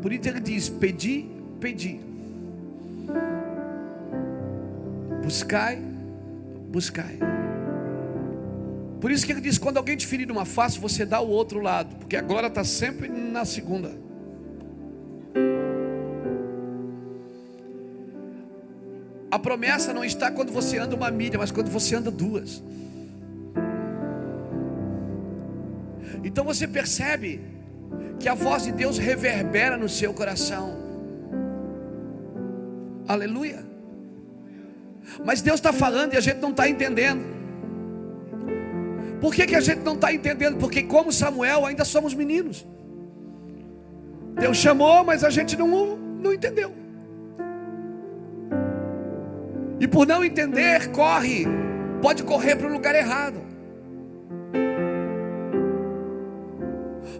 Por 0.00 0.12
isso 0.12 0.28
ele 0.28 0.40
diz: 0.40 0.68
pedi, 0.68 1.26
pedi. 1.60 2.00
Buscai, 5.22 5.82
buscai. 6.70 7.18
Por 9.00 9.10
isso 9.10 9.26
que 9.26 9.32
ele 9.32 9.40
diz: 9.40 9.58
quando 9.58 9.76
alguém 9.76 9.96
te 9.96 10.06
ferir 10.06 10.30
uma 10.30 10.44
face, 10.44 10.78
você 10.78 11.04
dá 11.04 11.20
o 11.20 11.28
outro 11.28 11.60
lado, 11.60 11.94
porque 11.96 12.16
agora 12.16 12.46
está 12.46 12.64
sempre 12.64 13.08
na 13.08 13.44
segunda. 13.44 13.92
A 19.30 19.38
promessa 19.38 19.92
não 19.92 20.04
está 20.04 20.30
quando 20.30 20.50
você 20.50 20.78
anda 20.78 20.96
uma 20.96 21.10
milha, 21.10 21.38
mas 21.38 21.50
quando 21.50 21.68
você 21.68 21.94
anda 21.94 22.10
duas. 22.10 22.62
Então 26.28 26.44
você 26.44 26.68
percebe 26.68 27.40
que 28.20 28.28
a 28.28 28.34
voz 28.34 28.64
de 28.64 28.72
Deus 28.72 28.98
reverbera 28.98 29.78
no 29.78 29.88
seu 29.88 30.12
coração. 30.12 30.76
Aleluia. 33.08 33.64
Mas 35.24 35.40
Deus 35.40 35.58
está 35.58 35.72
falando 35.72 36.12
e 36.12 36.18
a 36.18 36.20
gente 36.20 36.38
não 36.38 36.50
está 36.50 36.68
entendendo. 36.68 37.24
Por 39.22 39.34
que, 39.34 39.46
que 39.46 39.56
a 39.56 39.60
gente 39.62 39.80
não 39.80 39.94
está 39.94 40.12
entendendo? 40.12 40.58
Porque, 40.58 40.82
como 40.82 41.10
Samuel, 41.10 41.64
ainda 41.64 41.82
somos 41.82 42.12
meninos. 42.12 42.66
Deus 44.38 44.58
chamou, 44.58 45.02
mas 45.02 45.24
a 45.24 45.30
gente 45.30 45.56
não, 45.56 45.96
não 45.96 46.34
entendeu. 46.34 46.70
E 49.80 49.88
por 49.88 50.06
não 50.06 50.22
entender, 50.22 50.90
corre, 50.90 51.46
pode 52.02 52.22
correr 52.22 52.54
para 52.54 52.66
o 52.68 52.72
lugar 52.72 52.94
errado. 52.94 53.47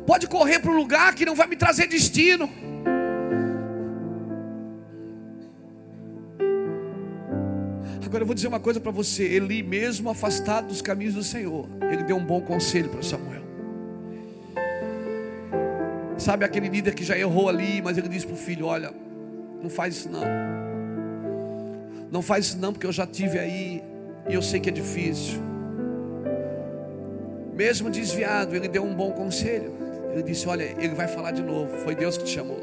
Pode 0.09 0.27
correr 0.27 0.59
para 0.59 0.71
um 0.71 0.75
lugar 0.75 1.15
que 1.15 1.27
não 1.27 1.35
vai 1.35 1.47
me 1.47 1.55
trazer 1.55 1.87
destino. 1.87 2.49
Agora 8.07 8.23
eu 8.23 8.27
vou 8.27 8.35
dizer 8.35 8.49
uma 8.49 8.59
coisa 8.59 8.81
para 8.81 8.91
você: 8.91 9.25
Eli, 9.25 9.63
mesmo 9.63 10.09
afastado 10.09 10.69
dos 10.69 10.81
caminhos 10.81 11.13
do 11.13 11.23
Senhor, 11.23 11.69
ele 11.93 12.05
deu 12.05 12.17
um 12.17 12.25
bom 12.25 12.41
conselho 12.41 12.89
para 12.89 13.03
Samuel. 13.03 13.43
Sabe 16.17 16.43
aquele 16.43 16.71
líder 16.71 16.95
que 16.95 17.05
já 17.05 17.17
errou 17.19 17.51
ali, 17.51 17.83
mas 17.83 17.99
ele 17.99 18.09
disse 18.09 18.25
para 18.27 18.35
o 18.35 18.39
filho: 18.39 18.65
Olha, 18.65 18.95
não 19.63 19.69
faz 19.69 19.95
isso 19.95 20.09
não. 20.09 20.25
Não 22.11 22.23
faz 22.23 22.47
isso 22.47 22.59
não, 22.59 22.73
porque 22.73 22.87
eu 22.87 22.93
já 22.93 23.07
tive 23.07 23.39
aí 23.39 23.85
e 24.27 24.33
eu 24.33 24.41
sei 24.41 24.59
que 24.59 24.71
é 24.71 24.73
difícil. 24.73 25.39
Mesmo 27.55 27.91
desviado, 27.91 28.57
ele 28.57 28.69
deu 28.69 28.83
um 28.83 28.95
bom 28.95 29.13
conselho. 29.13 29.88
Ele 30.13 30.23
disse: 30.23 30.49
Olha, 30.49 30.65
ele 30.65 30.95
vai 30.95 31.09
falar 31.09 31.31
de 31.33 31.43
novo. 31.43 31.77
Foi 31.79 31.95
Deus 31.95 32.17
que 32.17 32.25
te 32.25 32.31
chamou. 32.31 32.61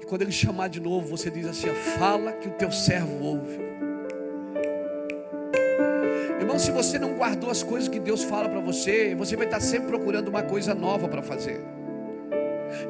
E 0.00 0.04
quando 0.04 0.22
ele 0.22 0.32
chamar 0.32 0.68
de 0.68 0.80
novo, 0.80 1.08
você 1.08 1.30
diz 1.30 1.46
assim: 1.46 1.68
Fala 1.98 2.32
que 2.32 2.48
o 2.48 2.52
teu 2.52 2.70
servo 2.70 3.24
ouve. 3.24 3.60
Irmão, 6.40 6.58
se 6.58 6.70
você 6.70 6.98
não 6.98 7.14
guardou 7.14 7.50
as 7.50 7.62
coisas 7.62 7.88
que 7.88 7.98
Deus 7.98 8.24
fala 8.24 8.48
para 8.48 8.60
você, 8.60 9.14
você 9.14 9.36
vai 9.36 9.46
estar 9.46 9.60
sempre 9.60 9.88
procurando 9.88 10.28
uma 10.28 10.42
coisa 10.42 10.74
nova 10.74 11.08
para 11.08 11.22
fazer. 11.22 11.60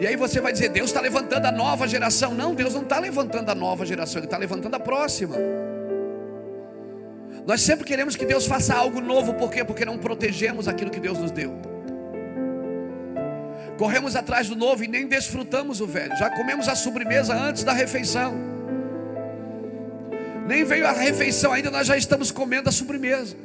E 0.00 0.06
aí 0.06 0.16
você 0.16 0.40
vai 0.40 0.52
dizer: 0.52 0.68
Deus 0.68 0.90
está 0.90 1.00
levantando 1.00 1.46
a 1.46 1.52
nova 1.52 1.86
geração. 1.86 2.34
Não, 2.34 2.54
Deus 2.54 2.74
não 2.74 2.82
está 2.82 2.98
levantando 2.98 3.50
a 3.50 3.54
nova 3.54 3.84
geração, 3.84 4.18
Ele 4.18 4.26
está 4.26 4.38
levantando 4.38 4.74
a 4.74 4.80
próxima. 4.80 5.36
Nós 7.46 7.60
sempre 7.60 7.84
queremos 7.84 8.14
que 8.14 8.24
Deus 8.24 8.46
faça 8.46 8.74
algo 8.74 9.00
novo, 9.00 9.34
por 9.34 9.50
quê? 9.50 9.64
Porque 9.64 9.84
não 9.84 9.98
protegemos 9.98 10.68
aquilo 10.68 10.90
que 10.90 11.00
Deus 11.00 11.18
nos 11.18 11.30
deu. 11.30 11.52
Corremos 13.76 14.14
atrás 14.14 14.48
do 14.48 14.54
novo 14.54 14.84
e 14.84 14.88
nem 14.88 15.08
desfrutamos 15.08 15.80
o 15.80 15.86
velho. 15.86 16.16
Já 16.16 16.30
comemos 16.30 16.68
a 16.68 16.74
sobremesa 16.76 17.34
antes 17.34 17.64
da 17.64 17.72
refeição. 17.72 18.34
Nem 20.46 20.64
veio 20.64 20.86
a 20.86 20.92
refeição 20.92 21.52
ainda, 21.52 21.70
nós 21.70 21.86
já 21.86 21.96
estamos 21.96 22.30
comendo 22.30 22.68
a 22.68 22.72
sobremesa. 22.72 23.36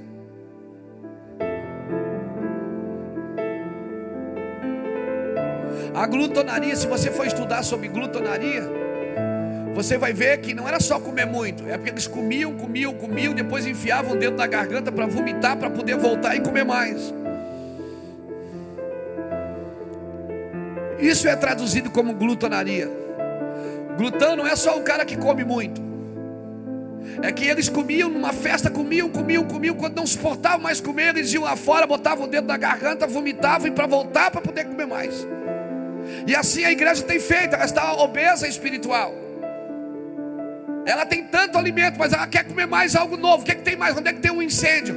A 5.96 6.06
glutonaria, 6.06 6.76
se 6.76 6.86
você 6.86 7.10
for 7.10 7.26
estudar 7.26 7.64
sobre 7.64 7.88
glutonaria, 7.88 8.70
você 9.78 9.96
vai 9.96 10.12
ver 10.12 10.40
que 10.40 10.56
não 10.56 10.68
era 10.68 10.80
só 10.80 11.00
comer 11.00 11.28
muito, 11.28 11.64
é 11.70 11.78
porque 11.78 11.92
eles 11.92 12.08
comiam, 12.08 12.52
comiam, 12.56 12.96
comiam, 12.96 13.32
depois 13.32 13.64
enfiavam 13.68 14.18
dentro 14.18 14.38
da 14.38 14.48
garganta 14.48 14.92
para 14.92 15.06
vomitar, 15.06 15.56
para 15.56 15.70
poder 15.70 15.96
voltar 15.96 16.36
e 16.36 16.40
comer 16.40 16.66
mais. 16.66 17.14
Isso 20.98 21.28
é 21.28 21.36
traduzido 21.36 21.92
como 21.92 22.16
glutonaria. 22.16 22.90
Glutão 23.96 24.36
não 24.36 24.48
é 24.48 24.56
só 24.56 24.80
o 24.80 24.82
cara 24.82 25.06
que 25.06 25.16
come 25.16 25.44
muito. 25.44 25.80
É 27.22 27.32
que 27.32 27.46
eles 27.46 27.70
comiam 27.70 28.10
numa 28.10 28.34
festa, 28.34 28.72
comiam, 28.72 29.08
comiam, 29.08 29.44
comiam. 29.44 29.76
Quando 29.76 29.96
não 29.96 30.08
suportavam 30.08 30.60
mais 30.60 30.82
comer, 30.82 31.16
eles 31.16 31.32
iam 31.32 31.44
lá 31.44 31.56
fora, 31.56 31.86
botavam 31.86 32.28
dentro 32.28 32.48
da 32.48 32.58
garganta, 32.58 33.06
vomitavam 33.06 33.68
e 33.68 33.72
para 33.72 33.86
voltar 33.86 34.32
para 34.32 34.42
poder 34.42 34.66
comer 34.66 34.88
mais. 34.88 35.28
E 36.26 36.36
assim 36.36 36.66
a 36.66 36.72
igreja 36.72 37.04
tem 37.04 37.20
feito, 37.20 37.54
ela 37.54 37.66
está 37.66 37.94
obesa 37.94 38.48
espiritual. 38.48 39.27
Ela 40.88 41.06
tem 41.06 41.22
tanto 41.22 41.58
alimento, 41.58 42.00
mas 42.00 42.14
ela 42.14 42.26
quer 42.26 42.46
comer 42.46 42.66
mais 42.66 42.96
algo 42.96 43.18
novo. 43.18 43.44
O 43.44 43.46
que, 43.46 43.52
é 43.52 43.56
que 43.56 43.62
tem 43.62 43.76
mais? 43.76 43.98
Onde 43.98 44.08
é 44.08 44.14
que 44.14 44.22
tem 44.22 44.32
um 44.32 44.42
incêndio? 44.42 44.96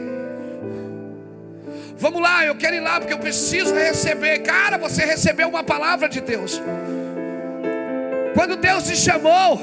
Vamos 1.99 2.23
lá, 2.23 2.47
eu 2.47 2.55
quero 2.55 2.77
ir 2.77 2.81
lá 2.81 3.01
porque 3.01 3.13
eu 3.13 3.19
preciso 3.19 3.75
receber. 3.75 4.39
Cara, 4.39 4.79
você 4.79 5.05
recebeu 5.05 5.49
uma 5.49 5.65
palavra 5.65 6.09
de 6.09 6.21
Deus. 6.21 6.63
Quando 8.35 8.55
Deus 8.55 8.85
te 8.85 8.97
chamou, 8.97 9.61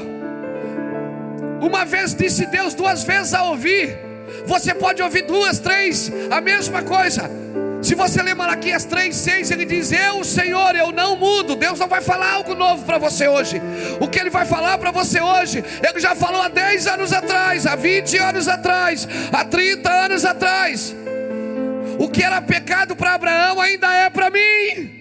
uma 1.62 1.86
vez 1.86 2.14
disse 2.14 2.46
Deus, 2.48 2.74
duas 2.74 3.04
vezes 3.04 3.34
a 3.34 3.44
ouvir. 3.44 3.98
Você 4.46 4.74
pode 4.74 5.02
ouvir 5.02 5.22
duas, 5.22 5.60
três, 5.60 6.12
a 6.30 6.42
mesma 6.42 6.82
coisa. 6.82 7.32
Se 7.82 7.94
você 7.96 8.22
ler 8.22 8.36
Malaquias 8.36 8.86
3, 8.86 9.16
6, 9.16 9.52
ele 9.52 9.66
diz: 9.66 9.92
Eu, 9.92 10.24
Senhor, 10.24 10.76
eu 10.76 10.92
não 10.92 11.16
mudo. 11.16 11.56
Deus 11.56 11.80
não 11.80 11.88
vai 11.88 12.02
falar 12.02 12.34
algo 12.34 12.56
novo 12.56 12.84
para 12.84 12.98
você 12.98 13.28
hoje. 13.28 13.62
O 14.00 14.08
que 14.08 14.20
ele 14.20 14.30
vai 14.30 14.46
falar 14.46 14.78
para 14.78 14.92
você 14.92 15.22
hoje, 15.22 15.64
ele 15.88 16.00
já 16.00 16.16
falou 16.16 16.42
há 16.42 16.48
10 16.48 16.88
anos 16.88 17.14
atrás, 17.14 17.66
há 17.66 17.76
20 17.76 18.18
anos 18.18 18.48
atrás, 18.48 19.08
há 19.32 19.46
30 19.46 19.90
anos 19.90 20.26
atrás. 20.26 20.96
O 22.00 22.10
que 22.10 22.24
era 22.24 22.42
pecado 22.42 22.96
para 22.96 23.14
Abraão 23.14 23.62
ainda 23.62 23.92
é 23.94 24.10
para 24.10 24.30
mim. 24.30 24.98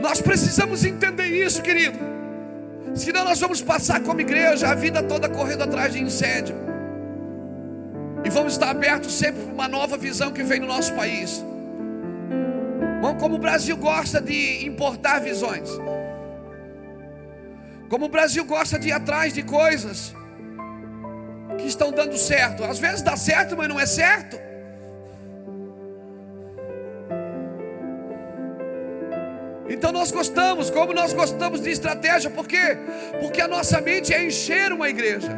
Nós 0.00 0.20
precisamos 0.20 0.84
entender 0.84 1.28
isso, 1.28 1.62
querido. 1.62 2.11
Senão 2.94 3.24
nós 3.24 3.40
vamos 3.40 3.62
passar 3.62 4.00
como 4.00 4.20
igreja 4.20 4.68
a 4.68 4.74
vida 4.74 5.02
toda 5.02 5.28
correndo 5.28 5.62
atrás 5.62 5.92
de 5.92 6.02
incêndio. 6.02 6.56
E 8.24 8.30
vamos 8.30 8.52
estar 8.52 8.70
abertos 8.70 9.12
sempre 9.12 9.42
para 9.42 9.52
uma 9.52 9.68
nova 9.68 9.96
visão 9.96 10.30
que 10.30 10.42
vem 10.42 10.60
no 10.60 10.66
nosso 10.66 10.92
país. 10.94 11.44
Como 13.18 13.36
o 13.36 13.38
Brasil 13.38 13.76
gosta 13.76 14.20
de 14.20 14.66
importar 14.66 15.20
visões. 15.20 15.68
Como 17.88 18.06
o 18.06 18.08
Brasil 18.08 18.44
gosta 18.44 18.78
de 18.78 18.88
ir 18.88 18.92
atrás 18.92 19.32
de 19.32 19.42
coisas 19.42 20.14
que 21.58 21.66
estão 21.66 21.92
dando 21.92 22.16
certo. 22.16 22.64
Às 22.64 22.78
vezes 22.78 23.02
dá 23.02 23.16
certo, 23.16 23.56
mas 23.56 23.68
não 23.68 23.78
é 23.78 23.86
certo. 23.86 24.36
Então 29.82 29.90
nós 29.90 30.12
gostamos, 30.12 30.70
como 30.70 30.94
nós 30.94 31.12
gostamos 31.12 31.60
de 31.60 31.70
estratégia, 31.70 32.30
por 32.30 32.46
quê? 32.46 32.78
Porque 33.20 33.40
a 33.40 33.48
nossa 33.48 33.80
mente 33.80 34.14
é 34.14 34.24
encher 34.24 34.72
uma 34.72 34.88
igreja. 34.88 35.32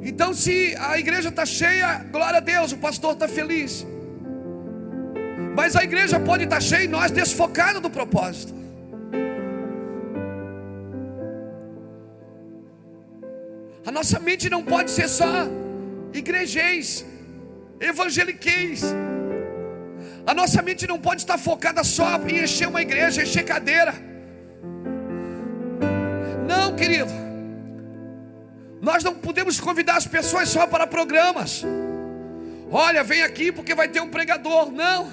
Então, 0.00 0.32
se 0.32 0.74
a 0.80 0.98
igreja 0.98 1.28
está 1.28 1.44
cheia, 1.44 2.06
glória 2.10 2.38
a 2.38 2.40
Deus, 2.40 2.72
o 2.72 2.78
pastor 2.78 3.12
está 3.12 3.28
feliz. 3.28 3.86
Mas 5.54 5.76
a 5.76 5.84
igreja 5.84 6.18
pode 6.18 6.44
estar 6.44 6.56
tá 6.56 6.62
cheia 6.62 6.84
e 6.84 6.88
nós 6.88 7.10
desfocados 7.10 7.82
do 7.82 7.90
propósito. 7.90 8.54
A 13.84 13.90
nossa 13.92 14.18
mente 14.18 14.48
não 14.48 14.64
pode 14.64 14.90
ser 14.90 15.06
só 15.06 15.46
igrejês, 16.14 17.04
evangeliqueis. 17.78 18.84
A 20.30 20.34
nossa 20.34 20.62
mente 20.62 20.86
não 20.86 20.96
pode 20.96 21.22
estar 21.22 21.36
focada 21.36 21.82
só 21.82 22.16
em 22.28 22.44
encher 22.44 22.68
uma 22.68 22.80
igreja, 22.80 23.20
encher 23.20 23.44
cadeira. 23.44 23.92
Não, 26.46 26.76
querido. 26.76 27.10
Nós 28.80 29.02
não 29.02 29.12
podemos 29.12 29.58
convidar 29.58 29.96
as 29.96 30.06
pessoas 30.06 30.48
só 30.48 30.68
para 30.68 30.86
programas. 30.86 31.64
Olha, 32.70 33.02
vem 33.02 33.22
aqui 33.24 33.50
porque 33.50 33.74
vai 33.74 33.88
ter 33.88 34.00
um 34.00 34.08
pregador. 34.08 34.70
Não. 34.70 35.12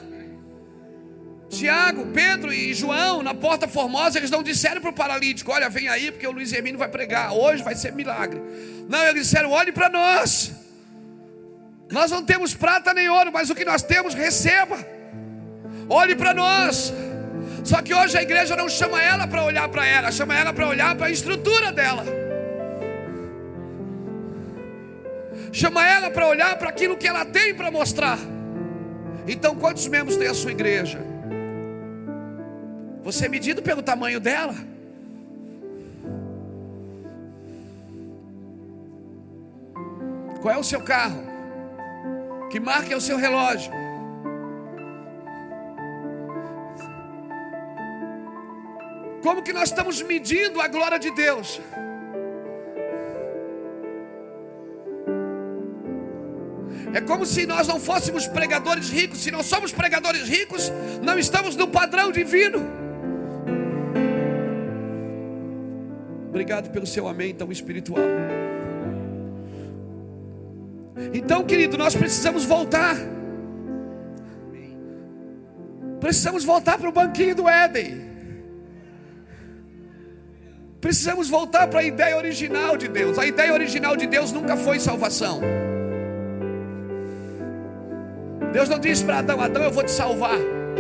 Tiago, 1.49 2.05
Pedro 2.13 2.53
e 2.53 2.72
João, 2.76 3.24
na 3.24 3.34
porta 3.34 3.68
formosa, 3.68 4.20
eles 4.20 4.30
não 4.30 4.43
disseram 4.43 4.82
para 4.82 4.91
o 4.91 4.93
paralítico: 4.93 5.51
Olha, 5.51 5.68
vem 5.68 5.89
aí 5.89 6.11
porque 6.11 6.28
o 6.28 6.32
Luiz 6.32 6.53
Hermínio 6.53 6.78
vai 6.78 6.89
pregar. 6.89 7.34
Hoje 7.34 7.63
vai 7.63 7.74
ser 7.74 7.91
milagre. 7.91 8.39
Não, 8.88 9.03
eles 9.07 9.24
disseram: 9.24 9.49
Olhe 9.49 9.72
para 9.72 9.89
nós. 9.89 10.51
Nós 11.89 12.11
não 12.11 12.24
temos 12.24 12.53
prata 12.53 12.93
nem 12.93 13.09
ouro, 13.09 13.32
mas 13.34 13.49
o 13.49 13.55
que 13.55 13.65
nós 13.65 13.82
temos, 13.82 14.13
receba. 14.13 14.96
Olhe 15.89 16.15
para 16.15 16.33
nós. 16.33 16.93
Só 17.63 17.81
que 17.81 17.93
hoje 17.93 18.17
a 18.17 18.21
igreja 18.21 18.55
não 18.55 18.69
chama 18.69 19.01
ela 19.01 19.27
para 19.27 19.43
olhar 19.43 19.67
para 19.69 19.85
ela, 19.85 20.11
chama 20.11 20.38
ela 20.38 20.53
para 20.53 20.67
olhar 20.67 20.95
para 20.95 21.07
a 21.07 21.11
estrutura 21.11 21.71
dela. 21.71 22.05
Chama 25.51 25.85
ela 25.85 26.09
para 26.09 26.27
olhar 26.27 26.57
para 26.57 26.69
aquilo 26.69 26.97
que 26.97 27.07
ela 27.07 27.25
tem 27.25 27.53
para 27.53 27.71
mostrar. 27.71 28.19
Então, 29.27 29.55
quantos 29.55 29.88
membros 29.88 30.15
tem 30.15 30.27
a 30.27 30.33
sua 30.33 30.51
igreja? 30.51 30.99
Você 33.03 33.25
é 33.25 33.29
medido 33.29 33.61
pelo 33.61 33.81
tamanho 33.81 34.19
dela. 34.19 34.55
Qual 40.41 40.53
é 40.53 40.57
o 40.57 40.63
seu 40.63 40.81
carro? 40.81 41.23
Que 42.49 42.59
marca 42.59 42.93
é 42.93 42.95
o 42.95 43.01
seu 43.01 43.17
relógio? 43.17 43.71
Como 49.22 49.41
que 49.41 49.51
nós 49.51 49.70
estamos 49.70 50.01
medindo 50.01 50.61
a 50.61 50.68
glória 50.68 50.99
de 50.99 51.11
Deus? 51.11 51.59
É 56.93 57.01
como 57.01 57.26
se 57.26 57.45
nós 57.45 57.68
não 57.68 57.80
fôssemos 57.80 58.28
pregadores 58.28 58.89
ricos. 58.89 59.20
Se 59.20 59.32
não 59.32 59.43
somos 59.43 59.72
pregadores 59.72 60.28
ricos, 60.28 60.72
não 61.03 61.20
estamos 61.20 61.55
no 61.55 61.68
padrão 61.68 62.11
divino. 62.11 62.65
Obrigado 66.30 66.70
pelo 66.72 66.86
seu 66.86 67.07
amém 67.07 67.34
tão 67.34 67.51
espiritual. 67.51 68.03
Então, 71.13 71.43
querido, 71.43 71.78
nós 71.78 71.95
precisamos 71.95 72.45
voltar. 72.45 72.95
Precisamos 75.99 76.43
voltar 76.43 76.78
para 76.78 76.89
o 76.89 76.91
banquinho 76.91 77.36
do 77.36 77.49
Éden. 77.49 78.16
Precisamos 80.80 81.30
voltar 81.30 81.67
para 81.67 81.80
a 81.80 81.84
ideia 81.84 82.15
original 82.15 82.78
de 82.78 82.88
Deus. 82.88 83.17
A 83.17 83.25
ideia 83.25 83.51
original 83.51 83.95
de 83.97 84.05
Deus 84.05 84.32
nunca 84.32 84.55
foi 84.55 84.80
salvação. 84.80 85.41
Deus 88.53 88.69
não 88.69 88.80
disse 88.80 89.03
para 89.03 89.19
Adão: 89.19 89.41
Adão, 89.41 89.63
eu 89.63 89.71
vou 89.71 89.84
te 89.84 89.91
salvar. 89.91 90.38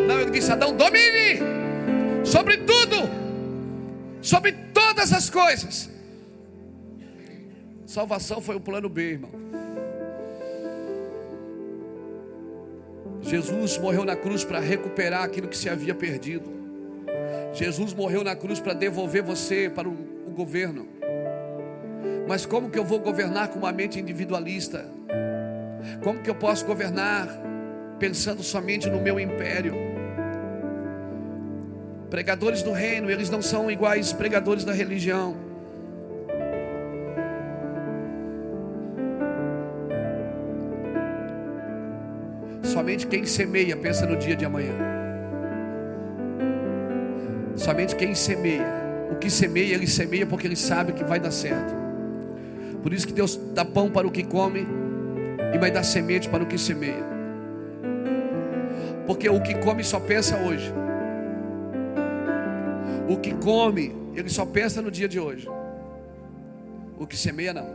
Não, 0.07 0.19
ele 0.19 0.31
disse: 0.31 0.51
Adão, 0.51 0.75
domine 0.75 1.39
sobre 2.23 2.57
tudo, 2.57 3.09
sobre 4.21 4.51
todas 4.73 5.11
as 5.11 5.29
coisas. 5.29 5.89
Salvação 7.85 8.41
foi 8.41 8.55
o 8.55 8.59
plano 8.59 8.89
B, 8.89 9.11
irmão. 9.11 9.31
Jesus 13.21 13.77
morreu 13.77 14.05
na 14.05 14.15
cruz 14.15 14.43
para 14.43 14.59
recuperar 14.59 15.23
aquilo 15.23 15.47
que 15.47 15.57
se 15.57 15.69
havia 15.69 15.95
perdido. 15.95 16.66
Jesus 17.53 17.93
morreu 17.93 18.23
na 18.23 18.35
cruz 18.35 18.59
para 18.59 18.73
devolver 18.73 19.23
você 19.23 19.69
para 19.73 19.87
o, 19.87 20.17
governo. 20.37 20.87
Mas 22.27 22.45
como 22.45 22.69
que 22.69 22.77
eu 22.77 22.85
vou 22.85 22.99
governar 22.99 23.47
com 23.47 23.57
uma 23.57 23.71
mente 23.71 23.99
individualista? 23.99 24.85
Como 26.03 26.19
que 26.19 26.29
eu 26.29 26.35
posso 26.35 26.63
governar 26.63 27.27
pensando 27.97 28.43
somente 28.43 28.87
no 28.87 29.01
meu 29.01 29.19
império? 29.19 29.73
Pregadores 32.09 32.61
do 32.61 32.71
reino, 32.71 33.09
eles 33.09 33.31
não 33.31 33.41
são 33.41 33.71
iguais 33.71 34.13
pregadores 34.13 34.63
da 34.63 34.73
religião. 34.73 35.35
Somente 42.61 43.07
quem 43.07 43.25
semeia 43.25 43.75
pensa 43.75 44.05
no 44.05 44.15
dia 44.15 44.35
de 44.35 44.45
amanhã. 44.45 44.96
Somente 47.57 47.95
quem 47.95 48.13
semeia, 48.13 48.65
o 49.11 49.15
que 49.15 49.29
semeia, 49.29 49.73
ele 49.73 49.87
semeia 49.87 50.25
porque 50.25 50.47
ele 50.47 50.55
sabe 50.55 50.93
que 50.93 51.03
vai 51.03 51.19
dar 51.19 51.31
certo. 51.31 51.75
Por 52.81 52.93
isso 52.93 53.07
que 53.07 53.13
Deus 53.13 53.35
dá 53.53 53.65
pão 53.65 53.89
para 53.89 54.07
o 54.07 54.11
que 54.11 54.23
come 54.23 54.65
e 55.53 55.57
vai 55.57 55.71
dar 55.71 55.83
semente 55.83 56.29
para 56.29 56.43
o 56.43 56.45
que 56.45 56.57
semeia. 56.57 57.03
Porque 59.05 59.27
o 59.27 59.41
que 59.41 59.55
come 59.55 59.83
só 59.83 59.99
pensa 59.99 60.37
hoje. 60.37 60.71
O 63.09 63.17
que 63.17 63.33
come, 63.33 63.95
ele 64.15 64.29
só 64.29 64.45
pensa 64.45 64.81
no 64.81 64.91
dia 64.91 65.07
de 65.07 65.19
hoje. 65.19 65.49
O 66.99 67.07
que 67.07 67.17
semeia 67.17 67.53
não. 67.53 67.67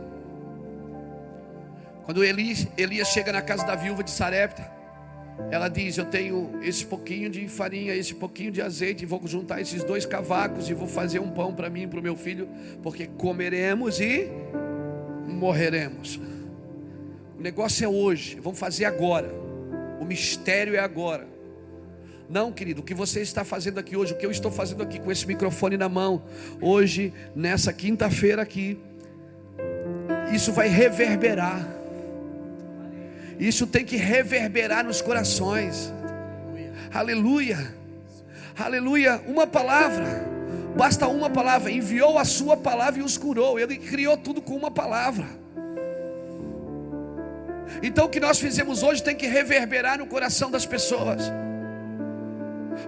Quando 2.05 2.23
Elias, 2.23 2.67
chega 3.07 3.31
na 3.31 3.41
casa 3.41 3.65
da 3.65 3.75
viúva 3.75 4.03
de 4.03 4.11
Sarepta, 4.11 4.69
ela 5.49 5.67
diz: 5.67 5.97
Eu 5.97 6.05
tenho 6.05 6.59
esse 6.61 6.85
pouquinho 6.85 7.29
de 7.29 7.47
farinha, 7.47 7.95
esse 7.95 8.13
pouquinho 8.13 8.51
de 8.51 8.61
azeite, 8.61 9.05
vou 9.05 9.21
juntar 9.25 9.61
esses 9.61 9.83
dois 9.83 10.05
cavacos 10.05 10.69
e 10.69 10.73
vou 10.73 10.87
fazer 10.87 11.19
um 11.19 11.29
pão 11.29 11.53
para 11.53 11.69
mim 11.69 11.83
e 11.83 11.87
para 11.87 11.99
o 11.99 12.03
meu 12.03 12.15
filho, 12.15 12.47
porque 12.81 13.07
comeremos 13.07 13.99
e 13.99 14.29
morreremos. 15.27 16.19
O 17.37 17.41
negócio 17.41 17.85
é 17.85 17.87
hoje, 17.87 18.39
vamos 18.39 18.59
fazer 18.59 18.85
agora. 18.85 19.33
O 19.99 20.05
mistério 20.05 20.75
é 20.75 20.79
agora. 20.79 21.27
Não, 22.29 22.51
querido, 22.51 22.81
o 22.81 22.83
que 22.83 22.93
você 22.93 23.21
está 23.21 23.43
fazendo 23.43 23.79
aqui 23.79 23.95
hoje, 23.95 24.13
o 24.13 24.17
que 24.17 24.25
eu 24.25 24.31
estou 24.31 24.51
fazendo 24.51 24.81
aqui 24.81 24.99
com 24.99 25.11
esse 25.11 25.27
microfone 25.27 25.77
na 25.77 25.89
mão, 25.89 26.23
hoje, 26.61 27.13
nessa 27.35 27.71
quinta-feira 27.71 28.41
aqui, 28.41 28.79
isso 30.33 30.51
vai 30.51 30.67
reverberar 30.67 31.82
isso 33.39 33.65
tem 33.67 33.83
que 33.83 33.95
reverberar 33.95 34.85
nos 34.85 35.01
corações. 35.01 35.91
Aleluia. 36.93 37.73
Aleluia. 38.57 39.21
Uma 39.27 39.47
palavra. 39.47 40.25
Basta 40.75 41.07
uma 41.07 41.29
palavra. 41.29 41.71
Enviou 41.71 42.17
a 42.17 42.25
sua 42.25 42.55
palavra 42.55 42.99
e 43.01 43.03
os 43.03 43.17
curou. 43.17 43.59
Ele 43.59 43.77
criou 43.77 44.17
tudo 44.17 44.41
com 44.41 44.55
uma 44.55 44.71
palavra. 44.71 45.25
Então 47.81 48.05
o 48.05 48.09
que 48.09 48.19
nós 48.19 48.39
fizemos 48.39 48.83
hoje 48.83 49.01
tem 49.01 49.15
que 49.15 49.27
reverberar 49.27 49.97
no 49.97 50.05
coração 50.05 50.51
das 50.51 50.65
pessoas. 50.65 51.31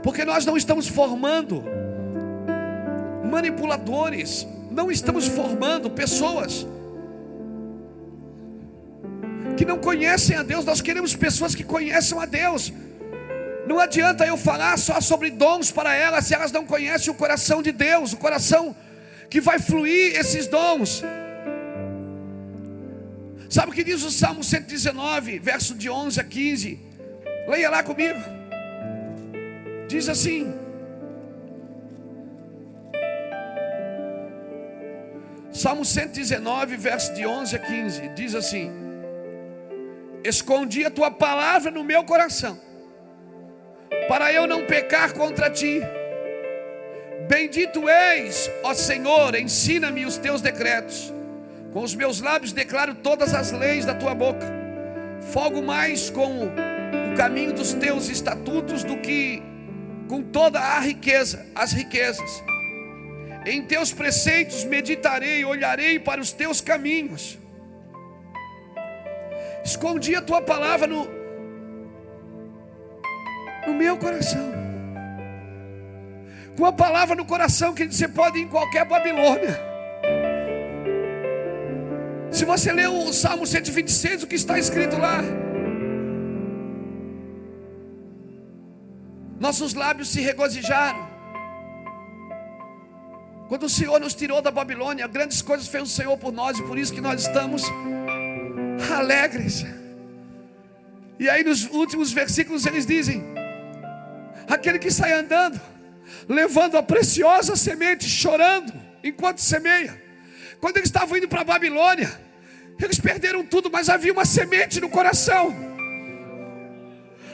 Porque 0.03 0.23
nós 0.23 0.45
não 0.45 0.55
estamos 0.55 0.87
formando 0.87 1.63
manipuladores, 3.23 4.47
não 4.69 4.91
estamos 4.91 5.27
formando 5.27 5.89
pessoas 5.89 6.67
que 9.55 9.65
não 9.65 9.77
conhecem 9.77 10.35
a 10.35 10.43
Deus, 10.43 10.65
nós 10.65 10.81
queremos 10.81 11.15
pessoas 11.15 11.55
que 11.55 11.63
conheçam 11.63 12.19
a 12.19 12.25
Deus. 12.25 12.71
Não 13.65 13.79
adianta 13.79 14.25
eu 14.25 14.37
falar 14.37 14.77
só 14.77 15.01
sobre 15.01 15.31
dons 15.31 15.71
para 15.71 15.95
elas 15.95 16.25
se 16.25 16.35
elas 16.35 16.51
não 16.51 16.65
conhecem 16.65 17.11
o 17.11 17.15
coração 17.15 17.61
de 17.63 17.71
Deus, 17.71 18.13
o 18.13 18.17
coração 18.17 18.75
que 19.29 19.41
vai 19.41 19.57
fluir 19.57 20.15
esses 20.15 20.47
dons. 20.47 21.03
Sabe 23.49 23.71
o 23.71 23.73
que 23.73 23.83
diz 23.83 24.03
o 24.03 24.11
Salmo 24.11 24.43
119, 24.43 25.39
verso 25.39 25.73
de 25.73 25.89
11 25.89 26.19
a 26.19 26.23
15? 26.23 26.79
Leia 27.47 27.69
lá 27.69 27.81
comigo. 27.83 28.19
Diz 29.87 30.09
assim: 30.09 30.53
Salmo 35.51 35.85
119, 35.85 36.75
verso 36.75 37.13
de 37.13 37.25
11 37.25 37.55
a 37.55 37.59
15, 37.59 38.09
diz 38.09 38.35
assim: 38.35 38.84
escondi 40.27 40.83
a 40.83 40.89
tua 40.89 41.11
palavra 41.11 41.69
no 41.69 41.83
meu 41.83 42.03
coração, 42.03 42.59
para 44.07 44.33
eu 44.33 44.47
não 44.47 44.65
pecar 44.65 45.13
contra 45.13 45.49
ti. 45.49 45.81
Bendito 47.29 47.87
és, 47.87 48.51
ó 48.63 48.73
Senhor, 48.73 49.35
ensina-me 49.35 50.05
os 50.05 50.17
teus 50.17 50.41
decretos. 50.41 51.13
Com 51.71 51.83
os 51.83 51.93
meus 51.93 52.21
lábios 52.21 52.53
declaro 52.53 52.95
todas 52.95 53.33
as 53.33 53.51
leis 53.51 53.85
da 53.85 53.93
tua 53.93 54.15
boca. 54.15 54.45
Fogo 55.31 55.61
mais 55.61 56.09
com 56.09 56.45
o 56.45 57.17
caminho 57.17 57.53
dos 57.53 57.73
teus 57.73 58.09
estatutos 58.09 58.83
do 58.83 58.97
que 58.97 59.41
com 60.07 60.21
toda 60.21 60.59
a 60.59 60.79
riqueza, 60.79 61.45
as 61.53 61.71
riquezas. 61.71 62.43
Em 63.45 63.61
teus 63.63 63.91
preceitos 63.91 64.63
meditarei, 64.63 65.45
olharei 65.45 65.99
para 65.99 66.21
os 66.21 66.31
teus 66.31 66.61
caminhos. 66.61 67.37
Escondi 69.65 70.15
a 70.15 70.21
tua 70.21 70.41
palavra 70.43 70.85
no, 70.85 71.07
no 73.65 73.73
meu 73.73 73.97
coração. 73.97 74.53
Com 76.55 76.65
a 76.65 76.71
palavra 76.71 77.15
no 77.15 77.25
coração, 77.25 77.73
que 77.73 77.85
você 77.87 78.07
pode 78.07 78.37
ir 78.37 78.43
em 78.43 78.47
qualquer 78.47 78.85
Babilônia. 78.85 79.59
Se 82.31 82.45
você 82.45 82.71
ler 82.71 82.89
o 82.89 83.11
Salmo 83.11 83.47
126, 83.47 84.23
o 84.23 84.27
que 84.27 84.35
está 84.35 84.59
escrito 84.59 84.97
lá? 84.97 85.21
Nossos 89.39 89.73
lábios 89.73 90.09
se 90.09 90.21
regozijaram. 90.21 91.07
Quando 93.47 93.63
o 93.63 93.69
Senhor 93.69 93.99
nos 93.99 94.13
tirou 94.13 94.41
da 94.43 94.51
Babilônia, 94.51 95.07
grandes 95.07 95.41
coisas 95.41 95.67
fez 95.67 95.83
o 95.83 95.87
Senhor 95.87 96.17
por 96.17 96.31
nós, 96.31 96.59
e 96.59 96.63
por 96.63 96.77
isso 96.77 96.93
que 96.93 97.01
nós 97.01 97.21
estamos 97.21 97.63
alegres. 98.91 99.65
E 101.19 101.29
aí 101.29 101.43
nos 101.43 101.65
últimos 101.65 102.11
versículos 102.11 102.65
eles 102.65 102.85
dizem: 102.85 103.23
aquele 104.47 104.79
que 104.79 104.91
sai 104.91 105.13
andando, 105.13 105.59
levando 106.27 106.77
a 106.77 106.83
preciosa 106.83 107.55
semente, 107.55 108.09
chorando 108.09 108.73
enquanto 109.03 109.39
semeia. 109.39 110.03
Quando 110.59 110.77
eles 110.77 110.89
estavam 110.89 111.17
indo 111.17 111.27
para 111.27 111.41
a 111.41 111.45
Babilônia, 111.45 112.25
Eles 112.81 112.99
perderam 112.99 113.45
tudo, 113.45 113.69
mas 113.71 113.89
havia 113.89 114.11
uma 114.11 114.25
semente 114.25 114.81
no 114.81 114.89
coração. 114.89 115.55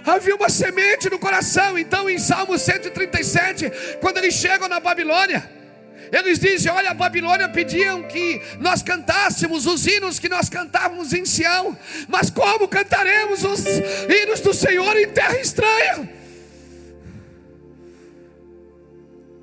Havia 0.05 0.35
uma 0.35 0.49
semente 0.49 1.09
no 1.09 1.17
coração. 1.17 1.77
Então, 1.77 2.09
em 2.09 2.17
Salmo 2.19 2.57
137, 2.57 3.71
quando 3.99 4.17
eles 4.17 4.35
chegam 4.35 4.67
na 4.67 4.79
Babilônia, 4.79 5.49
eles 6.11 6.39
dizem: 6.39 6.71
Olha, 6.71 6.91
a 6.91 6.93
Babilônia 6.93 7.47
pediam 7.47 8.03
que 8.03 8.41
nós 8.59 8.83
cantássemos 8.83 9.65
os 9.65 9.87
hinos 9.87 10.19
que 10.19 10.27
nós 10.27 10.49
cantávamos 10.49 11.13
em 11.13 11.25
Sião, 11.25 11.77
mas 12.07 12.29
como 12.29 12.67
cantaremos 12.67 13.43
os 13.43 13.65
hinos 13.65 14.41
do 14.41 14.53
Senhor 14.53 14.97
em 14.97 15.07
terra 15.07 15.39
estranha? 15.39 16.09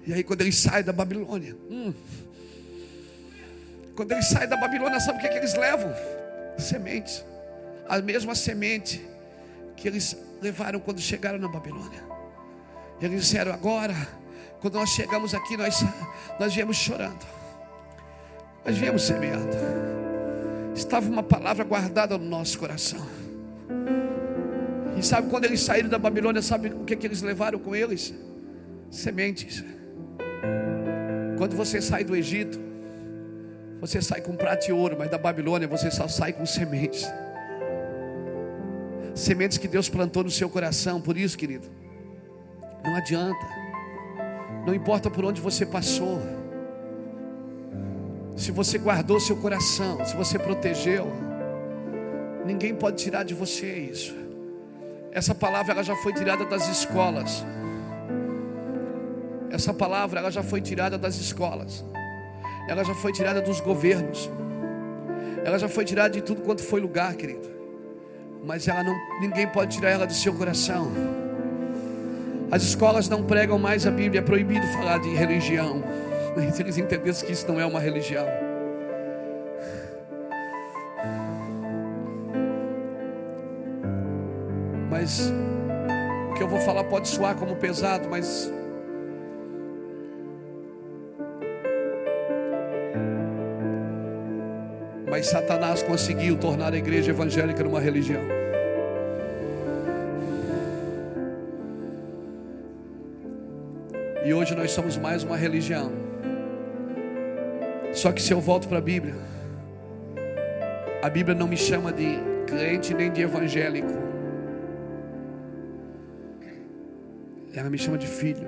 E 0.07 0.13
aí, 0.13 0.23
quando 0.23 0.43
eles 0.43 0.57
saem 0.57 0.85
da 0.85 0.93
Babilônia, 0.93 1.57
hum, 1.71 1.93
quando 3.95 4.13
eles 4.13 4.27
saem 4.27 4.49
da 4.49 4.57
Babilônia, 4.57 5.01
sabe 5.01 5.19
o 5.19 5.21
que, 5.21 5.27
é 5.27 5.31
que 5.31 5.39
eles 5.39 5.55
levam? 5.55 5.93
Sementes, 6.59 7.25
a 7.89 8.01
mesma 8.01 8.35
semente 8.35 9.05
que 9.77 9.89
eles 9.89 10.17
levaram 10.41 10.81
quando 10.81 11.01
chegaram 11.01 11.39
na 11.39 11.49
Babilônia. 11.49 12.03
Eles 13.01 13.23
disseram: 13.23 13.53
agora, 13.53 13.95
quando 14.61 14.75
nós 14.75 14.91
chegamos 14.91 15.35
aqui, 15.35 15.57
nós, 15.57 15.85
nós 16.39 16.55
viemos 16.55 16.77
chorando, 16.77 17.25
nós 18.65 18.77
viemos 18.77 19.03
semeando. 19.03 19.57
Estava 20.75 21.09
uma 21.09 21.23
palavra 21.23 21.65
guardada 21.65 22.17
no 22.17 22.25
nosso 22.25 22.59
coração. 22.59 23.05
E 24.97 25.03
sabe 25.03 25.29
quando 25.29 25.45
eles 25.45 25.61
saíram 25.61 25.89
da 25.89 25.99
Babilônia, 25.99 26.43
sabe 26.43 26.69
o 26.69 26.85
que, 26.85 26.97
que 26.97 27.07
eles 27.07 27.23
levaram 27.23 27.59
com 27.59 27.75
eles? 27.75 28.13
Sementes. 28.91 29.65
Quando 31.37 31.57
você 31.57 31.81
sai 31.81 32.03
do 32.03 32.17
Egito, 32.17 32.59
você 33.81 34.03
sai 34.03 34.21
com 34.21 34.35
prata 34.35 34.67
e 34.69 34.73
ouro, 34.73 34.97
mas 34.99 35.09
da 35.09 35.19
Babilônia 35.19 35.69
você 35.69 35.89
só 35.91 36.09
sai 36.09 36.33
com 36.33 36.45
sementes. 36.45 37.07
Sementes 39.15 39.57
que 39.59 39.69
Deus 39.69 39.89
plantou 39.89 40.25
no 40.25 40.31
seu 40.31 40.49
coração, 40.49 41.01
por 41.01 41.17
isso, 41.17 41.39
querido, 41.39 41.69
não 42.85 42.97
adianta, 42.97 43.47
não 44.69 44.75
importa 44.75 45.11
por 45.11 45.25
onde 45.25 45.41
você 45.41 45.67
passou, 45.67 46.21
se 48.37 48.53
você 48.53 48.79
guardou 48.79 49.19
seu 49.19 49.37
coração, 49.37 50.05
se 50.05 50.15
você 50.15 50.39
protegeu, 50.39 51.11
ninguém 52.45 52.75
pode 52.75 53.03
tirar 53.03 53.25
de 53.25 53.35
você 53.35 53.67
isso. 53.67 54.15
Essa 55.11 55.35
palavra 55.35 55.73
ela 55.73 55.83
já 55.83 55.97
foi 55.97 56.13
tirada 56.13 56.45
das 56.45 56.69
escolas. 56.69 57.45
Essa 59.51 59.73
palavra 59.73 60.21
ela 60.21 60.31
já 60.31 60.43
foi 60.43 60.61
tirada 60.61 60.97
das 60.97 61.17
escolas 61.17 61.85
ela 62.69 62.85
já 62.85 62.95
foi 62.95 63.13
tirada 63.13 63.41
dos 63.41 63.61
governos, 63.61 64.31
ela 65.43 65.59
já 65.59 65.69
foi 65.69 65.87
tirada 65.87 66.11
de 66.11 66.21
tudo 66.21 66.43
quanto 66.43 66.63
foi 66.63 66.81
lugar, 66.81 67.15
querido. 67.15 67.49
Mas 68.45 68.69
ela 68.69 68.85
não, 68.85 68.95
ninguém 69.21 69.49
pode 69.49 69.77
tirar 69.77 69.91
ela 69.91 70.07
do 70.07 70.13
seu 70.13 70.35
coração. 70.35 70.93
As 72.51 72.63
escolas 72.63 73.09
não 73.09 73.23
pregam 73.23 73.59
mais 73.59 73.87
a 73.87 73.91
Bíblia, 73.91 74.21
é 74.21 74.23
proibido 74.23 74.67
falar 74.69 74.99
de 74.99 75.11
religião. 75.11 75.83
Se 76.53 76.63
eles 76.63 76.79
entendessem 76.79 77.27
que 77.27 77.33
isso 77.33 77.47
não 77.47 77.61
é 77.61 77.67
uma 77.67 77.79
religião. 77.79 78.27
Mas 84.91 85.31
o 86.31 86.35
que 86.35 86.43
eu 86.43 86.49
vou 86.49 86.59
falar 86.61 86.85
pode 86.85 87.09
soar 87.09 87.37
como 87.37 87.55
pesado, 87.57 88.09
mas 88.09 88.51
Mas 95.11 95.27
Satanás 95.27 95.83
conseguiu 95.83 96.37
tornar 96.37 96.73
a 96.73 96.77
igreja 96.77 97.11
evangélica 97.11 97.65
numa 97.65 97.81
religião. 97.81 98.48
E 104.29 104.35
hoje 104.35 104.55
nós 104.55 104.73
somos 104.73 104.99
mais 104.99 105.23
uma 105.25 105.39
religião. 105.39 105.91
Só 107.95 108.13
que 108.13 108.21
se 108.21 108.31
eu 108.31 108.43
volto 108.43 108.69
para 108.69 108.77
a 108.77 108.81
Bíblia, 108.83 109.15
a 111.03 111.09
Bíblia 111.09 111.35
não 111.35 111.49
me 111.49 111.57
chama 111.57 111.91
de 111.91 112.19
crente 112.47 112.93
nem 112.93 113.11
de 113.11 113.23
evangélico. 113.23 113.89
Ela 117.55 117.71
me 117.71 117.79
chama 117.79 117.97
de 117.97 118.07
filho. 118.07 118.47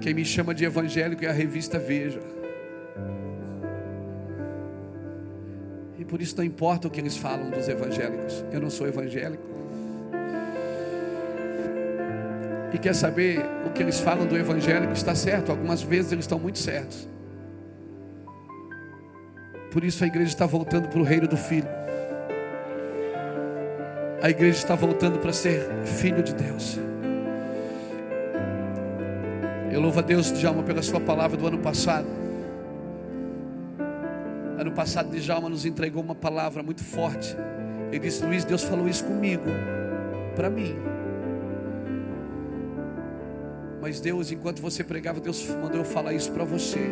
Quem 0.00 0.14
me 0.14 0.24
chama 0.24 0.54
de 0.54 0.64
evangélico 0.64 1.22
é 1.22 1.28
a 1.28 1.32
revista 1.32 1.78
Veja. 1.78 2.20
por 6.10 6.20
isso 6.20 6.36
não 6.36 6.42
importa 6.42 6.88
o 6.88 6.90
que 6.90 6.98
eles 6.98 7.16
falam 7.16 7.50
dos 7.50 7.68
evangélicos. 7.68 8.44
Eu 8.50 8.60
não 8.60 8.68
sou 8.68 8.88
evangélico. 8.88 9.49
E 12.72 12.78
quer 12.78 12.94
saber 12.94 13.44
o 13.66 13.70
que 13.70 13.82
eles 13.82 14.00
falam 14.00 14.26
do 14.26 14.36
evangélico 14.36 14.92
está 14.92 15.14
certo, 15.14 15.50
algumas 15.50 15.82
vezes 15.82 16.12
eles 16.12 16.24
estão 16.24 16.38
muito 16.38 16.58
certos. 16.58 17.08
Por 19.70 19.84
isso 19.84 20.02
a 20.02 20.06
igreja 20.06 20.28
está 20.28 20.46
voltando 20.46 20.88
para 20.88 20.98
o 20.98 21.02
reino 21.02 21.28
do 21.28 21.36
filho. 21.36 21.68
A 24.22 24.28
igreja 24.28 24.58
está 24.58 24.74
voltando 24.74 25.18
para 25.18 25.32
ser 25.32 25.68
filho 25.84 26.22
de 26.22 26.34
Deus. 26.34 26.78
Eu 29.72 29.80
louvo 29.80 30.00
a 30.00 30.02
Deus, 30.02 30.32
Djalma, 30.32 30.62
pela 30.62 30.82
sua 30.82 31.00
palavra 31.00 31.36
do 31.36 31.46
ano 31.46 31.58
passado. 31.58 32.06
Ano 34.58 34.72
passado, 34.72 35.08
Djalma 35.10 35.48
nos 35.48 35.64
entregou 35.64 36.02
uma 36.02 36.14
palavra 36.14 36.62
muito 36.62 36.82
forte. 36.82 37.36
Ele 37.88 38.00
disse: 38.00 38.24
Luiz, 38.24 38.44
Deus 38.44 38.62
falou 38.62 38.88
isso 38.88 39.04
comigo, 39.04 39.46
para 40.34 40.50
mim. 40.50 40.74
Mas 43.80 44.00
Deus, 44.00 44.30
enquanto 44.30 44.60
você 44.60 44.84
pregava, 44.84 45.20
Deus 45.20 45.46
mandou 45.48 45.78
eu 45.78 45.84
falar 45.84 46.12
isso 46.12 46.30
para 46.32 46.44
você. 46.44 46.90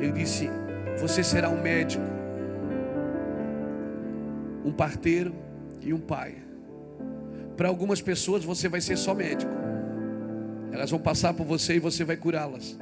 Ele 0.00 0.12
disse: 0.12 0.50
Você 0.98 1.22
será 1.22 1.48
um 1.50 1.60
médico, 1.60 2.04
um 4.64 4.72
parteiro 4.72 5.34
e 5.82 5.92
um 5.92 6.00
pai. 6.00 6.36
Para 7.56 7.68
algumas 7.68 8.00
pessoas 8.00 8.44
você 8.44 8.68
vai 8.68 8.80
ser 8.80 8.96
só 8.96 9.14
médico. 9.14 9.52
Elas 10.72 10.90
vão 10.90 11.00
passar 11.00 11.32
por 11.32 11.44
você 11.44 11.76
e 11.76 11.78
você 11.78 12.04
vai 12.04 12.16
curá-las. 12.16 12.78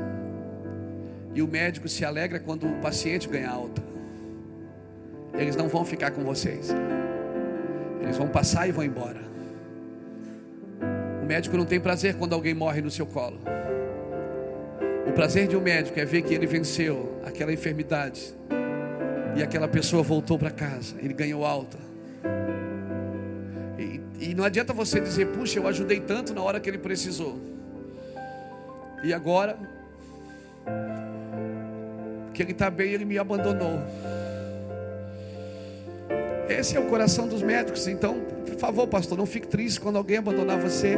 E 1.34 1.42
o 1.42 1.48
médico 1.48 1.88
se 1.88 2.04
alegra 2.04 2.38
quando 2.38 2.66
o 2.66 2.80
paciente 2.80 3.28
ganha 3.28 3.50
alta. 3.50 3.82
Eles 5.34 5.56
não 5.56 5.68
vão 5.68 5.84
ficar 5.84 6.12
com 6.12 6.22
vocês. 6.24 6.72
Eles 8.00 8.16
vão 8.16 8.28
passar 8.28 8.68
e 8.68 8.72
vão 8.72 8.84
embora. 8.84 9.33
O 11.24 11.26
médico 11.26 11.56
não 11.56 11.64
tem 11.64 11.80
prazer 11.80 12.16
quando 12.16 12.34
alguém 12.34 12.52
morre 12.52 12.82
no 12.82 12.90
seu 12.90 13.06
colo. 13.06 13.40
O 15.08 15.12
prazer 15.12 15.48
de 15.48 15.56
um 15.56 15.60
médico 15.60 15.98
é 15.98 16.04
ver 16.04 16.20
que 16.20 16.34
ele 16.34 16.46
venceu 16.46 17.18
aquela 17.24 17.50
enfermidade 17.50 18.34
e 19.34 19.42
aquela 19.42 19.66
pessoa 19.66 20.02
voltou 20.02 20.38
para 20.38 20.50
casa, 20.50 20.96
ele 21.02 21.14
ganhou 21.14 21.46
alta. 21.46 21.78
E, 23.78 24.02
e, 24.20 24.34
não 24.34 24.44
adianta 24.44 24.74
você 24.74 25.00
dizer, 25.00 25.28
puxa, 25.28 25.58
eu 25.58 25.66
ajudei 25.66 25.98
tanto 25.98 26.34
na 26.34 26.42
hora 26.42 26.60
que 26.60 26.68
ele 26.68 26.76
precisou. 26.76 27.40
E 29.02 29.14
agora 29.14 29.56
que 32.34 32.42
ele 32.42 32.52
está 32.52 32.68
bem, 32.68 32.92
ele 32.92 33.06
me 33.06 33.16
abandonou. 33.16 33.80
Esse 36.48 36.76
é 36.76 36.80
o 36.80 36.86
coração 36.86 37.26
dos 37.26 37.42
médicos. 37.42 37.88
Então, 37.88 38.20
por 38.46 38.56
favor, 38.56 38.86
pastor, 38.86 39.16
não 39.16 39.26
fique 39.26 39.46
triste 39.46 39.80
quando 39.80 39.96
alguém 39.96 40.18
abandonar 40.18 40.58
você. 40.58 40.96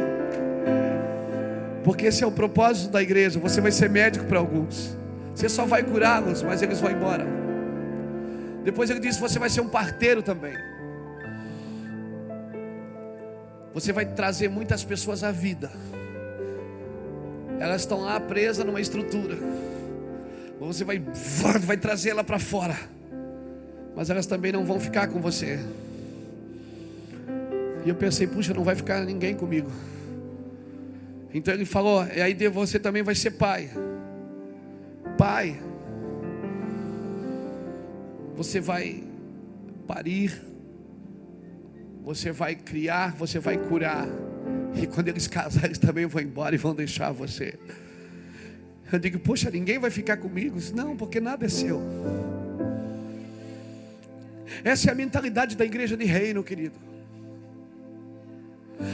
Porque 1.83 2.07
esse 2.07 2.23
é 2.23 2.27
o 2.27 2.31
propósito 2.31 2.91
da 2.91 3.01
igreja. 3.01 3.39
Você 3.39 3.61
vai 3.61 3.71
ser 3.71 3.89
médico 3.89 4.25
para 4.25 4.39
alguns. 4.39 4.97
Você 5.33 5.47
só 5.47 5.65
vai 5.65 5.83
curá-los, 5.83 6.43
mas 6.43 6.61
eles 6.61 6.81
vão 6.81 6.91
embora. 6.91 7.25
Depois 8.63 8.89
ele 8.89 8.99
disse: 8.99 9.19
Você 9.19 9.39
vai 9.39 9.49
ser 9.49 9.61
um 9.61 9.69
parteiro 9.69 10.21
também. 10.21 10.53
Você 13.73 13.93
vai 13.93 14.05
trazer 14.05 14.49
muitas 14.49 14.83
pessoas 14.83 15.23
à 15.23 15.31
vida. 15.31 15.71
Elas 17.59 17.81
estão 17.81 18.01
lá 18.01 18.19
presas 18.19 18.65
numa 18.65 18.81
estrutura. 18.81 19.37
Você 20.59 20.83
vai, 20.83 20.99
vai 21.61 21.77
trazer 21.77 22.09
ela 22.09 22.23
para 22.23 22.39
fora. 22.39 22.75
Mas 23.97 24.11
elas 24.11 24.27
também 24.27 24.51
não 24.51 24.63
vão 24.63 24.79
ficar 24.79 25.07
com 25.07 25.19
você. 25.19 25.59
E 27.83 27.89
eu 27.89 27.95
pensei, 27.95 28.27
puxa, 28.27 28.53
não 28.53 28.63
vai 28.63 28.75
ficar 28.75 29.03
ninguém 29.03 29.33
comigo. 29.33 29.71
Então 31.33 31.51
ele 31.51 31.65
falou: 31.65 32.05
e 32.05 32.21
aí 32.21 32.35
você 32.47 32.77
também 32.77 33.01
vai 33.01 33.15
ser 33.15 33.31
pai. 33.31 33.71
Pai. 35.17 35.59
Você 38.35 38.61
vai 38.61 39.03
parir. 39.87 40.43
Você 42.03 42.31
vai 42.31 42.53
criar, 42.53 43.15
você 43.15 43.39
vai 43.39 43.57
curar. 43.57 44.07
E 44.79 44.85
quando 44.85 45.07
eles 45.07 45.25
casarem, 45.25 45.69
eles 45.69 45.79
também 45.79 46.05
vão 46.05 46.21
embora 46.21 46.53
e 46.53 46.57
vão 46.59 46.75
deixar 46.75 47.11
você. 47.11 47.57
Eu 48.93 48.99
digo, 48.99 49.17
poxa, 49.17 49.49
ninguém 49.49 49.79
vai 49.79 49.89
ficar 49.89 50.17
comigo. 50.17 50.59
Não, 50.75 50.95
porque 50.95 51.19
nada 51.19 51.47
é 51.47 51.49
seu. 51.49 51.81
Essa 54.63 54.89
é 54.89 54.91
a 54.91 54.95
mentalidade 54.95 55.55
da 55.55 55.65
igreja 55.65 55.95
de 55.95 56.05
reino, 56.05 56.43
querido. 56.43 56.79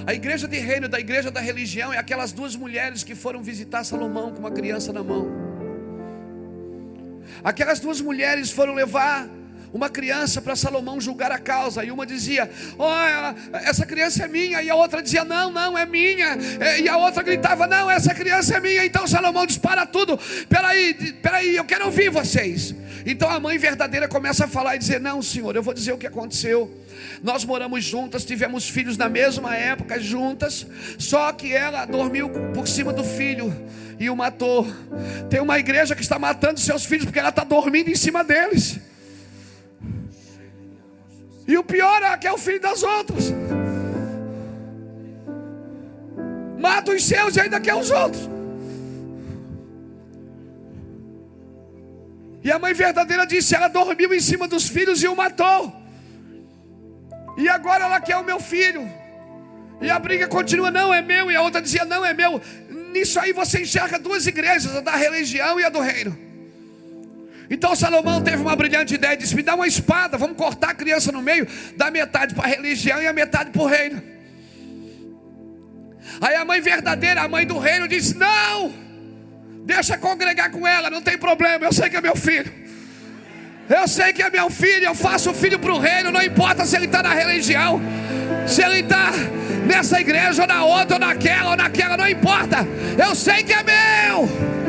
A 0.07 0.13
igreja 0.13 0.47
de 0.47 0.57
reino, 0.57 0.87
da 0.87 0.99
igreja 0.99 1.29
da 1.29 1.41
religião, 1.41 1.93
é 1.93 1.97
aquelas 1.97 2.31
duas 2.31 2.55
mulheres 2.55 3.03
que 3.03 3.15
foram 3.15 3.43
visitar 3.43 3.83
Salomão 3.83 4.31
com 4.31 4.39
uma 4.39 4.51
criança 4.51 4.93
na 4.93 5.03
mão. 5.03 5.27
Aquelas 7.43 7.79
duas 7.79 7.99
mulheres 7.99 8.51
foram 8.51 8.73
levar 8.73 9.29
uma 9.74 9.89
criança 9.89 10.39
para 10.39 10.55
Salomão 10.55 11.01
julgar 11.01 11.32
a 11.32 11.39
causa, 11.39 11.84
e 11.84 11.89
uma 11.89 12.05
dizia: 12.05 12.49
Olha, 12.78 13.36
essa 13.65 13.86
criança 13.86 14.24
é 14.24 14.28
minha, 14.28 14.61
e 14.61 14.69
a 14.69 14.76
outra 14.76 15.01
dizia: 15.01 15.26
Não, 15.26 15.51
não, 15.51 15.76
é 15.76 15.86
minha, 15.86 16.38
e 16.80 16.88
a 16.88 16.95
outra 16.95 17.24
gritava: 17.24 17.65
Não, 17.65 17.89
essa 17.89 18.13
criança 18.13 18.57
é 18.57 18.59
minha. 18.59 18.86
Então 18.86 19.07
Salomão 19.07 19.47
dispara 19.47 19.86
tudo: 19.86 20.19
Peraí, 20.47 20.93
peraí, 21.21 21.55
eu 21.55 21.65
quero 21.65 21.86
ouvir 21.86 22.09
vocês. 22.09 22.76
Então 23.05 23.30
a 23.30 23.39
mãe 23.39 23.57
verdadeira 23.57 24.07
começa 24.07 24.45
a 24.45 24.47
falar 24.47 24.76
e 24.76 24.80
dizer: 24.80 25.01
Não, 25.01 25.21
senhor, 25.24 25.55
eu 25.55 25.63
vou 25.63 25.74
dizer 25.74 25.91
o 25.91 25.97
que 25.97 26.05
aconteceu. 26.05 26.71
Nós 27.24 27.43
moramos 27.43 27.84
juntas, 27.84 28.24
tivemos 28.24 28.69
filhos 28.69 28.95
na 28.95 29.09
mesma 29.09 29.55
época 29.55 29.99
juntas, 29.99 30.67
só 30.99 31.32
que 31.34 31.51
ela 31.51 31.86
dormiu 31.86 32.30
por 32.53 32.67
cima 32.67 32.93
do 32.93 33.03
filho 33.03 33.51
e 33.99 34.07
o 34.09 34.15
matou. 34.15 34.67
Tem 35.30 35.41
uma 35.41 35.57
igreja 35.57 35.95
que 35.95 36.01
está 36.01 36.19
matando 36.19 36.59
seus 36.59 36.86
filhos 36.86 37.05
porque 37.05 37.19
ela 37.19 37.30
está 37.30 37.43
dormindo 37.43 37.89
em 37.89 37.95
cima 37.95 38.24
deles. 38.24 38.80
E 41.47 41.57
o 41.57 41.63
pior 41.63 42.01
é 42.01 42.17
que 42.17 42.27
é 42.27 42.31
o 42.31 42.37
filho 42.37 42.61
das 42.61 42.83
outras. 42.83 43.31
Mata 46.57 46.91
os 46.91 47.03
seus 47.05 47.35
e 47.35 47.41
ainda 47.41 47.59
quer 47.59 47.75
os 47.75 47.91
outros. 47.91 48.29
E 52.43 52.51
a 52.51 52.59
mãe 52.59 52.73
verdadeira 52.73 53.25
disse: 53.25 53.55
ela 53.55 53.67
dormiu 53.67 54.13
em 54.13 54.19
cima 54.19 54.47
dos 54.47 54.67
filhos 54.67 55.03
e 55.03 55.07
o 55.07 55.15
matou. 55.15 55.73
E 57.37 57.49
agora 57.49 57.85
ela 57.85 57.99
quer 57.99 58.17
o 58.17 58.23
meu 58.23 58.39
filho. 58.39 58.89
E 59.81 59.89
a 59.89 59.99
briga 59.99 60.27
continua: 60.27 60.71
não 60.71 60.93
é 60.93 61.01
meu. 61.01 61.29
E 61.29 61.35
a 61.35 61.41
outra 61.41 61.61
dizia: 61.61 61.83
não 61.83 62.05
é 62.05 62.13
meu. 62.13 62.41
Nisso 62.93 63.19
aí 63.19 63.33
você 63.33 63.61
enxerga 63.61 63.99
duas 63.99 64.27
igrejas, 64.27 64.75
a 64.75 64.81
da 64.81 64.95
religião 64.95 65.59
e 65.59 65.65
a 65.65 65.69
do 65.69 65.79
reino. 65.79 66.22
Então 67.49 67.75
Salomão 67.75 68.21
teve 68.21 68.37
uma 68.37 68.55
brilhante 68.55 68.95
ideia, 68.95 69.17
disse: 69.17 69.35
Me 69.35 69.43
dá 69.43 69.55
uma 69.55 69.67
espada, 69.67 70.17
vamos 70.17 70.37
cortar 70.37 70.69
a 70.69 70.73
criança 70.73 71.11
no 71.11 71.21
meio, 71.21 71.47
dá 71.75 71.91
metade 71.91 72.33
para 72.33 72.45
a 72.45 72.47
religião 72.47 73.01
e 73.01 73.07
a 73.07 73.13
metade 73.13 73.51
para 73.51 73.61
o 73.61 73.65
reino. 73.65 74.01
Aí 76.21 76.35
a 76.35 76.45
mãe 76.45 76.61
verdadeira, 76.61 77.21
a 77.21 77.27
mãe 77.27 77.45
do 77.45 77.57
reino, 77.57 77.87
disse: 77.87 78.15
Não, 78.15 78.73
deixa 79.65 79.97
congregar 79.97 80.51
com 80.51 80.67
ela, 80.67 80.89
não 80.89 81.01
tem 81.01 81.17
problema, 81.17 81.65
eu 81.65 81.73
sei 81.73 81.89
que 81.89 81.97
é 81.97 82.01
meu 82.01 82.15
filho. 82.15 82.63
Eu 83.69 83.87
sei 83.87 84.11
que 84.11 84.21
é 84.21 84.29
meu 84.29 84.49
filho, 84.49 84.85
eu 84.85 84.95
faço 84.95 85.31
o 85.31 85.33
filho 85.33 85.57
para 85.57 85.73
o 85.73 85.79
reino, 85.79 86.11
não 86.11 86.21
importa 86.21 86.65
se 86.65 86.75
ele 86.75 86.85
está 86.85 87.01
na 87.01 87.13
religião, 87.13 87.81
se 88.45 88.61
ele 88.61 88.79
está 88.79 89.11
nessa 89.65 90.01
igreja 90.01 90.41
ou 90.41 90.47
na 90.47 90.65
outra, 90.65 90.95
ou 90.95 90.99
naquela 90.99 91.51
ou 91.51 91.55
naquela, 91.55 91.95
não 91.95 92.07
importa, 92.07 92.67
eu 92.97 93.15
sei 93.15 93.41
que 93.43 93.53
é 93.53 93.63
meu. 93.63 94.62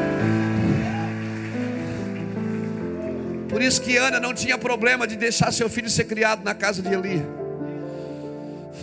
Por 3.55 3.63
isso 3.63 3.81
que 3.81 3.97
Ana 3.97 4.19
não 4.19 4.35
tinha 4.35 4.59
problema 4.59 5.07
de 5.07 5.15
deixar 5.15 5.53
seu 5.53 5.71
filho 5.71 5.89
ser 5.89 6.07
criado 6.07 6.43
na 6.43 6.57
casa 6.57 6.83
de 6.83 6.93
Eli. 6.93 7.25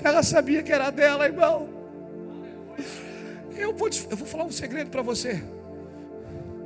Ela 0.01 0.23
sabia 0.23 0.63
que 0.63 0.71
era 0.71 0.89
dela, 0.89 1.25
irmão. 1.25 1.67
Eu 3.57 3.75
vou, 3.75 3.89
te, 3.89 4.07
eu 4.09 4.15
vou 4.15 4.25
falar 4.25 4.45
um 4.45 4.51
segredo 4.51 4.89
para 4.89 5.01
você. 5.01 5.43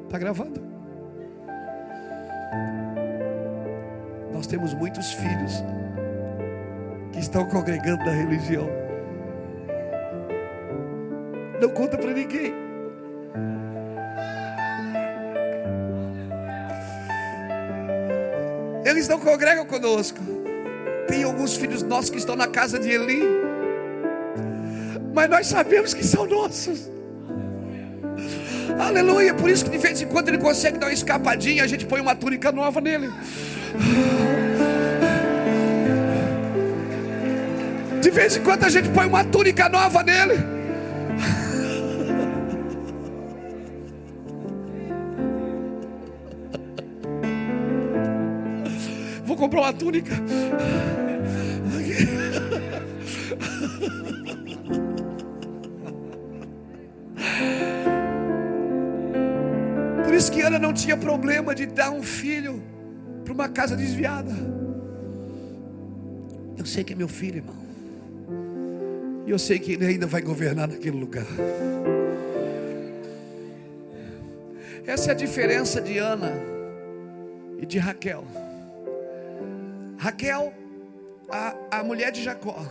Está 0.03 0.19
gravando? 0.19 0.61
Nós 4.31 4.45
temos 4.45 4.75
muitos 4.75 5.11
filhos 5.13 5.63
que 7.11 7.17
estão 7.17 7.43
congregando 7.49 8.05
na 8.05 8.11
religião. 8.11 8.69
Não 11.59 11.69
conta 11.69 11.97
para 11.97 12.13
ninguém. 12.13 12.64
Eles 18.85 19.07
não 19.07 19.19
congregam 19.19 19.65
conosco. 19.65 20.19
Tem 21.07 21.23
alguns 21.23 21.55
filhos 21.55 21.81
nossos 21.81 22.11
que 22.11 22.17
estão 22.17 22.35
na 22.35 22.47
casa 22.47 22.77
de 22.77 22.91
Eli. 22.91 23.23
Mas 25.11 25.27
nós 25.27 25.47
sabemos 25.47 25.91
que 25.91 26.05
são 26.05 26.27
nossos. 26.27 26.87
Aleluia. 28.79 29.33
Por 29.33 29.49
isso 29.49 29.65
que 29.65 29.71
de 29.71 29.77
vez 29.79 30.01
em 30.01 30.07
quando 30.07 30.29
ele 30.29 30.37
consegue 30.37 30.77
dar 30.77 30.85
uma 30.85 30.93
escapadinha, 30.93 31.63
a 31.63 31.67
gente 31.67 31.85
põe 31.85 31.99
uma 31.99 32.15
túnica 32.15 32.51
nova 32.51 32.79
nele. 32.79 33.11
De 38.01 38.11
vez 38.11 38.37
em 38.37 38.43
quando 38.43 38.65
a 38.65 38.69
gente 38.69 38.89
põe 38.89 39.07
uma 39.07 39.23
túnica 39.23 39.67
nova 39.67 40.03
nele. 40.03 40.64
Vou 49.55 49.61
comprar 49.61 49.61
uma 49.61 49.73
túnica. 49.73 50.11
Por 60.03 60.13
isso 60.13 60.31
que 60.31 60.41
Ana 60.41 60.59
não 60.59 60.73
tinha 60.73 60.97
problema 60.97 61.55
de 61.55 61.65
dar 61.65 61.91
um 61.91 62.03
filho 62.03 62.61
para 63.23 63.33
uma 63.33 63.49
casa 63.49 63.75
desviada. 63.75 64.31
Eu 66.57 66.65
sei 66.65 66.83
que 66.83 66.93
é 66.93 66.95
meu 66.95 67.07
filho, 67.07 67.37
irmão. 67.37 67.55
E 69.25 69.31
eu 69.31 69.39
sei 69.39 69.57
que 69.59 69.73
ele 69.73 69.85
ainda 69.85 70.05
vai 70.05 70.21
governar 70.21 70.67
naquele 70.67 70.97
lugar. 70.97 71.25
Essa 74.85 75.09
é 75.09 75.13
a 75.13 75.15
diferença 75.15 75.81
de 75.81 75.97
Ana 75.97 76.31
e 77.59 77.65
de 77.65 77.79
Raquel. 77.79 78.23
Raquel, 80.05 80.53
a, 81.31 81.79
a 81.79 81.83
mulher 81.83 82.11
de 82.11 82.21
Jacó. 82.21 82.63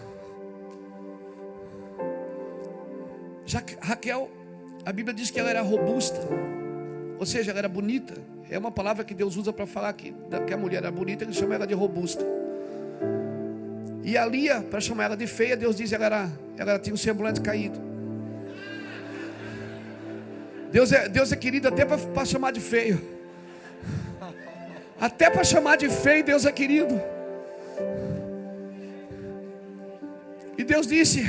Ja, 3.45 3.61
Raquel, 3.80 4.30
a 4.87 4.93
Bíblia 4.93 5.12
diz 5.12 5.32
que 5.32 5.41
ela 5.41 5.51
era 5.51 5.61
robusta, 5.61 6.20
ou 7.18 7.26
seja, 7.26 7.51
ela 7.51 7.59
era 7.59 7.68
bonita. 7.68 8.14
É 8.49 8.57
uma 8.57 8.70
palavra 8.70 9.03
que 9.03 9.12
Deus 9.12 9.37
usa 9.37 9.53
para 9.53 9.66
falar 9.66 9.93
que, 9.95 10.14
que 10.47 10.55
a 10.55 10.57
mulher 10.57 10.76
era 10.76 10.93
bonita, 10.93 11.24
ele 11.24 11.32
chama 11.32 11.57
ela 11.57 11.66
de 11.66 11.74
robusta. 11.74 12.24
E 14.05 14.16
a 14.16 14.24
Lia, 14.26 14.61
para 14.61 14.80
chamar 14.80 15.07
ela 15.07 15.16
de 15.16 15.26
feia, 15.26 15.57
Deus 15.57 15.74
diz 15.74 15.89
que 15.89 15.97
ela, 15.97 16.07
era, 16.07 16.32
ela 16.57 16.78
tinha 16.78 16.95
um 16.95 16.97
semblante 16.97 17.41
caído. 17.41 17.80
Deus 20.70 20.93
é, 20.93 21.09
Deus 21.09 21.32
é 21.32 21.37
querido 21.37 21.66
até 21.66 21.85
para 21.85 22.24
chamar 22.24 22.53
de 22.53 22.61
feio. 22.61 23.03
Até 25.01 25.28
para 25.28 25.43
chamar 25.43 25.74
de 25.74 25.89
feio, 25.89 26.22
Deus 26.22 26.47
é 26.47 26.53
querido. 26.53 27.13
E 30.64 30.66
Deus 30.66 30.86
disse: 30.86 31.22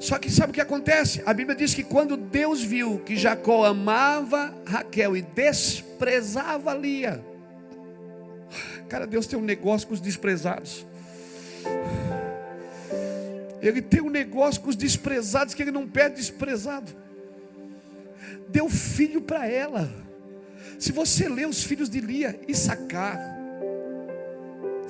Só 0.00 0.18
que 0.18 0.30
sabe 0.30 0.50
o 0.50 0.54
que 0.54 0.62
acontece? 0.62 1.22
A 1.26 1.34
Bíblia 1.34 1.54
diz 1.54 1.74
que 1.74 1.84
quando 1.84 2.16
Deus 2.16 2.62
viu 2.62 3.00
que 3.00 3.16
Jacó 3.16 3.66
amava 3.66 4.54
Raquel 4.64 5.14
e 5.14 5.20
desprezava 5.20 6.72
Lia, 6.72 7.22
cara, 8.88 9.06
Deus 9.06 9.26
tem 9.26 9.38
um 9.38 9.42
negócio 9.42 9.86
com 9.86 9.92
os 9.92 10.00
desprezados. 10.00 10.86
Ele 13.60 13.82
tem 13.82 14.00
um 14.00 14.08
negócio 14.08 14.62
com 14.62 14.70
os 14.70 14.76
desprezados 14.76 15.52
que 15.52 15.62
ele 15.62 15.70
não 15.70 15.86
perde 15.86 16.16
desprezado. 16.16 16.90
Deu 18.48 18.70
filho 18.70 19.20
para 19.20 19.46
ela. 19.46 19.92
Se 20.78 20.92
você 20.92 21.28
ler 21.28 21.46
os 21.46 21.62
filhos 21.62 21.90
de 21.90 22.00
Lia, 22.00 22.40
Issacar, 22.48 23.20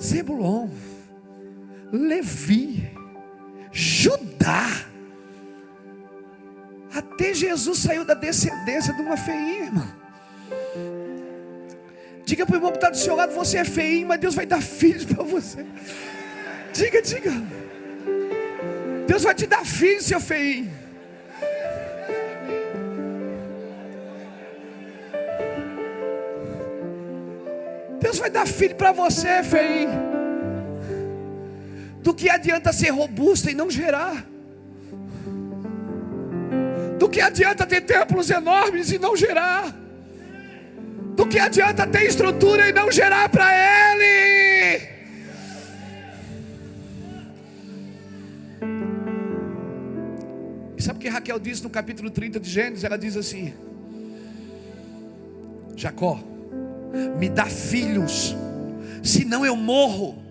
Zebulon, 0.01 0.69
Levi, 1.93 2.91
Judá. 3.71 4.67
Até 6.91 7.35
Jesus 7.35 7.77
saiu 7.79 8.03
da 8.03 8.15
descendência 8.15 8.91
de 8.93 9.01
uma 9.01 9.15
feinha, 9.15 9.65
irmão. 9.65 9.87
Diga 12.25 12.45
para 12.47 12.53
o 12.53 12.57
irmão 12.57 12.71
que 12.71 12.77
está 12.77 12.89
do 12.89 12.97
seu 12.97 13.15
lado: 13.15 13.33
você 13.33 13.59
é 13.59 13.63
feinho, 13.63 14.07
mas 14.07 14.19
Deus 14.19 14.33
vai 14.33 14.47
dar 14.47 14.61
filhos 14.61 15.05
para 15.05 15.23
você. 15.23 15.63
Diga, 16.73 16.99
diga. 16.99 17.31
Deus 19.05 19.21
vai 19.21 19.35
te 19.35 19.45
dar 19.45 19.63
filhos, 19.63 20.05
seu 20.05 20.19
feinho. 20.19 20.71
Deus 27.99 28.17
vai 28.17 28.31
dar 28.31 28.47
filho 28.47 28.75
para 28.75 28.91
você, 28.91 29.43
feinho. 29.43 30.12
Do 32.03 32.13
que 32.13 32.29
adianta 32.29 32.73
ser 32.73 32.89
robusta 32.89 33.49
e 33.49 33.53
não 33.53 33.71
gerar? 33.71 34.27
Do 36.99 37.09
que 37.09 37.21
adianta 37.21 37.65
ter 37.65 37.81
templos 37.81 38.29
enormes 38.29 38.91
e 38.91 38.99
não 38.99 39.15
gerar? 39.15 39.73
Do 41.15 41.25
que 41.25 41.39
adianta 41.39 41.87
ter 41.87 42.03
estrutura 42.03 42.69
e 42.69 42.73
não 42.73 42.91
gerar 42.91 43.29
para 43.29 43.47
Ele? 43.53 44.93
Sabe 50.77 50.97
o 50.97 51.01
que 51.01 51.07
Raquel 51.07 51.39
disse 51.39 51.63
no 51.63 51.69
capítulo 51.69 52.09
30 52.09 52.41
de 52.41 52.49
Gênesis? 52.49 52.83
Ela 52.83 52.97
diz 52.97 53.15
assim: 53.15 53.53
Jacó, 55.77 56.19
me 57.17 57.29
dá 57.29 57.45
filhos, 57.45 58.35
senão 59.01 59.45
eu 59.45 59.55
morro, 59.55 60.22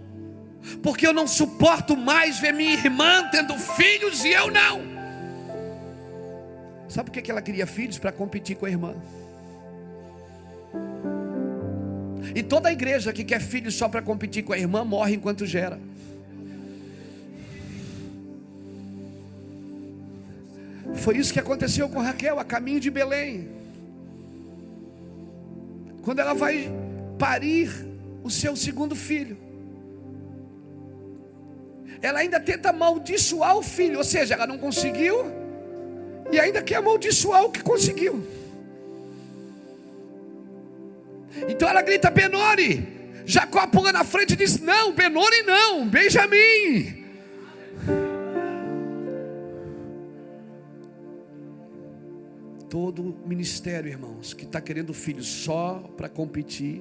porque 0.83 1.07
eu 1.07 1.13
não 1.13 1.27
suporto 1.27 1.97
mais 1.97 2.39
ver 2.39 2.53
minha 2.53 2.73
irmã 2.73 3.29
tendo 3.31 3.59
filhos 3.59 4.25
e 4.25 4.31
eu 4.31 4.51
não. 4.51 4.83
Sabe 6.89 7.11
por 7.11 7.23
que 7.23 7.31
ela 7.31 7.41
queria 7.41 7.67
filhos? 7.67 7.99
Para 7.99 8.13
competir 8.13 8.57
com 8.57 8.67
a 8.67 8.71
irmã. 8.71 8.95
E 12.35 12.43
toda 12.43 12.69
a 12.69 12.73
igreja 12.73 13.13
que 13.13 13.25
quer 13.25 13.41
filhos 13.41 13.75
só 13.75 13.89
para 13.89 14.01
competir 14.01 14.43
com 14.43 14.53
a 14.53 14.59
irmã 14.59 14.85
morre 14.85 15.15
enquanto 15.15 15.47
gera. 15.47 15.79
Foi 20.95 21.17
isso 21.17 21.33
que 21.33 21.41
aconteceu 21.41 21.89
com 21.89 21.99
Raquel 22.01 22.39
a 22.39 22.45
caminho 22.45 22.79
de 22.79 22.91
Belém. 22.91 23.49
Quando 26.03 26.19
ela 26.21 26.35
vai 26.35 26.71
parir 27.19 27.71
o 28.23 28.31
seu 28.31 28.55
segundo 28.55 28.95
filho, 28.95 29.37
ela 32.03 32.19
ainda 32.19 32.41
tenta 32.41 32.71
amaldiçoar 32.71 33.57
o 33.57 33.63
filho, 33.63 33.99
ou 33.99 34.05
seja, 34.05 34.35
ela 34.35 34.47
não 34.47 34.59
conseguiu 34.59 35.33
e 36.33 36.41
ainda 36.41 36.61
quer 36.61 36.77
amaldiçoar 36.77 37.45
o 37.45 37.51
que 37.51 37.63
conseguiu. 37.63 38.27
Então 41.49 41.69
ela 41.69 41.81
grita: 41.81 42.11
Benoni. 42.11 43.01
Jacó 43.25 43.65
pula 43.69 43.93
na 43.93 44.03
frente 44.03 44.33
e 44.33 44.37
diz: 44.37 44.59
Não, 44.61 44.93
Benoni 44.93 45.43
não, 45.43 45.87
Benjamim. 45.87 47.01
todo 52.69 53.15
ministério, 53.27 53.91
irmãos, 53.91 54.33
que 54.33 54.45
está 54.45 54.59
querendo 54.59 54.95
filho 54.95 55.23
só 55.23 55.75
para 55.95 56.09
competir. 56.09 56.81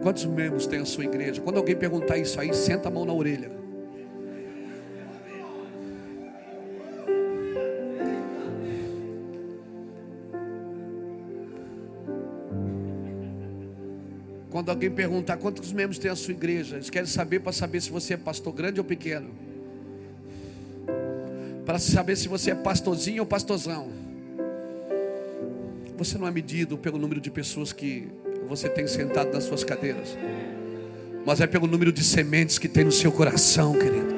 Quantos 0.00 0.24
membros 0.24 0.68
tem 0.68 0.78
a 0.78 0.84
sua 0.84 1.04
igreja? 1.04 1.40
Quando 1.40 1.56
alguém 1.56 1.74
perguntar 1.74 2.16
isso 2.16 2.40
aí, 2.40 2.54
senta 2.54 2.86
a 2.86 2.90
mão 2.90 3.04
na 3.04 3.12
orelha. 3.12 3.61
Quando 14.62 14.68
alguém 14.68 14.92
perguntar 14.92 15.38
quantos 15.38 15.72
membros 15.72 15.98
tem 15.98 16.08
a 16.08 16.14
sua 16.14 16.30
igreja, 16.30 16.76
eles 16.76 16.88
querem 16.88 17.08
saber 17.08 17.40
para 17.40 17.50
saber 17.50 17.80
se 17.80 17.90
você 17.90 18.14
é 18.14 18.16
pastor 18.16 18.52
grande 18.52 18.78
ou 18.78 18.84
pequeno. 18.84 19.28
Para 21.66 21.80
saber 21.80 22.14
se 22.14 22.28
você 22.28 22.52
é 22.52 22.54
pastorzinho 22.54 23.24
ou 23.24 23.26
pastorzão. 23.26 23.88
Você 25.98 26.16
não 26.16 26.28
é 26.28 26.30
medido 26.30 26.78
pelo 26.78 26.96
número 26.96 27.20
de 27.20 27.28
pessoas 27.28 27.72
que 27.72 28.06
você 28.46 28.68
tem 28.68 28.86
sentado 28.86 29.32
nas 29.32 29.42
suas 29.42 29.64
cadeiras, 29.64 30.16
mas 31.26 31.40
é 31.40 31.46
pelo 31.48 31.66
número 31.66 31.92
de 31.92 32.04
sementes 32.04 32.56
que 32.56 32.68
tem 32.68 32.84
no 32.84 32.92
seu 32.92 33.10
coração, 33.10 33.72
querido. 33.72 34.14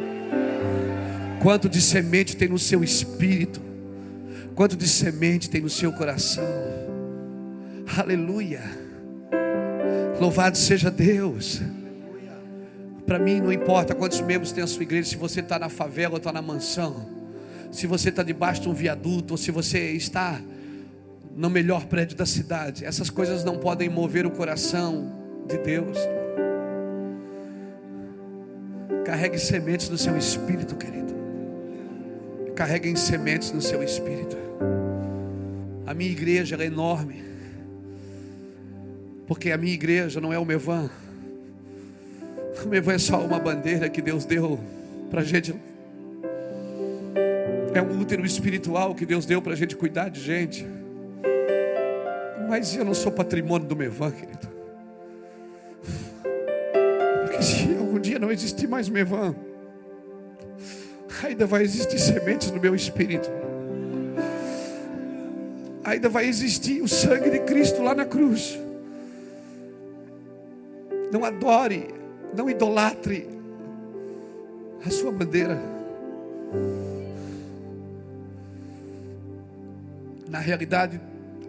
Quanto 1.41 1.71
de 1.71 1.81
semente 1.81 2.37
tem 2.37 2.49
no 2.49 2.59
seu 2.59 2.85
espírito? 2.85 3.63
Quanto 4.55 4.77
de 4.77 4.87
semente 4.87 5.49
tem 5.49 5.63
no 5.63 5.71
seu 5.71 5.91
coração? 5.91 6.45
Aleluia. 7.97 8.84
Louvado 10.21 10.57
seja 10.57 10.91
Deus. 10.91 11.61
Para 13.07 13.19
mim 13.19 13.41
não 13.41 13.53
importa 13.53 13.95
quantos 13.95 14.21
membros 14.21 14.53
tem 14.53 14.65
a 14.65 14.67
sua 14.67 14.83
igreja, 14.83 15.11
se 15.11 15.17
você 15.17 15.41
está 15.41 15.59
na 15.59 15.69
favela 15.69 16.13
ou 16.13 16.19
está 16.19 16.33
na 16.33 16.41
mansão, 16.41 17.07
se 17.71 17.87
você 17.87 18.09
está 18.09 18.23
debaixo 18.23 18.63
de 18.63 18.69
um 18.69 18.73
viaduto 18.73 19.35
ou 19.35 19.39
se 19.39 19.51
você 19.51 19.91
está 19.91 20.41
no 21.37 21.51
melhor 21.51 21.87
prédio 21.87 22.17
da 22.17 22.25
cidade. 22.25 22.85
Essas 22.85 23.11
coisas 23.11 23.45
não 23.45 23.59
podem 23.59 23.89
mover 23.89 24.25
o 24.25 24.31
coração 24.31 25.13
de 25.47 25.59
Deus. 25.59 25.99
Carregue 29.05 29.39
sementes 29.39 29.89
no 29.89 29.99
seu 29.99 30.17
espírito, 30.17 30.77
querido. 30.77 31.13
Carreguem 32.55 32.97
sementes 32.97 33.53
no 33.53 33.61
seu 33.61 33.83
espírito. 33.83 34.37
A 35.87 35.93
minha 35.93 36.11
igreja 36.11 36.57
é 36.57 36.65
enorme. 36.65 37.34
Porque 39.27 39.51
a 39.51 39.57
minha 39.57 39.73
igreja 39.73 40.21
não 40.21 40.33
é 40.33 40.39
o 40.39 40.45
Mevan. 40.45 40.91
O 42.65 42.69
Mevan 42.69 42.93
é 42.95 42.99
só 42.99 43.21
uma 43.21 43.39
bandeira 43.39 43.89
que 43.89 44.03
Deus 44.03 44.25
deu 44.25 44.61
para 45.11 45.23
a 45.23 45.25
gente. 45.25 45.55
É 47.75 47.83
um 47.83 48.01
útero 48.01 48.25
espiritual 48.25 48.95
que 48.95 49.05
Deus 49.05 49.27
deu 49.27 49.41
para 49.43 49.53
a 49.53 49.57
gente 49.57 49.75
cuidar 49.75 50.09
de 50.09 50.21
gente. 50.21 50.67
Mas 52.49 52.77
eu 52.77 52.85
não 52.85 52.95
sou 52.95 53.11
patrimônio 53.11 53.67
do 53.67 53.75
Mevan, 53.75 54.11
querido. 54.11 54.49
Porque 57.23 57.43
se 57.43 57.75
algum 57.77 57.99
dia 57.99 58.19
não 58.19 58.31
existir 58.31 58.69
mais 58.69 58.89
Mevan, 58.89 59.35
ainda 61.25 61.47
vai 61.47 61.63
existir 61.63 61.99
sementes 61.99 62.51
no 62.51 62.61
meu 62.61 62.75
espírito. 62.75 63.31
Ainda 65.83 66.09
vai 66.09 66.27
existir 66.27 66.81
o 66.83 66.89
sangue 66.89 67.31
de 67.31 67.41
Cristo 67.41 67.83
lá 67.83 67.95
na 67.95 68.05
cruz. 68.05 68.59
Não 71.15 71.25
adore, 71.25 71.95
não 72.37 72.51
idolatre 72.51 73.29
a 74.85 74.91
sua 74.91 75.13
bandeira. 75.13 75.57
Na 80.29 80.41
realidade, 80.41 81.01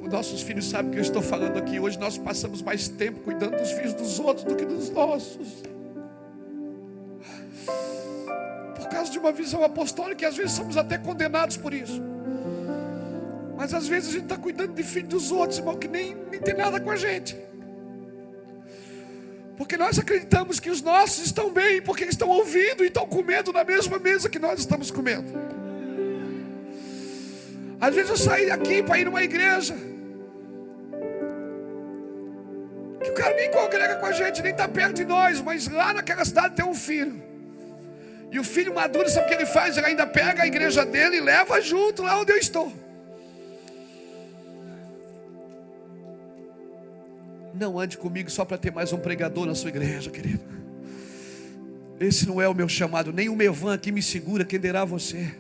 nossos 0.04 0.44
filhos 0.44 0.70
sabem 0.70 0.92
que 0.92 1.00
eu 1.00 1.02
estou 1.02 1.20
falando 1.20 1.58
aqui. 1.58 1.80
Hoje 1.80 1.98
nós 1.98 2.16
passamos 2.16 2.62
mais 2.62 2.88
tempo 2.88 3.22
cuidando 3.22 3.58
dos 3.58 3.72
filhos 3.72 3.96
dos 3.96 4.20
outros 4.20 4.46
do 4.46 4.56
que 4.56 4.66
dos 4.66 4.92
nossos. 4.92 5.64
Por 8.76 8.88
causa 8.88 9.12
de 9.12 9.18
uma 9.18 9.32
visão 9.32 9.64
apostólica, 9.64 10.26
e 10.26 10.28
às 10.28 10.38
vezes 10.38 10.52
somos 10.52 10.78
até 10.78 11.00
condenados 11.00 11.58
por 11.58 11.74
isso. 11.74 12.04
Mas 13.58 13.74
às 13.74 13.88
vezes 13.88 14.10
a 14.10 14.12
gente 14.12 14.26
está 14.26 14.38
cuidando 14.38 14.76
de 14.76 14.84
filhos 14.84 15.10
dos 15.10 15.32
outros, 15.32 15.58
irmão, 15.58 15.76
que 15.76 15.88
nem, 15.88 16.16
nem 16.30 16.40
tem 16.40 16.54
nada 16.54 16.80
com 16.80 16.92
a 16.92 16.96
gente. 16.96 17.36
Porque 19.58 19.78
nós 19.78 19.98
acreditamos 19.98 20.60
que 20.60 20.70
os 20.70 20.82
nossos 20.82 21.26
estão 21.26 21.52
bem, 21.52 21.82
porque 21.82 22.04
eles 22.04 22.14
estão 22.14 22.28
ouvindo 22.28 22.84
e 22.84 22.88
estão 22.88 23.08
comendo 23.08 23.54
na 23.54 23.64
mesma 23.64 23.98
mesa 23.98 24.30
que 24.30 24.40
nós 24.40 24.60
estamos 24.60 24.92
comendo. 24.92 25.32
Às 27.80 27.96
vezes 27.96 28.10
eu 28.10 28.18
saí 28.18 28.48
daqui 28.48 28.84
para 28.84 29.00
ir 29.00 29.06
numa 29.06 29.24
igreja. 29.24 29.76
Que 33.02 33.10
o 33.12 33.14
cara 33.14 33.36
nem 33.36 33.50
congrega 33.52 33.96
com 33.96 34.06
a 34.06 34.12
gente, 34.12 34.42
nem 34.42 34.52
está 34.52 34.68
perto 34.68 34.96
de 34.96 35.06
nós, 35.06 35.40
mas 35.42 35.68
lá 35.68 35.94
naquela 35.94 36.26
cidade 36.26 36.56
tem 36.56 36.66
um 36.66 36.74
filho. 36.74 37.24
E 38.32 38.40
o 38.40 38.44
filho 38.44 38.74
maduro, 38.74 39.10
sabe 39.10 39.28
o 39.28 39.30
que 39.30 39.36
ele 39.36 39.46
faz? 39.46 39.78
Ele 39.78 39.86
ainda 39.86 40.06
pega 40.06 40.44
a 40.44 40.48
igreja 40.48 40.86
dele 40.86 41.18
e 41.18 41.22
leva 41.22 41.62
junto 41.62 42.04
lá 42.04 42.20
onde 42.20 42.34
eu 42.34 42.38
estou. 42.38 42.74
Não 47.58 47.80
ande 47.80 47.98
comigo 47.98 48.30
só 48.30 48.44
para 48.44 48.58
ter 48.58 48.72
mais 48.72 48.92
um 48.92 48.98
pregador 48.98 49.46
na 49.46 49.56
sua 49.56 49.70
igreja, 49.70 50.12
querido. 50.12 50.44
Esse 51.98 52.28
não 52.28 52.42
é 52.42 52.50
o 52.50 52.54
meu 52.54 52.68
chamado, 52.68 53.14
nem 53.14 53.30
o 53.30 53.36
Mevan 53.36 53.74
aqui 53.74 53.94
me 53.94 54.04
segura, 54.04 54.44
quem 54.44 54.60
derá 54.60 54.84
você. 54.84 55.34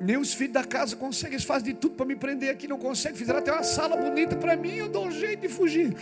Nem 0.00 0.16
os 0.16 0.34
filhos 0.34 0.54
da 0.54 0.64
casa 0.64 0.96
conseguem, 0.96 1.34
eles 1.34 1.44
fazem 1.44 1.72
de 1.72 1.78
tudo 1.78 1.94
para 1.94 2.04
me 2.04 2.16
prender 2.16 2.50
aqui, 2.50 2.66
não 2.66 2.76
conseguem. 2.76 3.16
Fizeram 3.16 3.38
até 3.38 3.52
uma 3.52 3.62
sala 3.62 3.96
bonita 3.96 4.34
para 4.34 4.56
mim, 4.56 4.74
eu 4.74 4.88
dou 4.88 5.06
um 5.06 5.12
jeito 5.12 5.42
de 5.42 5.48
fugir. 5.48 5.94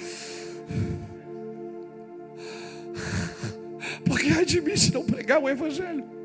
Porque 4.06 4.28
ai 4.30 4.46
de 4.46 4.62
mim 4.62 4.74
se 4.74 4.94
não 4.94 5.04
pregar 5.04 5.42
o 5.42 5.48
Evangelho. 5.48 6.19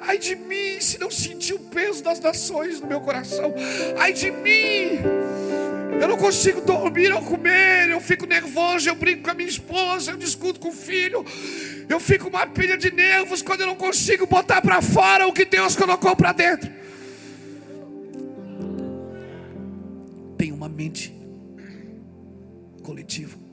Ai 0.00 0.18
de 0.18 0.34
mim 0.36 0.80
se 0.80 0.98
não 0.98 1.10
sentir 1.10 1.54
o 1.54 1.58
peso 1.58 2.02
das 2.02 2.20
nações 2.20 2.80
no 2.80 2.86
meu 2.86 3.00
coração. 3.00 3.54
Ai 3.98 4.12
de 4.12 4.30
mim. 4.30 5.00
Eu 6.00 6.08
não 6.08 6.16
consigo 6.16 6.60
dormir 6.60 7.12
ou 7.12 7.22
comer. 7.22 7.90
Eu 7.90 8.00
fico 8.00 8.26
nervoso. 8.26 8.88
Eu 8.88 8.94
brinco 8.94 9.22
com 9.22 9.30
a 9.30 9.34
minha 9.34 9.48
esposa. 9.48 10.10
Eu 10.10 10.16
discuto 10.16 10.60
com 10.60 10.68
o 10.68 10.72
filho. 10.72 11.24
Eu 11.88 12.00
fico 12.00 12.28
uma 12.28 12.46
pilha 12.46 12.76
de 12.76 12.90
nervos 12.90 13.42
quando 13.42 13.60
eu 13.62 13.66
não 13.66 13.76
consigo 13.76 14.26
botar 14.26 14.60
para 14.60 14.82
fora 14.82 15.26
o 15.26 15.32
que 15.32 15.44
Deus 15.44 15.76
colocou 15.76 16.14
para 16.16 16.32
dentro. 16.32 16.70
Tem 20.36 20.52
uma 20.52 20.68
mente 20.68 21.14
coletiva. 22.82 23.43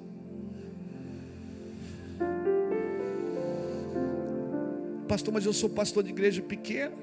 Pastor, 5.12 5.34
mas 5.34 5.46
eu 5.46 5.52
sou 5.52 5.70
pastor 5.70 6.04
de 6.04 6.10
igreja 6.10 6.42
pequena. 6.42 6.94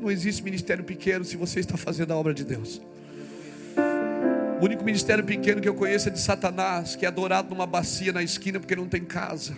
Não 0.00 0.08
existe 0.08 0.44
ministério 0.44 0.84
pequeno 0.84 1.24
se 1.24 1.36
você 1.36 1.58
está 1.58 1.76
fazendo 1.76 2.12
a 2.12 2.16
obra 2.16 2.32
de 2.32 2.44
Deus. 2.44 2.80
O 4.60 4.64
único 4.64 4.84
ministério 4.84 5.24
pequeno 5.24 5.60
que 5.60 5.68
eu 5.68 5.74
conheço 5.74 6.06
é 6.06 6.12
de 6.12 6.20
Satanás, 6.20 6.94
que 6.94 7.04
é 7.04 7.08
adorado 7.08 7.50
numa 7.50 7.66
bacia 7.66 8.12
na 8.12 8.22
esquina 8.22 8.60
porque 8.60 8.76
não 8.76 8.86
tem 8.86 9.04
casa. 9.04 9.56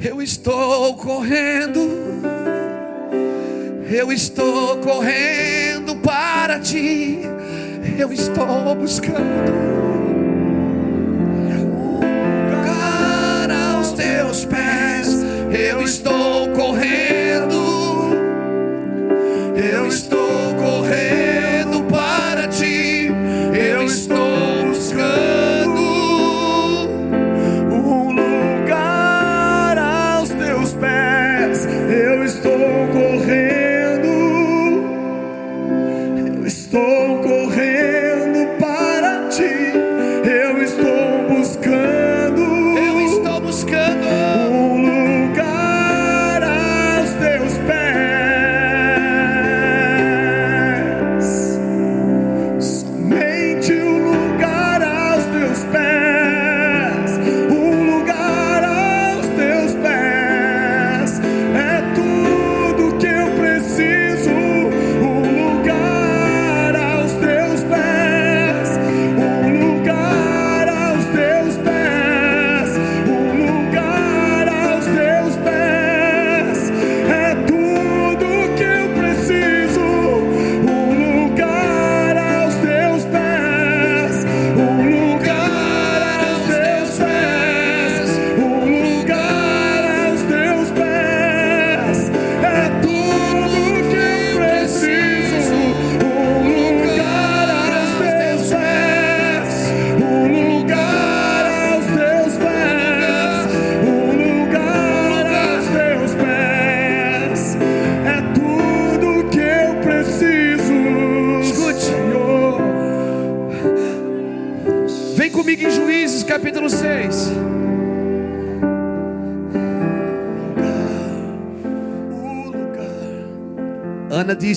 Eu 0.00 0.20
estou 0.20 0.96
correndo, 0.96 1.78
eu 3.92 4.10
estou 4.10 4.78
correndo 4.78 5.96
para 5.96 6.58
ti, 6.58 7.20
eu 7.98 8.12
estou 8.12 8.74
buscando 8.74 9.72
teus 14.32 14.44
pés. 14.46 15.08
Eu 15.52 15.82
estou 15.82 16.48
correndo, 16.50 18.14
eu 19.54 19.86
estou 19.86 20.41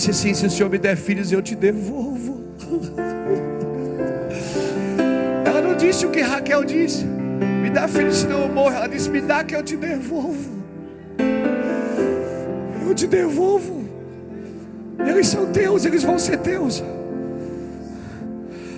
disse 0.05 0.11
assim: 0.11 0.33
Se 0.33 0.45
o 0.45 0.49
Senhor 0.49 0.69
me 0.69 0.77
der 0.77 0.95
filhos, 0.95 1.31
eu 1.31 1.41
te 1.41 1.55
devolvo. 1.55 2.43
Ela 5.45 5.61
não 5.61 5.75
disse 5.75 6.05
o 6.05 6.11
que 6.11 6.21
Raquel 6.21 6.63
disse: 6.63 7.05
Me 7.05 7.69
dá 7.69 7.87
filhos, 7.87 8.17
senão 8.17 8.41
eu 8.41 8.49
morro. 8.49 8.75
Ela 8.75 8.87
disse: 8.87 9.09
Me 9.09 9.21
dá 9.21 9.43
que 9.43 9.55
eu 9.55 9.63
te 9.63 9.75
devolvo. 9.75 10.63
Eu 12.87 12.93
te 12.93 13.07
devolvo. 13.07 13.85
Eles 14.99 15.27
são 15.27 15.51
teus, 15.51 15.85
eles 15.85 16.03
vão 16.03 16.19
ser 16.19 16.37
teus. 16.37 16.83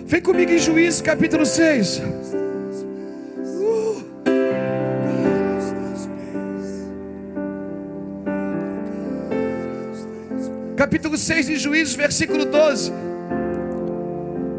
Vem 0.05 0.21
comigo 0.21 0.51
em 0.51 0.57
Juízes 0.57 1.01
capítulo 1.01 1.45
6. 1.45 2.01
6 11.27 11.47
de 11.47 11.55
Juízes, 11.57 11.93
versículo 11.93 12.45
12. 12.45 12.91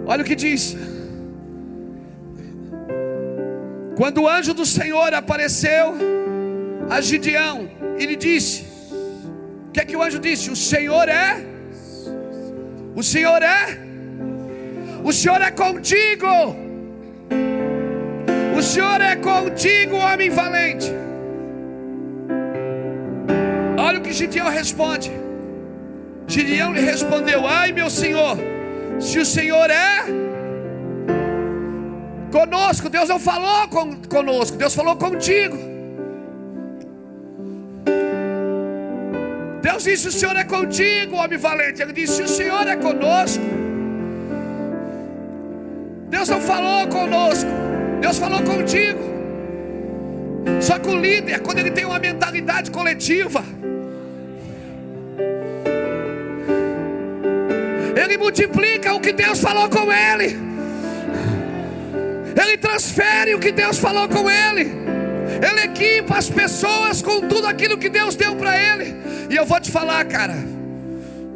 Olha 0.06 0.22
o 0.22 0.26
que 0.30 0.34
diz. 0.34 0.76
Quando 3.96 4.18
o 4.22 4.28
anjo 4.28 4.52
do 4.52 4.66
Senhor 4.66 5.14
apareceu 5.14 5.86
a 6.90 7.00
Gideão 7.00 7.56
e 7.98 8.04
lhe 8.04 8.16
disse: 8.16 8.56
O 9.68 9.70
que 9.72 9.80
é 9.80 9.84
que 9.86 9.96
o 9.96 10.02
anjo 10.02 10.18
disse? 10.18 10.50
O 10.50 10.56
Senhor 10.56 11.08
é? 11.08 11.42
O 12.94 13.02
Senhor 13.02 13.42
é? 13.42 13.62
O 15.02 15.12
Senhor 15.20 15.40
é 15.40 15.50
contigo. 15.50 16.34
O 18.58 18.62
Senhor 18.72 19.00
é 19.00 19.16
contigo, 19.16 19.96
homem 19.96 20.28
valente. 20.28 20.92
Olha 23.86 23.98
o 24.00 24.02
que 24.02 24.12
Gideão 24.12 24.50
responde. 24.50 25.17
Gideão 26.28 26.72
lhe 26.74 26.80
respondeu: 26.80 27.46
Ai, 27.46 27.72
meu 27.72 27.88
senhor, 27.88 28.36
se 29.00 29.18
o 29.18 29.24
senhor 29.24 29.70
é 29.70 30.04
conosco, 32.30 32.90
Deus 32.90 33.08
não 33.08 33.18
falou 33.18 33.66
com, 33.68 33.96
conosco, 34.02 34.56
Deus 34.56 34.74
falou 34.74 34.94
contigo. 34.96 35.56
Deus 39.62 39.84
disse: 39.84 40.08
O 40.08 40.12
senhor 40.12 40.36
é 40.36 40.44
contigo, 40.44 41.16
homem 41.16 41.38
valente. 41.38 41.80
Ele 41.80 41.94
disse: 41.94 42.16
Se 42.16 42.22
o 42.22 42.28
senhor 42.28 42.68
é 42.68 42.76
conosco, 42.76 43.44
Deus 46.10 46.28
não 46.28 46.40
falou 46.42 46.86
conosco, 46.88 47.50
Deus 48.02 48.18
falou 48.18 48.42
contigo. 48.42 49.00
Só 50.60 50.78
que 50.78 50.88
o 50.88 50.96
líder, 50.96 51.40
quando 51.40 51.58
ele 51.58 51.70
tem 51.70 51.86
uma 51.86 51.98
mentalidade 51.98 52.70
coletiva, 52.70 53.42
Ele 58.08 58.16
multiplica 58.16 58.94
o 58.94 59.00
que 59.00 59.12
Deus 59.12 59.38
falou 59.38 59.68
com 59.68 59.92
ele. 59.92 60.38
Ele 62.40 62.56
transfere 62.56 63.34
o 63.34 63.38
que 63.38 63.52
Deus 63.52 63.78
falou 63.78 64.08
com 64.08 64.30
ele. 64.30 64.72
Ele 65.46 65.60
equipa 65.60 66.16
as 66.16 66.30
pessoas 66.30 67.02
com 67.02 67.28
tudo 67.28 67.46
aquilo 67.46 67.76
que 67.76 67.90
Deus 67.90 68.16
deu 68.16 68.34
para 68.34 68.58
ele. 68.58 68.96
E 69.28 69.36
eu 69.36 69.44
vou 69.44 69.60
te 69.60 69.70
falar, 69.70 70.02
cara. 70.06 70.36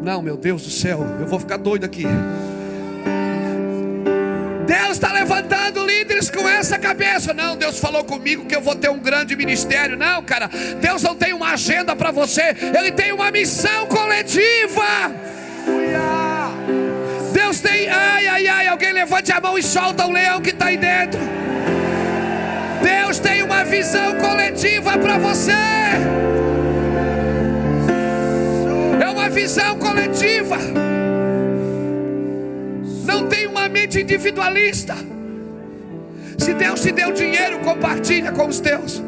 Não, 0.00 0.22
meu 0.22 0.34
Deus 0.38 0.62
do 0.62 0.70
céu, 0.70 1.06
eu 1.20 1.26
vou 1.26 1.38
ficar 1.38 1.58
doido 1.58 1.84
aqui. 1.84 2.06
Deus 4.66 4.92
está 4.92 5.12
levantando 5.12 5.84
líderes 5.84 6.30
com 6.30 6.48
essa 6.48 6.78
cabeça. 6.78 7.34
Não, 7.34 7.54
Deus 7.54 7.78
falou 7.78 8.02
comigo 8.02 8.46
que 8.46 8.56
eu 8.56 8.62
vou 8.62 8.74
ter 8.74 8.88
um 8.88 8.98
grande 8.98 9.36
ministério. 9.36 9.94
Não, 9.94 10.22
cara, 10.22 10.48
Deus 10.80 11.02
não 11.02 11.14
tem 11.14 11.34
uma 11.34 11.52
agenda 11.52 11.94
para 11.94 12.10
você, 12.10 12.56
Ele 12.74 12.92
tem 12.92 13.12
uma 13.12 13.30
missão 13.30 13.86
coletiva. 13.86 15.12
Deus 17.52 17.60
tem, 17.60 17.86
ai, 17.86 18.26
ai, 18.26 18.46
ai, 18.46 18.66
alguém 18.66 18.94
levante 18.94 19.30
a 19.30 19.38
mão 19.38 19.58
e 19.58 19.62
solta 19.62 20.06
o 20.06 20.10
leão 20.10 20.40
que 20.40 20.48
está 20.48 20.68
aí 20.68 20.78
dentro. 20.78 21.20
Deus 22.82 23.18
tem 23.18 23.42
uma 23.42 23.62
visão 23.62 24.16
coletiva 24.16 24.96
para 24.96 25.18
você. 25.18 25.52
É 28.98 29.06
uma 29.06 29.28
visão 29.28 29.78
coletiva. 29.78 30.56
Não 33.04 33.28
tem 33.28 33.46
uma 33.46 33.68
mente 33.68 34.00
individualista. 34.00 34.96
Se 36.38 36.54
Deus 36.54 36.80
te 36.80 36.90
deu 36.90 37.12
dinheiro, 37.12 37.58
compartilha 37.58 38.32
com 38.32 38.46
os 38.46 38.60
teus. 38.60 39.02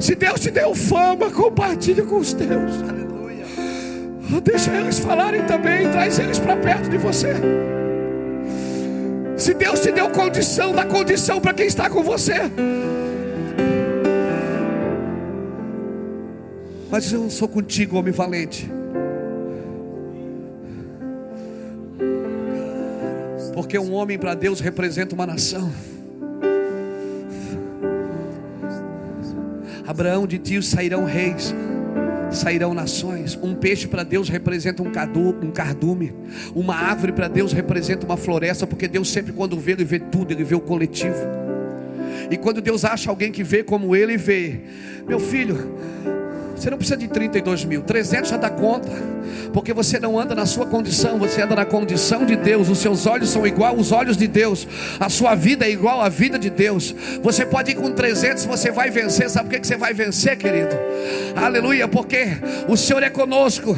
Se 0.00 0.14
Deus 0.14 0.40
te 0.40 0.50
deu 0.50 0.74
fama, 0.74 1.30
compartilha 1.30 2.02
com 2.02 2.16
os 2.16 2.32
teus. 2.32 2.93
Deixa 4.42 4.70
eles 4.72 4.98
falarem 4.98 5.44
também, 5.44 5.90
traz 5.90 6.18
eles 6.18 6.38
para 6.38 6.56
perto 6.56 6.88
de 6.88 6.98
você. 6.98 7.34
Se 9.36 9.54
Deus 9.54 9.80
te 9.80 9.90
deu 9.90 10.10
condição, 10.10 10.72
dá 10.72 10.84
condição 10.84 11.40
para 11.40 11.52
quem 11.52 11.66
está 11.66 11.90
com 11.90 12.02
você. 12.02 12.34
Mas 16.90 17.12
eu 17.12 17.28
sou 17.28 17.48
contigo, 17.48 17.98
homem 17.98 18.12
valente. 18.12 18.70
Porque 23.52 23.78
um 23.78 23.92
homem 23.94 24.18
para 24.18 24.34
Deus 24.34 24.60
representa 24.60 25.14
uma 25.14 25.26
nação. 25.26 25.72
Abraão 29.86 30.26
de 30.26 30.38
ti 30.38 30.62
sairão 30.62 31.04
reis 31.04 31.54
sairão 32.34 32.74
nações. 32.74 33.38
Um 33.42 33.54
peixe 33.54 33.86
para 33.86 34.02
Deus 34.02 34.28
representa 34.28 34.82
um, 34.82 34.90
cadu, 34.90 35.36
um 35.42 35.50
cardume. 35.50 36.12
Uma 36.54 36.74
árvore 36.74 37.12
para 37.12 37.28
Deus 37.28 37.52
representa 37.52 38.04
uma 38.04 38.16
floresta, 38.16 38.66
porque 38.66 38.88
Deus 38.88 39.10
sempre, 39.10 39.32
quando 39.32 39.58
vê, 39.58 39.72
ele 39.72 39.84
vê 39.84 39.98
tudo, 39.98 40.32
ele 40.32 40.44
vê 40.44 40.54
o 40.54 40.60
coletivo. 40.60 41.16
E 42.30 42.36
quando 42.36 42.60
Deus 42.60 42.84
acha 42.84 43.10
alguém 43.10 43.30
que 43.30 43.42
vê 43.42 43.62
como 43.62 43.94
ele 43.94 44.16
vê, 44.16 44.60
meu 45.06 45.20
filho, 45.20 45.74
você 46.54 46.70
não 46.70 46.78
precisa 46.78 46.96
de 46.96 47.08
32 47.08 47.64
mil, 47.64 47.82
300 47.82 48.30
já 48.30 48.36
dá 48.36 48.48
conta, 48.48 48.88
porque 49.52 49.72
você 49.72 49.98
não 49.98 50.18
anda 50.18 50.34
na 50.34 50.46
sua 50.46 50.66
condição, 50.66 51.18
você 51.18 51.42
anda 51.42 51.54
na 51.54 51.64
condição 51.64 52.24
de 52.24 52.36
Deus. 52.36 52.68
Os 52.68 52.78
seus 52.78 53.06
olhos 53.06 53.30
são 53.30 53.46
igual 53.46 53.76
aos 53.76 53.92
olhos 53.92 54.16
de 54.16 54.26
Deus, 54.26 54.66
a 55.00 55.08
sua 55.08 55.34
vida 55.34 55.66
é 55.66 55.70
igual 55.70 56.00
à 56.00 56.08
vida 56.08 56.38
de 56.38 56.50
Deus. 56.50 56.94
Você 57.22 57.44
pode 57.44 57.72
ir 57.72 57.74
com 57.74 57.90
300, 57.90 58.44
você 58.44 58.70
vai 58.70 58.90
vencer. 58.90 59.28
Sabe 59.28 59.50
por 59.50 59.60
que 59.60 59.66
você 59.66 59.76
vai 59.76 59.92
vencer, 59.92 60.36
querido? 60.36 60.76
Aleluia, 61.34 61.88
porque 61.88 62.28
o 62.68 62.76
Senhor 62.76 63.02
é 63.02 63.10
conosco. 63.10 63.76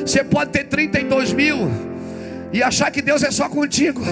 Você 0.00 0.22
pode 0.22 0.50
ter 0.52 0.64
32 0.64 1.32
mil 1.32 1.70
e 2.52 2.62
achar 2.62 2.90
que 2.90 3.02
Deus 3.02 3.22
é 3.22 3.30
só 3.30 3.48
contigo. 3.48 4.02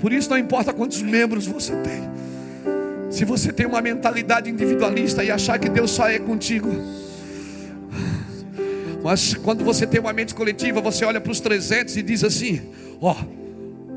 Por 0.00 0.12
isso 0.12 0.30
não 0.30 0.38
importa 0.38 0.72
quantos 0.72 1.02
membros 1.02 1.46
você 1.46 1.74
tem. 1.76 2.19
Se 3.10 3.24
você 3.24 3.52
tem 3.52 3.66
uma 3.66 3.82
mentalidade 3.82 4.48
individualista 4.48 5.24
e 5.24 5.30
achar 5.30 5.58
que 5.58 5.68
Deus 5.68 5.90
só 5.90 6.08
é 6.08 6.18
contigo. 6.18 6.70
Mas 9.02 9.34
quando 9.34 9.64
você 9.64 9.86
tem 9.86 10.00
uma 10.00 10.12
mente 10.12 10.34
coletiva, 10.34 10.80
você 10.80 11.04
olha 11.04 11.20
para 11.20 11.32
os 11.32 11.40
300 11.40 11.96
e 11.96 12.02
diz 12.02 12.22
assim: 12.22 12.60
Ó, 13.00 13.16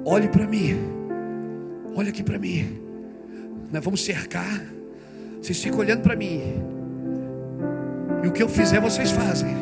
oh, 0.04 0.12
olhe 0.14 0.28
para 0.28 0.48
mim, 0.48 0.78
olha 1.96 2.10
aqui 2.10 2.24
para 2.24 2.40
mim. 2.40 2.80
Nós 3.72 3.84
vamos 3.84 4.04
cercar. 4.04 4.62
Vocês 5.42 5.62
ficam 5.62 5.80
olhando 5.80 6.02
para 6.02 6.16
mim. 6.16 6.42
E 8.24 8.28
o 8.28 8.32
que 8.32 8.42
eu 8.42 8.50
fizer, 8.50 8.80
vocês 8.80 9.12
fazem. 9.12 9.56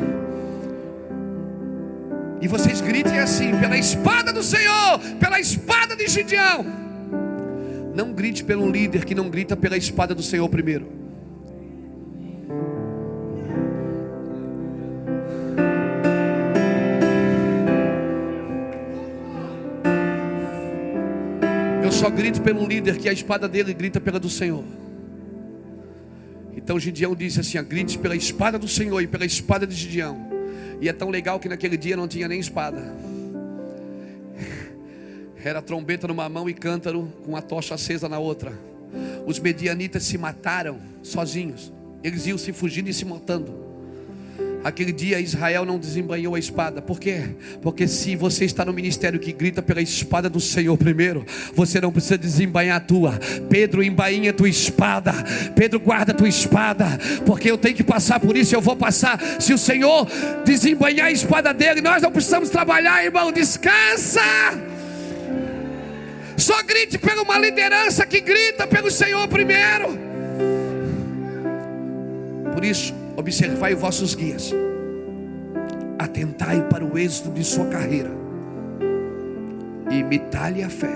E 2.40 2.48
vocês 2.48 2.80
gritem 2.80 3.18
assim: 3.18 3.54
pela 3.58 3.76
espada 3.76 4.32
do 4.32 4.42
Senhor, 4.42 4.98
pela 5.20 5.38
espada 5.38 5.94
de 5.94 6.06
Gideão. 6.08 6.81
Não 7.94 8.12
grite 8.12 8.42
pelo 8.42 8.70
líder 8.70 9.04
que 9.04 9.14
não 9.14 9.28
grita 9.28 9.54
pela 9.56 9.76
espada 9.76 10.14
do 10.14 10.22
Senhor 10.22 10.48
primeiro. 10.48 10.86
Eu 21.84 21.92
só 21.92 22.08
grito 22.08 22.40
pelo 22.40 22.66
líder 22.66 22.96
que 22.96 23.08
a 23.08 23.12
espada 23.12 23.46
dele 23.46 23.74
grita 23.74 24.00
pela 24.00 24.18
do 24.18 24.30
Senhor. 24.30 24.64
Então 26.56 26.78
Gideão 26.80 27.14
disse 27.14 27.40
assim: 27.40 27.62
grite 27.62 27.98
pela 27.98 28.16
espada 28.16 28.58
do 28.58 28.68
Senhor 28.68 29.02
e 29.02 29.06
pela 29.06 29.26
espada 29.26 29.66
de 29.66 29.74
Gideão. 29.74 30.30
E 30.80 30.88
é 30.88 30.92
tão 30.92 31.10
legal 31.10 31.38
que 31.38 31.48
naquele 31.48 31.76
dia 31.76 31.96
não 31.96 32.08
tinha 32.08 32.26
nem 32.26 32.40
espada. 32.40 33.11
Era 35.44 35.60
trombeta 35.60 36.06
numa 36.06 36.28
mão 36.28 36.48
e 36.48 36.54
cântaro 36.54 37.12
com 37.24 37.36
a 37.36 37.42
tocha 37.42 37.74
acesa 37.74 38.08
na 38.08 38.18
outra. 38.18 38.52
Os 39.26 39.38
medianitas 39.38 40.04
se 40.04 40.16
mataram 40.16 40.78
sozinhos. 41.02 41.72
Eles 42.02 42.26
iam 42.26 42.38
se 42.38 42.52
fugindo 42.52 42.88
e 42.88 42.94
se 42.94 43.04
matando. 43.04 43.62
Aquele 44.64 44.92
dia 44.92 45.18
Israel 45.18 45.64
não 45.64 45.78
desembanhou 45.78 46.36
a 46.36 46.38
espada. 46.38 46.80
Por 46.80 47.00
quê? 47.00 47.30
Porque 47.60 47.88
se 47.88 48.14
você 48.14 48.44
está 48.44 48.64
no 48.64 48.72
ministério 48.72 49.18
que 49.18 49.32
grita 49.32 49.60
pela 49.60 49.82
espada 49.82 50.30
do 50.30 50.38
Senhor 50.38 50.76
primeiro, 50.78 51.26
você 51.52 51.80
não 51.80 51.90
precisa 51.90 52.16
desembanhar 52.16 52.76
a 52.76 52.80
tua. 52.80 53.18
Pedro, 53.48 53.82
embainha 53.82 54.30
a 54.30 54.32
tua 54.32 54.48
espada. 54.48 55.12
Pedro, 55.56 55.80
guarda 55.80 56.12
a 56.12 56.14
tua 56.14 56.28
espada. 56.28 56.86
Porque 57.26 57.50
eu 57.50 57.58
tenho 57.58 57.74
que 57.74 57.82
passar 57.82 58.20
por 58.20 58.36
isso, 58.36 58.54
eu 58.54 58.60
vou 58.60 58.76
passar. 58.76 59.20
Se 59.40 59.52
o 59.52 59.58
Senhor 59.58 60.06
desembanhar 60.44 61.06
a 61.06 61.12
espada 61.12 61.52
dele, 61.52 61.80
nós 61.80 62.00
não 62.00 62.12
precisamos 62.12 62.48
trabalhar, 62.48 63.04
irmão. 63.04 63.32
Descansa. 63.32 64.20
Só 66.42 66.60
grite 66.64 66.98
pela 66.98 67.22
uma 67.22 67.38
liderança 67.38 68.04
que 68.04 68.20
grita 68.20 68.66
pelo 68.66 68.90
Senhor 68.90 69.28
primeiro. 69.28 69.96
Por 72.52 72.64
isso, 72.64 72.92
observai 73.16 73.74
os 73.74 73.80
vossos 73.80 74.16
guias. 74.16 74.52
Atentai 75.96 76.66
para 76.68 76.84
o 76.84 76.98
êxito 76.98 77.30
de 77.30 77.44
sua 77.44 77.66
carreira. 77.66 78.10
Imitai-lhe 79.88 80.64
a 80.64 80.68
fé. 80.68 80.92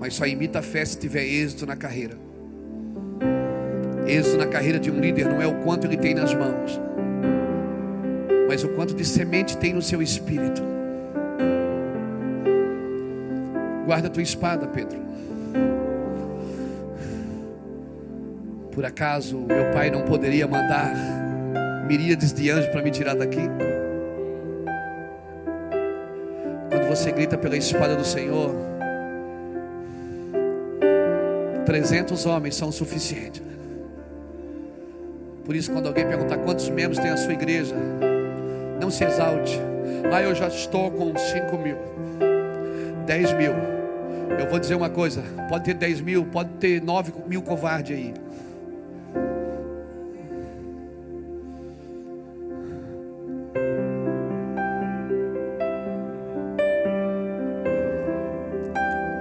Mas 0.00 0.14
só 0.14 0.24
imita 0.24 0.60
a 0.60 0.62
fé 0.62 0.82
se 0.82 0.96
tiver 0.96 1.26
êxito 1.26 1.66
na 1.66 1.76
carreira. 1.76 2.16
Êxito 4.06 4.38
na 4.38 4.46
carreira 4.46 4.78
de 4.78 4.90
um 4.90 4.98
líder 4.98 5.28
não 5.28 5.42
é 5.42 5.46
o 5.46 5.56
quanto 5.56 5.86
ele 5.86 5.98
tem 5.98 6.14
nas 6.14 6.32
mãos, 6.32 6.80
mas 8.48 8.64
o 8.64 8.70
quanto 8.70 8.94
de 8.94 9.04
semente 9.04 9.58
tem 9.58 9.74
no 9.74 9.82
seu 9.82 10.00
espírito. 10.00 10.79
Guarda 13.86 14.08
a 14.08 14.10
tua 14.10 14.22
espada, 14.22 14.66
Pedro. 14.66 14.98
Por 18.72 18.84
acaso 18.84 19.36
meu 19.38 19.70
pai 19.72 19.90
não 19.90 20.02
poderia 20.02 20.46
mandar 20.46 20.94
miríades 21.86 22.32
de 22.32 22.50
anjos 22.50 22.68
para 22.68 22.82
me 22.82 22.90
tirar 22.90 23.14
daqui? 23.14 23.42
Quando 26.70 26.88
você 26.88 27.10
grita 27.10 27.36
pela 27.36 27.56
espada 27.56 27.96
do 27.96 28.04
Senhor, 28.04 28.54
300 31.66 32.26
homens 32.26 32.56
são 32.56 32.70
suficientes. 32.70 33.42
Por 35.44 35.56
isso, 35.56 35.72
quando 35.72 35.88
alguém 35.88 36.06
perguntar 36.06 36.38
quantos 36.38 36.68
membros 36.68 36.98
tem 36.98 37.10
a 37.10 37.16
sua 37.16 37.32
igreja, 37.32 37.74
não 38.80 38.90
se 38.90 39.04
exalte. 39.04 39.60
Ah, 40.12 40.22
eu 40.22 40.34
já 40.34 40.46
estou 40.46 40.90
com 40.90 41.16
5 41.16 41.58
mil, 41.58 41.76
10 43.10 43.32
mil. 43.32 43.52
Eu 44.38 44.48
vou 44.48 44.60
dizer 44.60 44.76
uma 44.76 44.88
coisa: 44.88 45.20
pode 45.48 45.64
ter 45.64 45.74
10 45.74 46.00
mil, 46.00 46.24
pode 46.26 46.50
ter 46.60 46.80
9 46.80 47.12
mil 47.26 47.42
covardes 47.42 47.96
aí. 47.96 48.14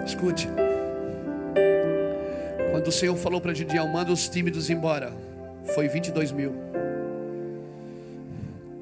Escute. 0.06 0.48
Quando 2.70 2.88
o 2.88 2.92
Senhor 2.92 3.16
falou 3.16 3.42
para 3.42 3.56
Gideão, 3.56 3.92
manda 3.92 4.12
os 4.12 4.30
tímidos 4.30 4.70
embora, 4.70 5.12
foi 5.74 5.88
22 5.88 6.32
mil. 6.32 6.54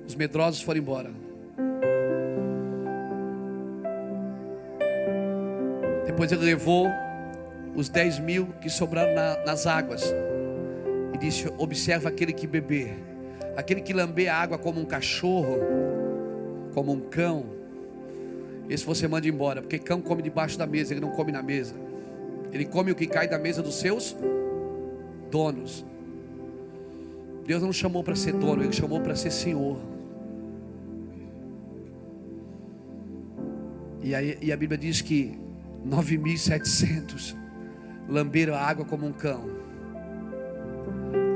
Os 0.05 0.15
medrosos 0.15 0.61
foram 0.61 0.81
embora. 0.81 1.26
Depois 6.07 6.31
ele 6.31 6.45
levou 6.45 6.87
os 7.75 7.89
dez 7.89 8.17
mil 8.17 8.47
que 8.61 8.69
sobraram 8.69 9.13
na, 9.13 9.45
nas 9.45 9.67
águas 9.67 10.03
e 11.13 11.17
disse: 11.17 11.51
Observa 11.57 12.09
aquele 12.09 12.33
que 12.33 12.47
beber, 12.47 12.97
aquele 13.55 13.81
que 13.81 13.93
lamber 13.93 14.33
a 14.33 14.35
água 14.35 14.57
como 14.57 14.79
um 14.79 14.85
cachorro, 14.85 15.59
como 16.73 16.93
um 16.93 17.01
cão. 17.01 17.45
Esse 18.69 18.85
você 18.85 19.07
manda 19.07 19.27
embora, 19.27 19.61
porque 19.61 19.77
cão 19.77 20.01
come 20.01 20.21
debaixo 20.21 20.57
da 20.57 20.65
mesa, 20.65 20.93
ele 20.93 21.01
não 21.01 21.11
come 21.11 21.31
na 21.31 21.43
mesa. 21.43 21.75
Ele 22.51 22.65
come 22.65 22.91
o 22.91 22.95
que 22.95 23.05
cai 23.05 23.27
da 23.27 23.37
mesa 23.37 23.61
dos 23.61 23.75
seus 23.75 24.15
donos. 25.29 25.85
Deus 27.45 27.61
não 27.61 27.71
chamou 27.71 28.03
para 28.03 28.15
ser 28.15 28.33
dono, 28.33 28.63
ele 28.63 28.73
chamou 28.73 29.01
para 29.01 29.15
ser 29.15 29.31
senhor. 29.31 29.77
E, 34.01 34.15
aí, 34.15 34.37
e 34.41 34.51
a 34.51 34.57
Bíblia 34.57 34.77
diz 34.77 35.01
que 35.01 35.37
9.700 35.87 37.35
lamberam 38.07 38.53
a 38.53 38.59
água 38.59 38.85
como 38.85 39.05
um 39.05 39.13
cão. 39.13 39.45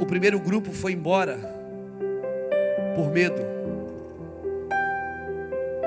O 0.01 0.05
primeiro 0.05 0.39
grupo 0.39 0.71
foi 0.71 0.93
embora 0.93 1.37
por 2.95 3.11
medo. 3.11 3.41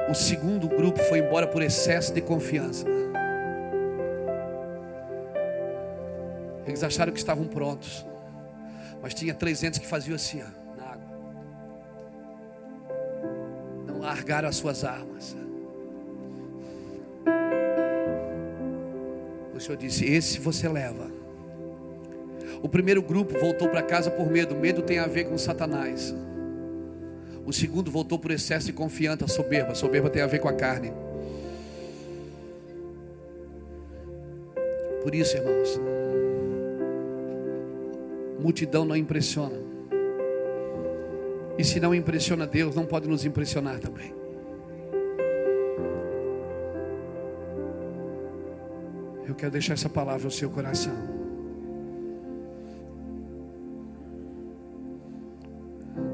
O 0.08 0.14
segundo 0.14 0.68
grupo 0.68 0.98
foi 1.04 1.18
embora 1.18 1.46
por 1.46 1.62
excesso 1.62 2.12
de 2.12 2.20
confiança. 2.20 2.86
Eles 6.66 6.82
acharam 6.82 7.12
que 7.12 7.18
estavam 7.18 7.46
prontos. 7.46 8.06
Mas 9.02 9.12
tinha 9.12 9.34
300 9.34 9.78
que 9.78 9.86
faziam 9.86 10.16
assim, 10.16 10.42
ó, 10.42 10.76
na 10.76 10.84
água. 10.86 11.06
Não 13.86 13.98
largaram 14.00 14.48
as 14.48 14.56
suas 14.56 14.84
armas. 14.84 15.36
Senhor 19.64 19.78
disse: 19.78 20.04
Esse 20.04 20.38
você 20.38 20.68
leva. 20.68 21.10
O 22.62 22.68
primeiro 22.68 23.00
grupo 23.02 23.38
voltou 23.38 23.68
para 23.68 23.82
casa 23.82 24.10
por 24.10 24.30
medo. 24.30 24.54
Medo 24.54 24.82
tem 24.82 24.98
a 24.98 25.06
ver 25.06 25.24
com 25.24 25.38
Satanás. 25.38 26.14
O 27.46 27.52
segundo 27.52 27.90
voltou 27.90 28.18
por 28.18 28.30
excesso 28.30 28.66
de 28.66 28.72
confiança, 28.72 29.26
soberba. 29.26 29.74
Soberba 29.74 30.10
tem 30.10 30.22
a 30.22 30.26
ver 30.26 30.38
com 30.38 30.48
a 30.48 30.52
carne. 30.52 30.92
Por 35.02 35.14
isso, 35.14 35.36
irmãos, 35.36 35.80
multidão 38.38 38.84
não 38.84 38.96
impressiona. 38.96 39.58
E 41.56 41.64
se 41.64 41.80
não 41.80 41.94
impressiona 41.94 42.46
Deus, 42.46 42.74
não 42.74 42.84
pode 42.84 43.08
nos 43.08 43.24
impressionar 43.24 43.78
também. 43.78 44.23
Eu 49.34 49.36
quero 49.36 49.50
deixar 49.50 49.74
essa 49.74 49.88
palavra 49.88 50.28
ao 50.28 50.30
seu 50.30 50.48
coração. 50.48 50.94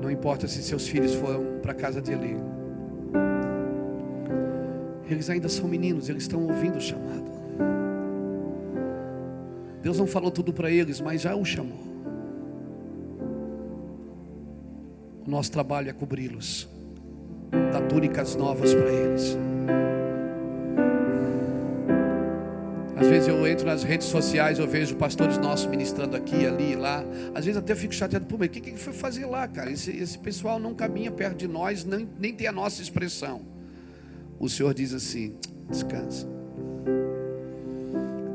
Não 0.00 0.10
importa 0.10 0.48
se 0.48 0.62
seus 0.62 0.88
filhos 0.88 1.12
foram 1.12 1.58
para 1.60 1.72
a 1.72 1.74
casa 1.74 2.00
de 2.00 2.12
Eli. 2.12 2.34
Eles 5.06 5.28
ainda 5.28 5.50
são 5.50 5.68
meninos, 5.68 6.08
eles 6.08 6.22
estão 6.22 6.46
ouvindo 6.46 6.78
o 6.78 6.80
chamado. 6.80 7.30
Deus 9.82 9.98
não 9.98 10.06
falou 10.06 10.30
tudo 10.30 10.50
para 10.50 10.70
eles, 10.70 10.98
mas 10.98 11.20
já 11.20 11.36
o 11.36 11.44
chamou. 11.44 11.78
O 15.26 15.30
nosso 15.30 15.52
trabalho 15.52 15.90
é 15.90 15.92
cobri-los, 15.92 16.66
dar 17.70 17.82
túnicas 17.82 18.34
novas 18.34 18.72
para 18.72 18.90
eles. 18.90 19.36
Às 23.00 23.06
vezes 23.06 23.28
eu 23.28 23.46
entro 23.46 23.64
nas 23.64 23.82
redes 23.82 24.08
sociais, 24.08 24.58
eu 24.58 24.68
vejo 24.68 24.94
pastores 24.94 25.38
nossos 25.38 25.64
ministrando 25.64 26.14
aqui, 26.14 26.46
ali, 26.46 26.76
lá. 26.76 27.02
Às 27.34 27.46
vezes 27.46 27.58
até 27.58 27.74
fico 27.74 27.94
chateado, 27.94 28.26
pô, 28.26 28.36
mas 28.36 28.48
o 28.48 28.50
que, 28.50 28.60
que 28.60 28.76
foi 28.76 28.92
fazer 28.92 29.24
lá, 29.24 29.48
cara? 29.48 29.72
Esse, 29.72 29.90
esse 29.90 30.18
pessoal 30.18 30.58
não 30.58 30.74
caminha 30.74 31.10
perto 31.10 31.38
de 31.38 31.48
nós, 31.48 31.82
nem, 31.82 32.06
nem 32.18 32.34
tem 32.34 32.46
a 32.46 32.52
nossa 32.52 32.82
expressão. 32.82 33.40
O 34.38 34.50
Senhor 34.50 34.74
diz 34.74 34.92
assim: 34.92 35.34
descansa. 35.70 36.28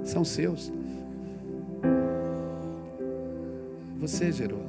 São 0.04 0.26
seus. 0.26 0.74
Você 4.00 4.32
gerou. 4.32 4.66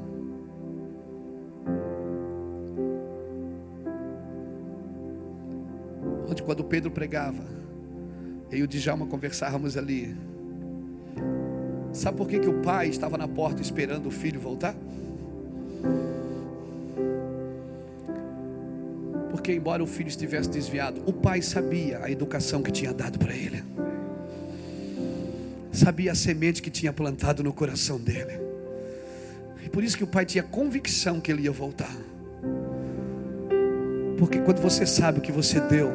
Onde 6.28 6.43
quando 6.43 6.62
Pedro 6.64 6.90
pregava, 6.90 7.43
eu 8.51 8.59
e 8.59 8.62
o 8.62 8.66
Djalma 8.66 9.06
conversávamos 9.06 9.77
ali. 9.77 10.14
Sabe 11.93 12.16
por 12.16 12.28
que, 12.28 12.39
que 12.39 12.48
o 12.48 12.60
pai 12.60 12.89
estava 12.89 13.16
na 13.16 13.27
porta 13.27 13.62
esperando 13.62 14.06
o 14.06 14.10
filho 14.10 14.39
voltar? 14.39 14.77
Porque, 19.31 19.52
embora 19.52 19.82
o 19.82 19.86
filho 19.86 20.09
estivesse 20.09 20.48
desviado, 20.48 21.02
o 21.06 21.12
pai 21.12 21.40
sabia 21.40 22.02
a 22.02 22.10
educação 22.10 22.62
que 22.62 22.70
tinha 22.70 22.93
dado 22.93 23.18
para 23.18 23.35
ele, 23.35 23.62
sabia 25.73 26.12
a 26.12 26.14
semente 26.14 26.60
que 26.60 26.70
tinha 26.70 26.93
plantado 26.93 27.43
no 27.43 27.52
coração 27.52 27.98
dele. 27.98 28.40
E 29.64 29.68
por 29.68 29.82
isso 29.82 29.97
que 29.97 30.05
o 30.05 30.06
pai 30.06 30.24
tinha 30.24 30.43
convicção 30.43 31.20
que 31.20 31.31
ele 31.31 31.43
ia 31.43 31.52
voltar. 31.52 31.94
Porque 34.18 34.40
quando 34.40 34.60
você 34.60 34.86
sabe 34.86 35.18
o 35.18 35.23
que 35.23 35.32
você 35.32 35.60
deu, 35.60 35.93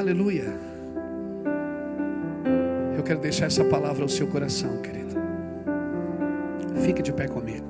aleluia. 0.00 0.54
Eu 2.96 3.02
quero 3.02 3.20
deixar 3.20 3.46
essa 3.46 3.64
palavra 3.64 4.02
ao 4.02 4.08
seu 4.08 4.26
coração, 4.26 4.80
querido. 4.80 5.14
Fique 6.84 7.02
de 7.02 7.12
pé 7.12 7.28
comigo. 7.28 7.67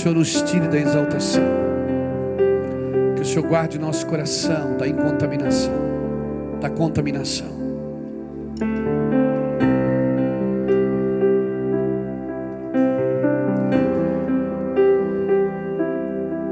Senhor 0.00 0.14
nos 0.14 0.40
tire 0.42 0.66
da 0.66 0.78
exaltação. 0.78 1.44
Que 3.14 3.20
o 3.20 3.24
Senhor 3.24 3.46
guarde 3.46 3.78
nosso 3.78 4.06
coração 4.06 4.78
da 4.78 4.88
incontaminação, 4.88 5.74
da 6.58 6.70
contaminação. 6.70 7.60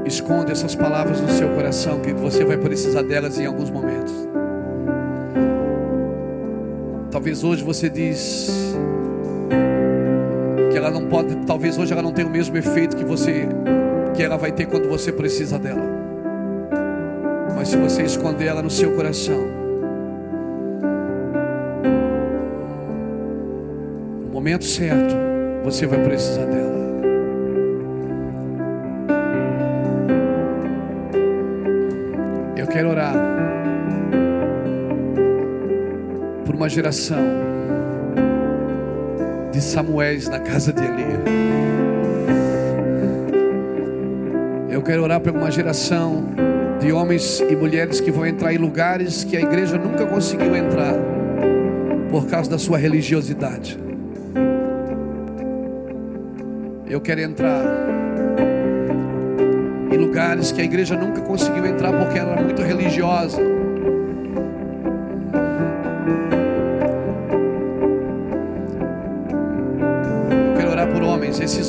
Esconda 0.05 0.51
essas 0.51 0.75
palavras 0.75 1.19
no 1.19 1.29
seu 1.29 1.49
coração, 1.55 2.01
que 2.01 2.13
você 2.13 2.45
vai 2.45 2.57
precisar 2.57 3.01
delas 3.01 3.39
em 3.39 3.47
alguns 3.47 3.71
momentos. 3.71 4.13
Talvez 7.09 7.43
hoje 7.43 7.63
você 7.63 7.89
diz 7.89 8.58
talvez 11.69 11.77
hoje 11.77 11.93
ela 11.93 12.01
não 12.01 12.11
tenha 12.11 12.27
o 12.27 12.31
mesmo 12.31 12.57
efeito 12.57 12.95
que 12.95 13.03
você 13.03 13.47
que 14.15 14.23
ela 14.23 14.37
vai 14.37 14.51
ter 14.51 14.65
quando 14.65 14.87
você 14.89 15.11
precisa 15.11 15.59
dela. 15.59 15.83
Mas 17.55 17.67
se 17.67 17.77
você 17.77 18.03
esconder 18.03 18.45
ela 18.45 18.61
no 18.61 18.69
seu 18.69 18.95
coração, 18.95 19.39
no 24.25 24.29
momento 24.31 24.65
certo, 24.65 25.15
você 25.63 25.85
vai 25.85 25.99
precisar 26.03 26.45
dela. 26.45 26.79
Eu 32.57 32.67
quero 32.67 32.89
orar 32.89 33.13
por 36.45 36.55
uma 36.55 36.67
geração 36.67 37.48
de 39.59 39.65
Samuéis 39.65 40.29
na 40.29 40.39
casa 40.39 40.71
de 40.71 40.81
Eli. 40.81 41.03
Eu 44.69 44.81
quero 44.81 45.03
orar 45.03 45.19
por 45.19 45.35
uma 45.35 45.51
geração 45.51 46.23
de 46.79 46.93
homens 46.93 47.41
e 47.41 47.55
mulheres 47.57 47.99
que 47.99 48.09
vão 48.09 48.25
entrar 48.25 48.53
em 48.53 48.57
lugares 48.57 49.25
que 49.25 49.35
a 49.35 49.41
igreja 49.41 49.77
nunca 49.77 50.05
conseguiu 50.05 50.55
entrar 50.55 50.93
por 52.09 52.25
causa 52.27 52.49
da 52.49 52.57
sua 52.57 52.77
religiosidade. 52.77 53.77
Eu 56.87 57.01
quero 57.01 57.19
entrar 57.19 57.61
em 59.91 59.97
lugares 59.97 60.53
que 60.53 60.61
a 60.61 60.63
igreja 60.63 60.95
nunca 60.95 61.19
conseguiu 61.19 61.65
entrar 61.65 61.91
porque 61.91 62.17
era 62.17 62.41
muito 62.41 62.61
religiosa. 62.61 63.58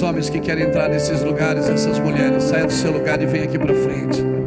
Homens 0.03 0.31
que 0.31 0.41
querem 0.41 0.65
entrar 0.65 0.89
nesses 0.89 1.23
lugares, 1.23 1.69
essas 1.69 1.99
mulheres, 1.99 2.45
saia 2.45 2.67
do 2.67 2.73
seu 2.73 2.93
lugar 2.93 3.21
e 3.21 3.27
venha 3.27 3.45
aqui 3.45 3.59
para 3.59 3.75
frente. 3.75 4.40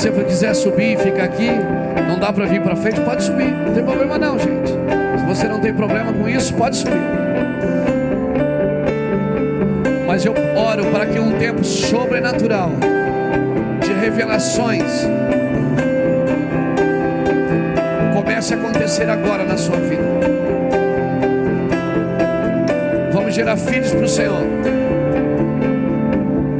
Você 0.00 0.24
quiser 0.24 0.54
subir 0.54 0.94
e 0.94 0.96
ficar 0.96 1.24
aqui, 1.24 1.50
não 2.08 2.18
dá 2.18 2.32
para 2.32 2.46
vir 2.46 2.62
para 2.62 2.74
frente, 2.74 2.98
pode 3.02 3.22
subir. 3.22 3.52
Não 3.52 3.74
tem 3.74 3.84
problema 3.84 4.16
não, 4.16 4.38
gente. 4.38 4.70
Se 4.70 5.26
você 5.26 5.46
não 5.46 5.60
tem 5.60 5.74
problema 5.74 6.10
com 6.10 6.26
isso, 6.26 6.54
pode 6.54 6.78
subir. 6.78 7.02
Mas 10.06 10.24
eu 10.24 10.32
oro 10.56 10.86
para 10.86 11.04
que 11.04 11.18
um 11.20 11.32
tempo 11.38 11.62
sobrenatural 11.62 12.70
de 13.82 13.92
revelações 13.92 15.06
comece 18.14 18.54
a 18.54 18.56
acontecer 18.56 19.08
agora 19.10 19.44
na 19.44 19.58
sua 19.58 19.76
vida. 19.76 20.02
Vamos 23.12 23.34
gerar 23.34 23.58
filhos 23.58 23.92
para 23.92 24.04
o 24.04 24.08
Senhor. 24.08 24.46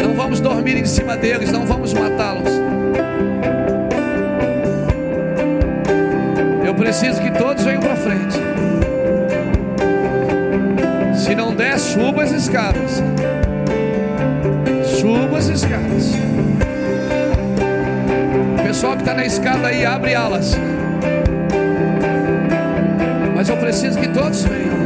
Não 0.02 0.14
vamos 0.14 0.40
dormir 0.40 0.76
em 0.76 0.84
cima 0.84 1.16
deles, 1.16 1.50
não 1.50 1.64
vamos 1.64 1.94
matá-los. 1.94 2.59
Preciso 6.80 7.20
que 7.20 7.30
todos 7.30 7.62
venham 7.62 7.82
para 7.82 7.94
frente. 7.94 8.38
Se 11.14 11.34
não 11.34 11.54
der, 11.54 11.78
suba 11.78 12.22
as 12.22 12.32
escadas. 12.32 13.02
Suba 14.98 15.38
as 15.38 15.48
escadas. 15.48 16.12
Pessoal 18.62 18.94
que 18.94 19.02
está 19.02 19.12
na 19.12 19.26
escada 19.26 19.68
aí, 19.68 19.84
abre 19.84 20.14
alas. 20.14 20.56
Mas 23.36 23.50
eu 23.50 23.58
preciso 23.58 23.98
que 23.98 24.08
todos 24.08 24.42
venham. 24.44 24.79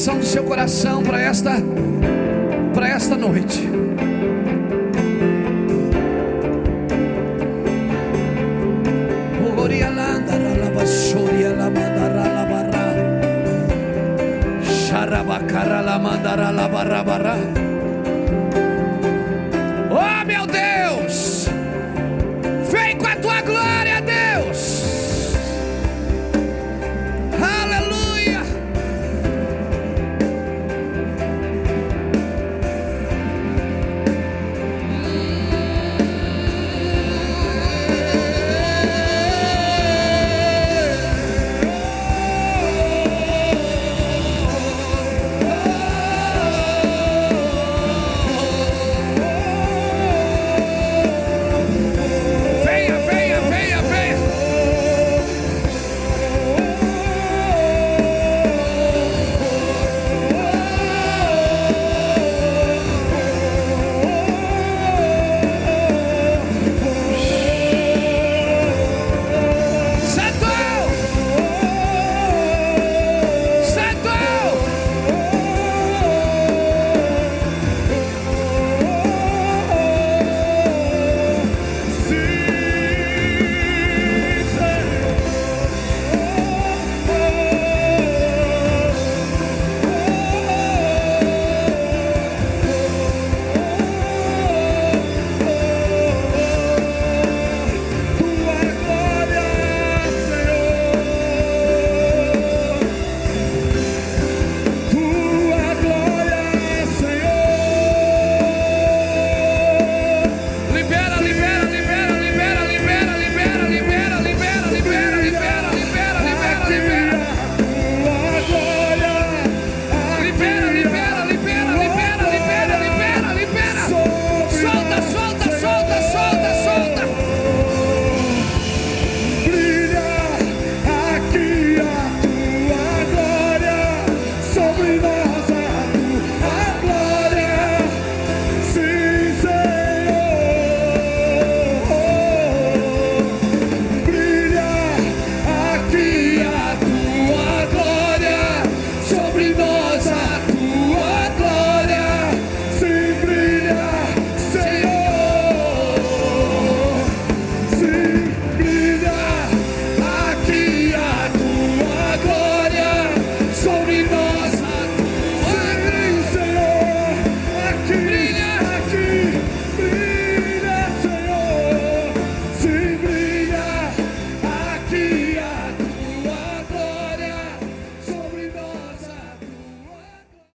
Importante 0.00 0.08
é 0.08 0.12
a 0.12 0.16
posição 0.16 0.18
do 0.18 0.24
seu 0.24 0.44
coração 0.44 1.02
para 1.02 1.20
esta 1.20 1.49